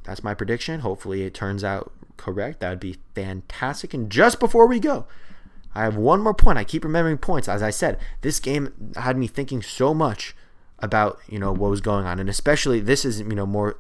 that's 0.04 0.24
my 0.24 0.34
prediction. 0.34 0.80
Hopefully, 0.80 1.24
it 1.24 1.34
turns 1.34 1.64
out 1.64 1.92
correct. 2.18 2.62
That 2.62 2.70
would 2.70 2.80
be 2.80 2.98
fantastic. 3.14 3.94
And 3.94 4.10
just 4.10 4.40
before 4.40 4.68
we 4.68 4.80
go, 4.80 5.06
I 5.76 5.84
have 5.84 5.98
one 5.98 6.22
more 6.22 6.34
point. 6.34 6.58
I 6.58 6.64
keep 6.64 6.84
remembering 6.84 7.18
points. 7.18 7.50
As 7.50 7.62
I 7.62 7.70
said, 7.70 8.00
this 8.22 8.40
game 8.40 8.92
had 8.96 9.18
me 9.18 9.28
thinking 9.28 9.62
so 9.62 9.94
much 9.94 10.36
about 10.80 11.20
you 11.28 11.40
know 11.40 11.52
what 11.52 11.70
was 11.70 11.82
going 11.82 12.06
on, 12.06 12.20
and 12.20 12.30
especially 12.30 12.80
this 12.80 13.06
is 13.06 13.20
you 13.20 13.36
know 13.36 13.46
more 13.46 13.78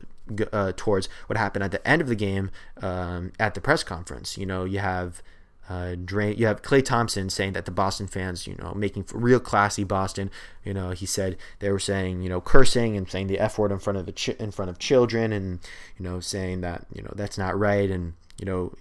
uh, 0.52 0.74
towards 0.76 1.08
what 1.28 1.38
happened 1.38 1.64
at 1.64 1.72
the 1.72 1.86
end 1.88 2.02
of 2.02 2.08
the 2.08 2.16
game 2.16 2.52
um, 2.82 3.32
at 3.40 3.54
the 3.54 3.62
press 3.62 3.84
conference. 3.84 4.38
You 4.38 4.46
know, 4.46 4.66
you 4.66 4.80
have. 4.80 5.22
Uh, 5.68 5.96
you 6.12 6.46
have 6.46 6.62
Klay 6.62 6.86
Thompson 6.86 7.28
saying 7.28 7.54
that 7.54 7.66
the 7.66 7.72
Boston 7.72 8.06
fans, 8.06 8.46
you 8.46 8.54
know, 8.60 8.76
making 8.76 9.04
real 9.12 9.40
classy 9.40 9.84
Boston. 9.84 10.30
You 10.64 10.76
know, 10.76 10.92
he 10.92 11.08
said 11.08 11.38
they 11.58 11.72
were 11.72 11.80
saying, 11.80 12.22
you 12.22 12.30
know, 12.30 12.40
cursing 12.40 12.96
and 12.96 13.10
saying 13.10 13.26
the 13.26 13.40
F 13.40 13.58
word 13.58 13.72
in 13.72 13.80
front 13.80 13.98
of 13.98 14.06
the 14.06 14.12
ch- 14.12 14.30
in 14.30 14.52
front 14.52 14.70
of 14.70 14.78
children, 14.78 15.34
and 15.34 15.58
you 15.98 16.04
know, 16.04 16.20
saying 16.20 16.62
that 16.62 16.86
you 16.94 17.02
know 17.02 17.12
that's 17.16 17.40
not 17.40 17.58
right, 17.58 17.90
and 17.90 18.14
you 18.38 18.46
know, 18.46 18.76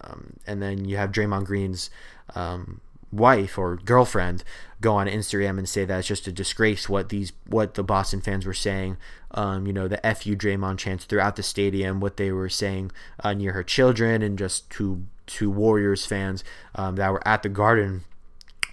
um, 0.00 0.38
and 0.46 0.62
then 0.62 0.86
you 0.86 0.96
have 0.96 1.12
Draymond 1.12 1.44
Green's 1.44 1.90
um, 2.34 2.80
wife 3.12 3.58
or 3.58 3.76
girlfriend 3.76 4.44
go 4.80 4.94
on 4.94 5.06
Instagram 5.06 5.58
and 5.58 5.68
say 5.68 5.84
that 5.84 5.98
it's 5.98 6.08
just 6.08 6.26
a 6.26 6.32
disgrace 6.32 6.88
what 6.88 7.08
these 7.08 7.32
what 7.46 7.74
the 7.74 7.82
Boston 7.82 8.20
fans 8.20 8.46
were 8.46 8.54
saying. 8.54 8.96
Um, 9.32 9.66
you 9.66 9.72
know, 9.72 9.88
the 9.88 9.98
"fu 9.98 10.34
Draymond" 10.34 10.78
chants 10.78 11.04
throughout 11.04 11.36
the 11.36 11.42
stadium, 11.42 12.00
what 12.00 12.16
they 12.16 12.32
were 12.32 12.48
saying 12.48 12.92
uh, 13.22 13.34
near 13.34 13.52
her 13.52 13.62
children, 13.62 14.22
and 14.22 14.38
just 14.38 14.70
to 14.70 15.04
to 15.26 15.50
Warriors 15.50 16.06
fans 16.06 16.42
um, 16.74 16.96
that 16.96 17.12
were 17.12 17.26
at 17.26 17.42
the 17.42 17.48
Garden 17.48 18.04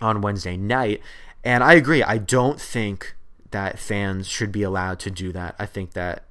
on 0.01 0.21
Wednesday 0.21 0.57
night. 0.57 1.01
And 1.43 1.63
I 1.63 1.73
agree. 1.73 2.03
I 2.03 2.17
don't 2.17 2.59
think 2.59 3.15
that 3.51 3.79
fans 3.79 4.27
should 4.27 4.51
be 4.51 4.63
allowed 4.63 4.99
to 4.99 5.11
do 5.11 5.31
that. 5.31 5.55
I 5.59 5.65
think 5.65 5.93
that 5.93 6.23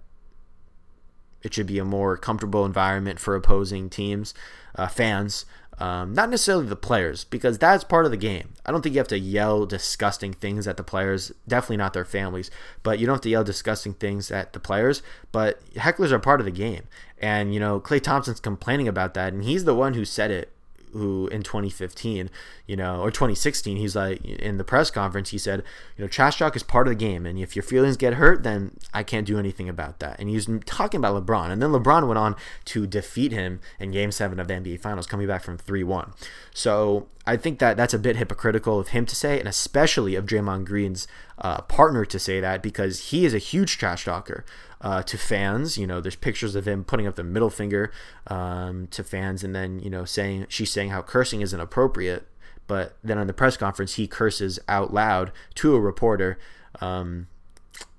it 1.42 1.54
should 1.54 1.66
be 1.66 1.78
a 1.78 1.84
more 1.84 2.16
comfortable 2.16 2.66
environment 2.66 3.20
for 3.20 3.34
opposing 3.34 3.88
teams, 3.88 4.34
uh, 4.74 4.88
fans. 4.88 5.46
Um, 5.78 6.14
not 6.14 6.30
necessarily 6.30 6.66
the 6.66 6.76
players, 6.76 7.24
because 7.24 7.58
that's 7.58 7.84
part 7.84 8.06
of 8.06 8.10
the 8.10 8.16
game. 8.16 8.54
I 8.64 8.72
don't 8.72 8.80
think 8.80 8.94
you 8.94 8.98
have 8.98 9.08
to 9.08 9.18
yell 9.18 9.66
disgusting 9.66 10.32
things 10.32 10.66
at 10.66 10.78
the 10.78 10.82
players. 10.82 11.32
Definitely 11.46 11.76
not 11.76 11.92
their 11.92 12.04
families, 12.04 12.50
but 12.82 12.98
you 12.98 13.06
don't 13.06 13.16
have 13.16 13.22
to 13.22 13.28
yell 13.28 13.44
disgusting 13.44 13.92
things 13.92 14.30
at 14.30 14.54
the 14.54 14.60
players. 14.60 15.02
But 15.32 15.62
hecklers 15.74 16.12
are 16.12 16.18
part 16.18 16.40
of 16.40 16.46
the 16.46 16.50
game, 16.50 16.84
and 17.18 17.52
you 17.52 17.60
know 17.60 17.78
Klay 17.78 18.00
Thompson's 18.00 18.40
complaining 18.40 18.88
about 18.88 19.12
that, 19.14 19.34
and 19.34 19.44
he's 19.44 19.64
the 19.64 19.74
one 19.74 19.94
who 19.94 20.06
said 20.06 20.30
it 20.30 20.50
who 20.92 21.29
in 21.29 21.42
2015, 21.42 22.31
you 22.66 22.77
know, 22.77 23.01
or 23.01 23.11
2016, 23.11 23.77
he's 23.77 23.96
like 23.96 24.25
in 24.25 24.59
the 24.59 24.64
press 24.64 24.90
conference, 24.90 25.31
he 25.31 25.38
said, 25.38 25.62
you 25.96 26.05
know, 26.05 26.09
trash 26.09 26.38
talk 26.38 26.57
is 26.57 26.62
part 26.62 26.87
of 26.87 26.92
the 26.92 26.96
game, 26.96 27.27
and 27.27 27.38
if 27.38 27.57
your 27.57 27.62
feelings 27.62 27.96
get 27.96 28.14
hurt, 28.14 28.42
then 28.42 28.72
I 28.92 29.03
can't 29.03 29.27
do 29.27 29.38
anything 29.38 29.68
about 29.68 29.99
that. 30.01 30.18
And 30.18 30.29
he 30.29 30.35
was 30.35 30.49
talking 30.64 30.99
about 30.99 31.25
LeBron, 31.25 31.51
and 31.51 31.62
then 31.62 31.70
LeBron 31.70 32.07
went 32.07 32.18
on 32.18 32.37
to 32.66 32.87
defeat 32.87 33.33
him 33.33 33.61
in 33.79 33.90
Game 33.90 34.12
Seven 34.12 34.40
of 34.40 34.49
the 34.49 34.55
NBA 34.55 34.81
Finals, 34.81 35.07
coming 35.07 35.27
back 35.27 35.42
from 35.42 35.59
3-1. 35.59 36.12
So 36.55 37.07
I 37.27 37.37
think 37.37 37.59
that 37.59 37.77
that's 37.77 37.94
a 37.94 37.99
bit 37.99 38.16
hypocritical 38.16 38.79
of 38.79 38.88
him 38.88 39.05
to 39.07 39.16
say, 39.16 39.38
and 39.38 39.49
especially 39.49 40.14
of 40.14 40.27
Draymond 40.27 40.64
Green's 40.64 41.09
uh, 41.38 41.62
partner 41.62 42.05
to 42.05 42.18
say 42.18 42.40
that 42.40 42.62
because 42.62 43.11
he 43.11 43.25
is 43.27 43.35
a 43.35 43.38
huge 43.38 43.79
trash 43.79 44.05
talker 44.05 44.44
uh, 44.87 45.03
to 45.03 45.18
fans. 45.18 45.77
You 45.77 45.85
know, 45.85 46.01
there's 46.01 46.14
pictures 46.14 46.55
of 46.55 46.68
him 46.68 46.85
putting 46.85 47.09
up 47.09 47.16
the 47.16 47.25
middle 47.25 47.51
finger 47.51 47.90
um, 48.29 48.87
to 48.92 49.03
fans, 49.03 49.42
and 49.42 49.53
then 49.53 49.81
you 49.81 49.90
know 49.90 50.05
saying 50.05 50.46
she's 50.49 50.70
saying 50.70 50.90
how 50.90 51.03
cursing 51.03 51.40
is 51.40 51.53
inappropriate, 51.53 52.29
but 52.68 52.96
then 53.03 53.18
on 53.18 53.27
the 53.27 53.33
press 53.33 53.57
conference 53.57 53.94
he 53.94 54.07
curses 54.07 54.61
out 54.68 54.94
loud 54.94 55.33
to 55.57 55.75
a 55.75 55.81
reporter. 55.81 56.38
Um, 56.81 57.27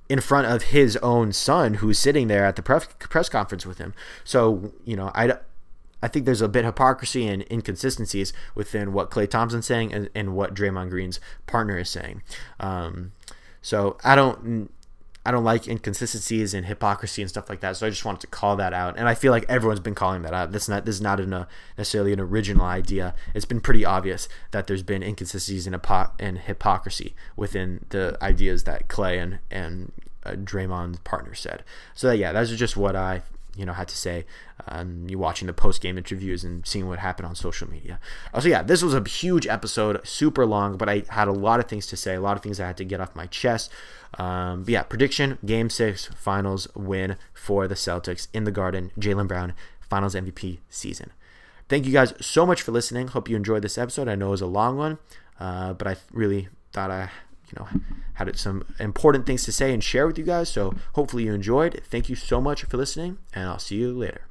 in 0.07 0.21
front 0.21 0.47
of 0.47 0.63
his 0.63 0.95
own 0.97 1.33
son 1.33 1.75
who's 1.75 1.99
sitting 1.99 2.29
there 2.29 2.45
at 2.45 2.55
the 2.55 2.61
press, 2.61 3.27
conference 3.27 3.65
with 3.65 3.77
him. 3.77 3.93
So, 4.23 4.71
you 4.85 4.95
know, 4.95 5.11
I, 5.13 5.33
I 6.01 6.07
think 6.07 6.23
there's 6.23 6.39
a 6.39 6.47
bit 6.47 6.61
of 6.61 6.67
hypocrisy 6.67 7.27
and 7.27 7.43
inconsistencies 7.51 8.31
within 8.55 8.93
what 8.93 9.11
Klay 9.11 9.29
Thompson's 9.29 9.65
saying 9.65 9.91
and, 9.91 10.09
and 10.15 10.33
what 10.33 10.53
Draymond 10.53 10.91
Green's 10.91 11.19
partner 11.45 11.77
is 11.77 11.89
saying. 11.89 12.21
Um, 12.57 13.11
so 13.61 13.97
I 14.05 14.15
don't 14.15 14.71
I 15.27 15.31
don't 15.31 15.43
like 15.43 15.67
inconsistencies 15.67 16.53
and 16.53 16.65
hypocrisy 16.65 17.21
and 17.21 17.27
stuff 17.27 17.49
like 17.49 17.59
that. 17.59 17.75
So 17.75 17.85
I 17.85 17.89
just 17.89 18.05
wanted 18.05 18.21
to 18.21 18.27
call 18.27 18.55
that 18.55 18.71
out, 18.71 18.97
and 18.97 19.09
I 19.09 19.13
feel 19.13 19.33
like 19.33 19.43
everyone's 19.49 19.81
been 19.81 19.93
calling 19.93 20.21
that 20.21 20.33
out. 20.33 20.53
This 20.53 20.69
not 20.69 20.85
this 20.85 20.95
is 20.95 21.01
not 21.01 21.19
an, 21.19 21.33
uh, 21.33 21.47
necessarily 21.77 22.13
an 22.13 22.21
original 22.21 22.65
idea. 22.65 23.13
It's 23.35 23.43
been 23.43 23.59
pretty 23.59 23.83
obvious 23.83 24.29
that 24.51 24.67
there's 24.67 24.83
been 24.83 25.03
inconsistencies 25.03 25.67
and, 25.67 25.75
hypo- 25.75 26.13
and 26.17 26.37
hypocrisy 26.37 27.13
within 27.35 27.85
the 27.89 28.17
ideas 28.21 28.63
that 28.63 28.87
Klay 28.87 29.21
and 29.21 29.39
and 29.51 29.91
uh, 30.23 30.31
Draymond's 30.31 30.99
partner 30.99 31.35
said. 31.35 31.65
So 31.93 32.11
yeah, 32.11 32.31
that's 32.31 32.51
just 32.51 32.77
what 32.77 32.95
I 32.95 33.21
you 33.57 33.65
know 33.65 33.73
had 33.73 33.87
to 33.89 33.97
say. 33.97 34.25
Um, 34.67 35.07
you 35.07 35.17
watching 35.17 35.47
the 35.47 35.53
post 35.53 35.81
game 35.81 35.97
interviews 35.97 36.43
and 36.43 36.65
seeing 36.65 36.87
what 36.87 36.99
happened 36.99 37.27
on 37.27 37.35
social 37.35 37.69
media. 37.69 37.99
Uh, 38.33 38.41
so 38.41 38.47
yeah, 38.49 38.61
this 38.61 38.81
was 38.81 38.93
a 38.93 39.03
huge 39.03 39.47
episode, 39.47 40.05
super 40.05 40.45
long, 40.45 40.77
but 40.77 40.89
I 40.89 41.03
had 41.09 41.27
a 41.27 41.33
lot 41.33 41.59
of 41.59 41.67
things 41.67 41.87
to 41.87 41.97
say, 41.97 42.15
a 42.15 42.21
lot 42.21 42.35
of 42.37 42.43
things 42.43 42.59
I 42.59 42.67
had 42.67 42.77
to 42.77 42.85
get 42.85 42.99
off 42.99 43.15
my 43.15 43.27
chest. 43.27 43.71
Um, 44.17 44.63
but 44.63 44.71
yeah, 44.71 44.83
prediction: 44.83 45.37
Game 45.45 45.69
Six 45.69 46.05
Finals 46.15 46.67
win 46.75 47.17
for 47.33 47.67
the 47.67 47.75
Celtics 47.75 48.27
in 48.33 48.43
the 48.43 48.51
Garden. 48.51 48.91
Jaylen 48.99 49.27
Brown, 49.27 49.53
Finals 49.79 50.15
MVP 50.15 50.59
season. 50.69 51.11
Thank 51.69 51.85
you 51.85 51.91
guys 51.91 52.13
so 52.21 52.45
much 52.45 52.61
for 52.61 52.71
listening. 52.71 53.09
Hope 53.09 53.27
you 53.27 53.35
enjoyed 53.35 53.61
this 53.61 53.77
episode. 53.77 54.07
I 54.07 54.15
know 54.15 54.27
it 54.27 54.31
was 54.31 54.41
a 54.41 54.47
long 54.47 54.77
one, 54.77 54.99
uh, 55.39 55.73
but 55.73 55.87
I 55.87 55.97
really 56.13 56.47
thought 56.71 56.91
I 56.91 57.09
you 57.49 57.55
know 57.59 57.81
had 58.15 58.37
some 58.37 58.65
important 58.79 59.25
things 59.25 59.43
to 59.45 59.51
say 59.51 59.73
and 59.73 59.83
share 59.83 60.07
with 60.07 60.17
you 60.17 60.23
guys. 60.23 60.49
So 60.49 60.73
hopefully 60.93 61.23
you 61.25 61.33
enjoyed. 61.33 61.81
Thank 61.85 62.09
you 62.09 62.15
so 62.15 62.41
much 62.41 62.63
for 62.63 62.77
listening, 62.77 63.17
and 63.33 63.47
I'll 63.49 63.59
see 63.59 63.75
you 63.75 63.93
later. 63.93 64.21